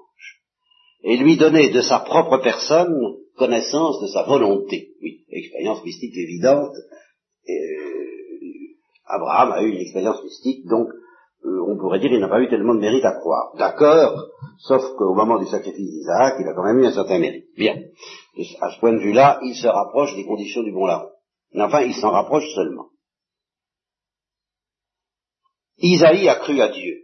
et 1.02 1.16
lui 1.16 1.36
donnait 1.36 1.70
de 1.70 1.80
sa 1.80 2.00
propre 2.00 2.38
personne 2.38 2.94
connaissance 3.36 4.00
de 4.00 4.06
sa 4.06 4.22
volonté. 4.22 4.90
Oui, 5.02 5.22
expérience 5.30 5.84
mystique 5.84 6.16
évidente. 6.16 6.74
Euh, 7.48 7.52
Abraham 9.06 9.52
a 9.52 9.62
eu 9.62 9.70
une 9.70 9.80
expérience 9.80 10.22
mystique, 10.22 10.64
donc 10.66 10.88
euh, 11.44 11.64
on 11.68 11.76
pourrait 11.76 11.98
dire 11.98 12.10
qu'il 12.10 12.20
n'a 12.20 12.28
pas 12.28 12.40
eu 12.40 12.48
tellement 12.48 12.74
de 12.74 12.80
mérite 12.80 13.04
à 13.04 13.18
croire. 13.18 13.54
D'accord, 13.58 14.28
sauf 14.58 14.82
qu'au 14.96 15.14
moment 15.14 15.38
du 15.38 15.46
sacrifice 15.46 15.90
d'Isaac, 15.90 16.36
il 16.38 16.46
a 16.46 16.54
quand 16.54 16.64
même 16.64 16.78
eu 16.78 16.86
un 16.86 16.92
certain 16.92 17.18
mérite. 17.18 17.46
Bien. 17.56 17.76
À 18.60 18.70
ce 18.70 18.78
point 18.78 18.92
de 18.92 19.00
vue-là, 19.00 19.40
il 19.42 19.54
se 19.54 19.66
rapproche 19.66 20.14
des 20.14 20.24
conditions 20.24 20.62
du 20.62 20.72
bon 20.72 20.86
larron. 20.86 21.11
Mais 21.54 21.62
enfin, 21.62 21.82
il 21.82 21.94
s'en 21.94 22.10
rapproche 22.10 22.48
seulement. 22.54 22.88
Isaïe 25.78 26.28
a 26.28 26.36
cru 26.36 26.60
à 26.60 26.68
Dieu, 26.68 27.02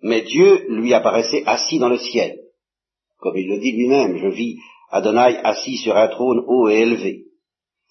mais 0.00 0.22
Dieu 0.22 0.66
lui 0.68 0.94
apparaissait 0.94 1.42
assis 1.46 1.78
dans 1.78 1.88
le 1.88 1.98
ciel. 1.98 2.38
Comme 3.18 3.36
il 3.36 3.48
le 3.48 3.58
dit 3.58 3.72
lui-même, 3.72 4.18
je 4.18 4.28
vis 4.28 4.58
Adonai 4.90 5.38
assis 5.42 5.78
sur 5.78 5.96
un 5.96 6.08
trône 6.08 6.42
haut 6.46 6.68
et 6.68 6.80
élevé. 6.80 7.24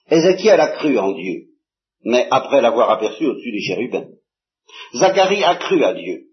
Ézéchiel 0.09 0.59
a 0.59 0.69
cru 0.77 0.97
en 0.97 1.13
Dieu, 1.13 1.47
mais 2.03 2.27
après 2.31 2.61
l'avoir 2.61 2.89
aperçu 2.91 3.25
au-dessus 3.25 3.51
des 3.51 3.61
chérubins. 3.61 4.07
Zacharie 4.93 5.43
a 5.43 5.55
cru 5.55 5.83
à 5.83 5.93
Dieu, 5.93 6.27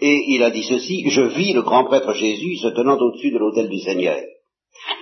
et 0.00 0.24
il 0.28 0.42
a 0.42 0.50
dit 0.50 0.64
ceci, 0.64 1.08
je 1.08 1.22
vis 1.22 1.52
le 1.52 1.62
grand 1.62 1.84
prêtre 1.84 2.12
Jésus 2.14 2.56
se 2.56 2.68
tenant 2.68 2.98
au-dessus 2.98 3.30
de 3.30 3.38
l'autel 3.38 3.68
du 3.68 3.78
Seigneur. 3.78 4.20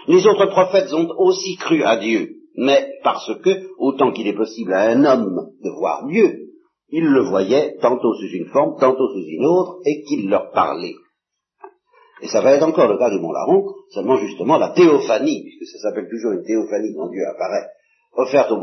Les 0.07 0.27
autres 0.27 0.47
prophètes 0.47 0.93
ont 0.93 1.09
aussi 1.19 1.57
cru 1.57 1.83
à 1.83 1.97
Dieu, 1.97 2.42
mais 2.57 2.99
parce 3.03 3.31
que, 3.43 3.51
autant 3.79 4.13
qu'il 4.13 4.27
est 4.27 4.37
possible 4.37 4.73
à 4.73 4.91
un 4.91 5.05
homme 5.05 5.53
de 5.63 5.71
voir 5.71 6.07
Dieu, 6.07 6.53
il 6.91 7.05
le 7.05 7.23
voyait 7.23 7.77
tantôt 7.81 8.15
sous 8.15 8.29
une 8.37 8.49
forme, 8.49 8.79
tantôt 8.79 9.09
sous 9.09 9.25
une 9.27 9.47
autre, 9.47 9.79
et 9.87 10.03
qu'il 10.03 10.29
leur 10.29 10.51
parlait. 10.51 10.95
Et 12.21 12.29
ça 12.29 12.41
va 12.41 12.53
être 12.53 12.63
encore 12.63 12.89
le 12.89 12.99
cas 12.99 13.11
de 13.11 13.19
Montlaron, 13.19 13.75
seulement 13.91 14.17
justement 14.19 14.59
la 14.59 14.71
théophanie, 14.71 15.43
puisque 15.43 15.73
ça 15.73 15.89
s'appelle 15.89 16.09
toujours 16.09 16.33
une 16.33 16.45
théophanie 16.45 16.95
quand 16.95 17.09
Dieu 17.09 17.27
apparaît, 17.27 17.67
offerte 18.15 18.53
au 18.53 18.61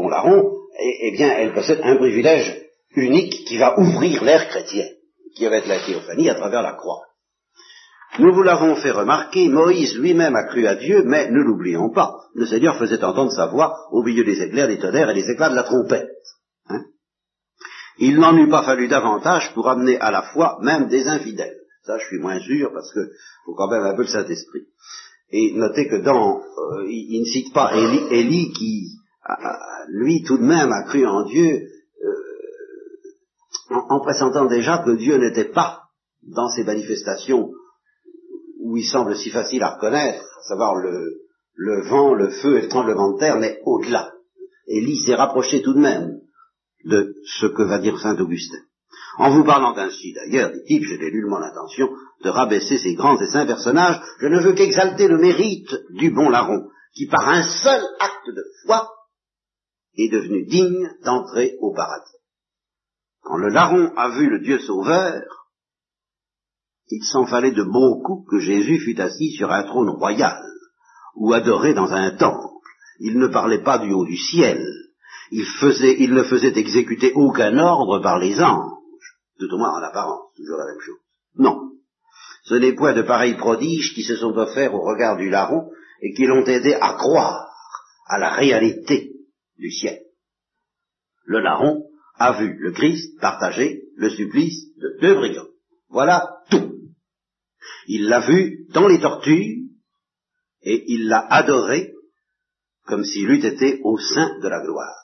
eh, 0.81 0.97
eh 1.01 1.11
bien, 1.11 1.35
elle 1.37 1.53
possède 1.53 1.81
un 1.83 1.97
privilège 1.97 2.61
unique 2.95 3.45
qui 3.45 3.57
va 3.57 3.77
ouvrir 3.79 4.23
l'ère 4.23 4.47
chrétienne, 4.47 4.93
qui 5.35 5.45
va 5.45 5.57
être 5.57 5.67
la 5.67 5.85
théophanie 5.85 6.29
à 6.29 6.35
travers 6.35 6.61
la 6.61 6.73
croix. 6.73 7.01
Nous 8.17 8.33
vous 8.33 8.41
l'avons 8.41 8.75
fait 8.75 8.91
remarquer, 8.91 9.49
Moïse 9.49 9.95
lui-même 9.95 10.35
a 10.35 10.45
cru 10.45 10.65
à 10.65 10.75
Dieu, 10.75 11.03
mais 11.05 11.29
ne 11.29 11.43
l'oublions 11.43 11.91
pas, 11.91 12.15
le 12.33 12.47
Seigneur 12.47 12.77
faisait 12.77 13.03
entendre 13.03 13.31
sa 13.31 13.47
voix 13.47 13.87
au 13.91 14.01
milieu 14.01 14.23
des 14.23 14.41
éclairs, 14.41 14.67
des 14.67 14.79
tonnerres 14.79 15.11
et 15.11 15.13
des 15.13 15.29
éclats 15.29 15.49
de 15.49 15.55
la 15.55 15.63
trompette. 15.63 16.09
Hein. 16.69 16.85
Il 17.99 18.19
n'en 18.19 18.35
eût 18.35 18.49
pas 18.49 18.63
fallu 18.63 18.87
davantage 18.87 19.53
pour 19.53 19.69
amener 19.69 19.99
à 19.99 20.09
la 20.09 20.23
foi 20.33 20.57
même 20.61 20.87
des 20.87 21.07
infidèles. 21.07 21.55
Ça, 21.83 21.97
je 21.97 22.05
suis 22.07 22.19
moins 22.19 22.39
sûr, 22.39 22.71
parce 22.73 22.91
que 22.93 23.11
faut 23.45 23.53
quand 23.53 23.69
même 23.69 23.83
un 23.83 23.95
peu 23.95 24.01
le 24.01 24.07
Saint-Esprit. 24.07 24.67
Et 25.31 25.53
notez 25.55 25.87
que 25.87 26.03
dans, 26.03 26.39
euh, 26.39 26.85
il, 26.87 27.21
ne 27.21 27.25
cite 27.25 27.53
pas 27.53 27.71
Élie, 27.75 28.51
qui, 28.53 28.87
lui, 29.87 30.23
tout 30.23 30.37
de 30.39 30.43
même, 30.43 30.71
a 30.71 30.83
cru 30.83 31.05
en 31.05 31.23
Dieu, 31.25 31.61
euh, 33.71 33.75
en, 33.75 34.01
en 34.01 34.45
déjà 34.47 34.79
que 34.79 34.95
Dieu 34.97 35.17
n'était 35.17 35.51
pas 35.51 35.83
dans 36.23 36.49
ses 36.49 36.63
manifestations 36.63 37.51
où 38.69 38.77
il 38.77 38.85
semble 38.85 39.15
si 39.15 39.31
facile 39.31 39.63
à 39.63 39.75
reconnaître, 39.75 40.23
à 40.23 40.43
savoir 40.43 40.75
le, 40.75 41.89
vent, 41.89 42.13
le 42.13 42.29
feu 42.29 42.57
et 42.57 42.61
le 42.61 42.67
tremblement 42.69 43.13
de 43.13 43.19
terre, 43.19 43.39
mais 43.39 43.59
au-delà. 43.65 44.11
Élie 44.67 44.97
s'est 44.97 45.15
rapproché 45.15 45.63
tout 45.63 45.73
de 45.73 45.79
même 45.79 46.19
de 46.85 47.15
ce 47.39 47.47
que 47.47 47.63
va 47.63 47.79
dire 47.79 47.99
Saint 47.99 48.17
Augustin. 48.17 48.59
En 49.17 49.31
vous 49.31 49.43
parlant 49.43 49.75
ainsi, 49.75 50.13
d'ailleurs, 50.13 50.51
dit-il, 50.51 50.83
j'ai 50.83 50.97
nullement 50.97 51.39
l'intention 51.39 51.89
de 52.23 52.29
rabaisser 52.29 52.77
ces 52.77 52.93
grands 52.93 53.19
et 53.19 53.27
saints 53.27 53.47
personnages, 53.47 54.01
je 54.19 54.27
ne 54.27 54.39
veux 54.39 54.53
qu'exalter 54.53 55.07
le 55.07 55.17
mérite 55.17 55.75
du 55.95 56.11
bon 56.11 56.29
larron, 56.29 56.69
qui 56.93 57.07
par 57.07 57.27
un 57.27 57.43
seul 57.43 57.81
acte 57.99 58.27
de 58.27 58.43
foi 58.65 58.87
est 59.97 60.11
devenu 60.11 60.45
digne 60.45 60.89
d'entrer 61.03 61.55
au 61.59 61.73
paradis. 61.73 62.17
Quand 63.23 63.37
le 63.37 63.49
larron 63.49 63.91
a 63.97 64.09
vu 64.09 64.29
le 64.29 64.39
Dieu 64.39 64.59
sauveur, 64.59 65.38
il 66.89 67.03
s'en 67.03 67.25
fallait 67.25 67.51
de 67.51 67.63
beaucoup 67.63 68.25
que 68.29 68.39
Jésus 68.39 68.79
fût 68.79 68.99
assis 68.99 69.31
sur 69.31 69.51
un 69.51 69.63
trône 69.63 69.89
royal, 69.89 70.41
ou 71.15 71.33
adoré 71.33 71.73
dans 71.73 71.91
un 71.93 72.11
temple. 72.11 72.47
Il 72.99 73.19
ne 73.19 73.27
parlait 73.27 73.63
pas 73.63 73.77
du 73.77 73.91
haut 73.93 74.05
du 74.05 74.17
ciel. 74.17 74.65
Il, 75.31 75.45
faisait, 75.45 75.97
il 75.99 76.13
ne 76.13 76.23
faisait 76.23 76.57
exécuter 76.57 77.13
aucun 77.13 77.57
ordre 77.59 77.99
par 77.99 78.17
les 78.17 78.41
anges, 78.41 78.71
tout 79.39 79.53
au 79.53 79.57
moins 79.57 79.71
en 79.71 79.83
apparence, 79.83 80.33
toujours 80.35 80.57
la 80.57 80.65
même 80.65 80.81
chose. 80.81 80.97
Non. 81.35 81.69
Ce 82.45 82.55
n'est 82.55 82.73
point 82.73 82.93
de 82.93 83.03
pareils 83.03 83.37
prodiges 83.37 83.93
qui 83.93 84.03
se 84.03 84.15
sont 84.15 84.35
offerts 84.35 84.73
au 84.73 84.81
regard 84.81 85.17
du 85.17 85.29
larron 85.29 85.69
et 86.01 86.13
qui 86.13 86.25
l'ont 86.25 86.45
aidé 86.45 86.73
à 86.73 86.93
croire 86.93 87.47
à 88.07 88.17
la 88.17 88.31
réalité 88.31 89.11
du 89.57 89.71
ciel. 89.71 89.99
Le 91.25 91.41
larron 91.41 91.83
a 92.17 92.33
vu 92.33 92.57
le 92.57 92.71
Christ 92.71 93.19
partager 93.19 93.83
le 93.95 94.09
supplice 94.09 94.75
de 94.77 94.97
deux 94.99 95.15
brigands. 95.15 95.47
Voilà. 95.89 96.38
Il 97.91 98.07
l'a 98.07 98.19
vu 98.19 98.67
dans 98.69 98.87
les 98.87 98.99
tortures, 98.99 99.65
et 100.61 100.83
il 100.93 101.07
l'a 101.07 101.25
adoré 101.27 101.91
comme 102.85 103.03
s'il 103.03 103.27
eût 103.27 103.43
été 103.43 103.81
au 103.83 103.97
sein 103.97 104.37
de 104.39 104.47
la 104.47 104.61
gloire. 104.61 104.95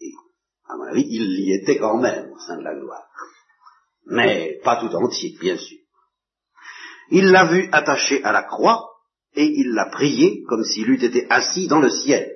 Et, 0.00 0.12
à 0.66 0.76
mon 0.78 0.84
avis, 0.84 1.06
il 1.10 1.40
y 1.40 1.52
était 1.52 1.76
quand 1.76 1.98
même 1.98 2.32
au 2.32 2.38
sein 2.38 2.56
de 2.56 2.62
la 2.62 2.74
gloire. 2.74 3.06
Mais 4.06 4.58
pas 4.64 4.80
tout 4.80 4.94
entier, 4.96 5.36
bien 5.38 5.58
sûr. 5.58 5.76
Il 7.10 7.26
l'a 7.32 7.52
vu 7.52 7.68
attaché 7.70 8.24
à 8.24 8.32
la 8.32 8.44
croix, 8.44 8.82
et 9.34 9.44
il 9.44 9.74
l'a 9.74 9.90
prié 9.90 10.42
comme 10.48 10.64
s'il 10.64 10.88
eût 10.88 11.04
été 11.04 11.26
assis 11.28 11.68
dans 11.68 11.80
le 11.80 11.90
ciel. 11.90 12.32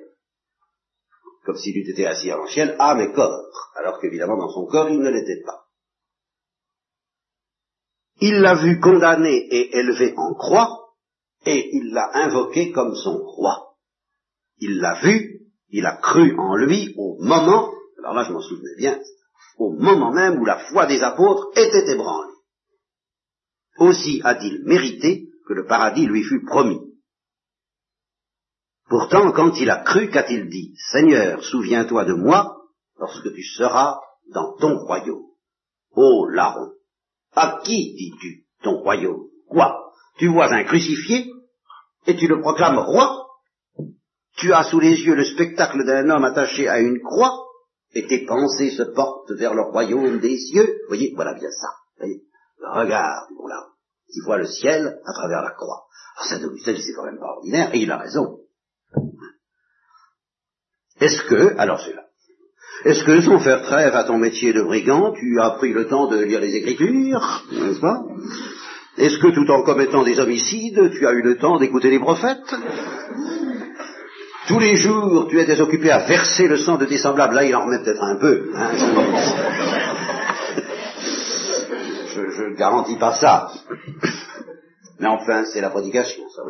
Comme 1.43 1.57
s'il 1.57 1.75
eût 1.75 1.89
été 1.89 2.05
assis 2.05 2.31
en 2.31 2.45
ciel, 2.45 2.75
âme 2.77 3.01
et 3.01 3.13
corps, 3.13 3.47
alors 3.77 3.99
qu'évidemment 3.99 4.37
dans 4.37 4.51
son 4.51 4.67
corps 4.67 4.91
il 4.91 4.99
ne 4.99 5.09
l'était 5.09 5.41
pas. 5.43 5.70
Il 8.21 8.39
l'a 8.39 8.53
vu 8.53 8.79
condamné 8.79 9.35
et 9.35 9.77
élevé 9.77 10.13
en 10.15 10.35
croix, 10.35 10.93
et 11.45 11.75
il 11.75 11.91
l'a 11.91 12.09
invoqué 12.13 12.71
comme 12.71 12.95
son 12.95 13.17
roi. 13.17 13.73
Il 14.57 14.79
l'a 14.79 15.01
vu, 15.01 15.41
il 15.69 15.85
a 15.87 15.97
cru 15.97 16.37
en 16.37 16.55
lui 16.55 16.93
au 16.97 17.17
moment, 17.19 17.71
alors 17.97 18.13
là 18.13 18.23
je 18.23 18.31
m'en 18.31 18.41
souvenais 18.41 18.75
bien, 18.77 18.99
au 19.57 19.71
moment 19.71 20.11
même 20.11 20.39
où 20.39 20.45
la 20.45 20.59
foi 20.69 20.85
des 20.85 21.01
apôtres 21.01 21.47
était 21.55 21.91
ébranlée. 21.91 22.33
Aussi 23.79 24.21
a-t-il 24.23 24.63
mérité 24.65 25.29
que 25.47 25.53
le 25.53 25.65
paradis 25.65 26.05
lui 26.05 26.23
fût 26.23 26.43
promis. 26.45 26.79
Pourtant, 28.87 29.31
quand 29.31 29.57
il 29.59 29.69
a 29.69 29.77
cru, 29.77 30.11
qu'a-t-il 30.11 30.47
dit 30.49 30.75
Seigneur, 30.91 31.43
souviens-toi 31.43 32.05
de 32.05 32.13
moi 32.13 32.57
lorsque 32.99 33.33
tu 33.33 33.43
seras 33.43 33.99
dans 34.31 34.55
ton 34.57 34.77
royaume. 34.77 35.25
Ô 35.95 36.27
larron, 36.27 36.71
à 37.33 37.61
qui 37.63 37.93
dis-tu 37.95 38.45
ton 38.63 38.79
royaume 38.81 39.27
Quoi 39.47 39.93
Tu 40.17 40.27
vois 40.27 40.51
un 40.51 40.63
crucifié 40.63 41.31
et 42.07 42.15
tu 42.15 42.27
le 42.27 42.41
proclames 42.41 42.79
roi 42.79 43.27
Tu 44.37 44.53
as 44.53 44.63
sous 44.63 44.79
les 44.79 45.01
yeux 45.01 45.15
le 45.15 45.25
spectacle 45.25 45.85
d'un 45.85 46.09
homme 46.09 46.25
attaché 46.25 46.67
à 46.67 46.79
une 46.79 46.99
croix 46.99 47.45
et 47.93 48.07
tes 48.07 48.25
pensées 48.25 48.71
se 48.71 48.83
portent 48.83 49.31
vers 49.31 49.53
le 49.53 49.63
royaume 49.63 50.19
des 50.19 50.37
cieux. 50.37 50.65
Vous 50.83 50.87
voyez, 50.87 51.13
voilà 51.15 51.33
bien 51.33 51.49
ça. 51.51 51.67
Regarde, 52.73 53.27
bon 53.35 53.47
là, 53.47 53.67
il 54.09 54.23
voit 54.23 54.37
le 54.37 54.47
ciel 54.47 54.99
à 55.05 55.13
travers 55.13 55.41
la 55.41 55.51
croix. 55.51 55.85
Alors 56.15 56.29
ça, 56.29 56.37
c'est 56.65 56.93
quand 56.93 57.05
même 57.05 57.19
pas 57.19 57.33
ordinaire, 57.35 57.73
et 57.73 57.79
il 57.79 57.91
a 57.91 57.97
raison. 57.97 58.39
Est-ce 60.99 61.23
que, 61.23 61.57
alors 61.57 61.81
c'est 61.81 61.93
là, 61.93 62.05
est-ce 62.85 63.03
que 63.03 63.21
sans 63.21 63.39
faire 63.39 63.61
trêve 63.61 63.95
à 63.95 64.03
ton 64.03 64.17
métier 64.17 64.53
de 64.53 64.61
brigand, 64.61 65.13
tu 65.13 65.39
as 65.39 65.51
pris 65.51 65.71
le 65.71 65.87
temps 65.87 66.07
de 66.07 66.17
lire 66.17 66.39
les 66.39 66.55
Écritures, 66.55 67.43
n'est-ce 67.51 67.79
pas? 67.79 68.01
Est-ce 68.97 69.19
que 69.19 69.27
tout 69.33 69.49
en 69.51 69.63
commettant 69.63 70.03
des 70.03 70.19
homicides, 70.19 70.91
tu 70.91 71.07
as 71.07 71.11
eu 71.11 71.21
le 71.21 71.37
temps 71.37 71.57
d'écouter 71.59 71.89
les 71.89 71.99
prophètes? 71.99 72.55
Tous 74.47 74.59
les 74.59 74.75
jours, 74.75 75.27
tu 75.29 75.39
étais 75.39 75.61
occupé 75.61 75.91
à 75.91 75.99
verser 75.99 76.47
le 76.47 76.57
sang 76.57 76.77
de 76.77 76.85
tes 76.85 76.97
semblables. 76.97 77.35
Là, 77.35 77.45
il 77.45 77.55
en 77.55 77.63
remet 77.63 77.83
peut-être 77.83 78.03
un 78.03 78.17
peu. 78.17 78.49
Hein. 78.55 78.71
je 82.15 82.43
ne 82.43 82.55
garantis 82.57 82.97
pas 82.97 83.13
ça. 83.13 83.51
Mais 84.99 85.07
enfin, 85.07 85.45
c'est 85.45 85.61
la 85.61 85.69
prédication, 85.69 86.23
ça, 86.29 86.43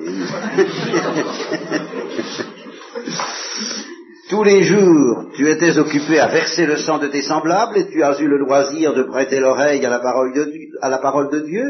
Tous 4.31 4.43
les 4.45 4.63
jours, 4.63 5.29
tu 5.35 5.49
étais 5.49 5.77
occupé 5.77 6.17
à 6.17 6.29
verser 6.29 6.65
le 6.65 6.77
sang 6.77 6.99
de 6.99 7.07
tes 7.07 7.21
semblables 7.21 7.77
et 7.77 7.91
tu 7.91 8.01
as 8.01 8.17
eu 8.17 8.29
le 8.29 8.37
loisir 8.37 8.93
de 8.93 9.03
prêter 9.03 9.41
l'oreille 9.41 9.85
à 9.85 9.89
la 9.89 9.99
parole 9.99 10.33
de 10.33 11.39
Dieu. 11.41 11.65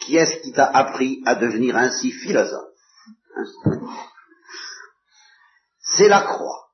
Qui 0.00 0.16
est-ce 0.16 0.40
qui 0.40 0.52
t'a 0.52 0.64
appris 0.64 1.20
à 1.26 1.34
devenir 1.34 1.76
ainsi 1.76 2.10
philosophe? 2.12 2.72
C'est 5.78 6.08
la 6.08 6.22
croix, 6.22 6.68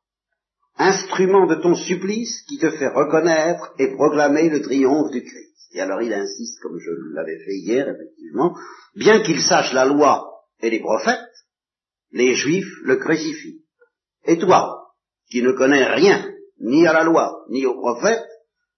instrument 0.78 1.49
de 1.49 1.57
ton 1.57 1.74
supplice 1.74 2.43
qui 2.43 2.59
te 2.59 2.70
fait 2.70 2.90
reconnaître 2.95 3.72
et 3.80 3.95
proclamer 3.97 4.49
le 4.49 4.62
triomphe 4.62 5.11
du 5.11 5.24
Christ. 5.24 5.57
Et 5.72 5.80
alors 5.80 6.03
il 6.03 6.12
insiste, 6.12 6.61
comme 6.62 6.78
je 6.78 6.90
l'avais 7.16 7.38
fait 7.45 7.57
hier, 7.57 7.88
effectivement, 7.88 8.55
bien 8.95 9.20
qu'il 9.22 9.43
sache 9.43 9.72
la 9.72 9.86
loi 9.86 10.24
et 10.61 10.70
les 10.70 10.78
prophètes, 10.78 11.18
les 12.12 12.36
Juifs 12.36 12.72
le 12.84 12.95
crucifient. 12.95 13.64
Et 14.24 14.38
toi, 14.38 14.81
qui 15.32 15.42
ne 15.42 15.52
connais 15.52 15.84
rien, 15.84 16.30
ni 16.60 16.86
à 16.86 16.92
la 16.92 17.04
loi, 17.04 17.44
ni 17.48 17.64
aux 17.64 17.80
prophètes, 17.80 18.28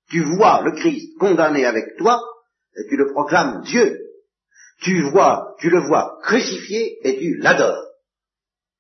tu 0.08 0.22
vois 0.36 0.62
le 0.62 0.70
Christ 0.70 1.18
condamné 1.18 1.66
avec 1.66 1.96
toi, 1.98 2.20
et 2.76 2.88
tu 2.88 2.96
le 2.96 3.12
proclames 3.12 3.62
Dieu. 3.62 3.98
Tu 4.80 5.10
vois, 5.10 5.56
tu 5.58 5.68
le 5.68 5.80
vois 5.80 6.20
crucifié 6.22 6.98
et 7.02 7.18
tu 7.18 7.38
l'adores. 7.38 7.84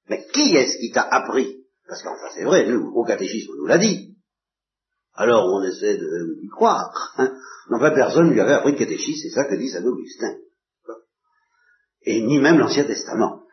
Mais 0.08 0.24
qui 0.32 0.54
est-ce 0.54 0.78
qui 0.78 0.92
t'a 0.92 1.02
appris? 1.02 1.64
Parce 1.88 2.02
qu'enfin 2.02 2.28
c'est 2.36 2.44
vrai, 2.44 2.64
nous, 2.66 2.92
au 2.94 3.04
catéchisme, 3.04 3.50
on 3.54 3.62
nous 3.62 3.66
l'a 3.66 3.78
dit. 3.78 4.16
Alors 5.14 5.44
on 5.44 5.62
essaie 5.64 5.96
de 5.96 6.38
y 6.42 6.48
croire. 6.48 7.12
Hein. 7.18 7.34
Enfin, 7.72 7.90
personne 7.90 8.28
ne 8.28 8.34
lui 8.34 8.40
avait 8.40 8.52
appris 8.52 8.72
le 8.72 8.78
catéchisme, 8.78 9.20
c'est 9.20 9.34
ça 9.34 9.46
que 9.46 9.56
dit 9.56 9.68
Saint 9.68 9.84
Augustin. 9.84 10.36
Et 12.02 12.20
ni 12.20 12.38
même 12.38 12.58
l'Ancien 12.58 12.84
Testament. 12.84 13.43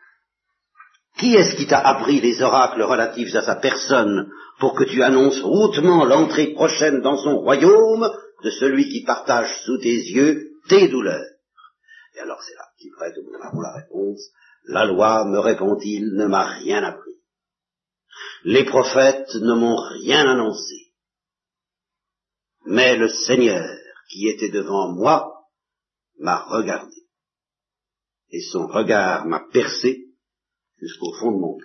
Qui 1.22 1.36
est-ce 1.36 1.54
qui 1.54 1.68
t'a 1.68 1.78
appris 1.78 2.20
les 2.20 2.42
oracles 2.42 2.82
relatifs 2.82 3.32
à 3.36 3.42
sa 3.42 3.54
personne 3.54 4.28
pour 4.58 4.74
que 4.74 4.82
tu 4.82 5.04
annonces 5.04 5.40
hautement 5.44 6.04
l'entrée 6.04 6.48
prochaine 6.48 7.00
dans 7.00 7.16
son 7.16 7.38
royaume 7.38 8.10
de 8.42 8.50
celui 8.50 8.88
qui 8.88 9.04
partage 9.04 9.48
sous 9.64 9.78
tes 9.78 9.94
yeux 9.94 10.50
tes 10.68 10.88
douleurs? 10.88 11.24
Et 12.16 12.18
alors 12.18 12.42
c'est 12.42 12.56
là 12.56 12.64
qu'il 12.76 12.90
prête 12.90 13.14
au 13.18 13.60
la 13.62 13.72
réponse. 13.72 14.30
La 14.64 14.84
loi, 14.84 15.24
me 15.26 15.38
répond-il, 15.38 16.12
ne 16.16 16.26
m'a 16.26 16.58
rien 16.58 16.82
appris. 16.82 17.14
Les 18.42 18.64
prophètes 18.64 19.36
ne 19.36 19.54
m'ont 19.54 19.80
rien 20.00 20.28
annoncé. 20.28 20.90
Mais 22.66 22.96
le 22.96 23.08
Seigneur 23.08 23.64
qui 24.10 24.26
était 24.26 24.50
devant 24.50 24.88
moi 24.92 25.44
m'a 26.18 26.42
regardé. 26.48 26.96
Et 28.30 28.40
son 28.40 28.66
regard 28.66 29.24
m'a 29.26 29.44
percé 29.52 30.11
jusqu'au 30.82 31.12
fond 31.14 31.30
de 31.30 31.38
mon. 31.38 31.58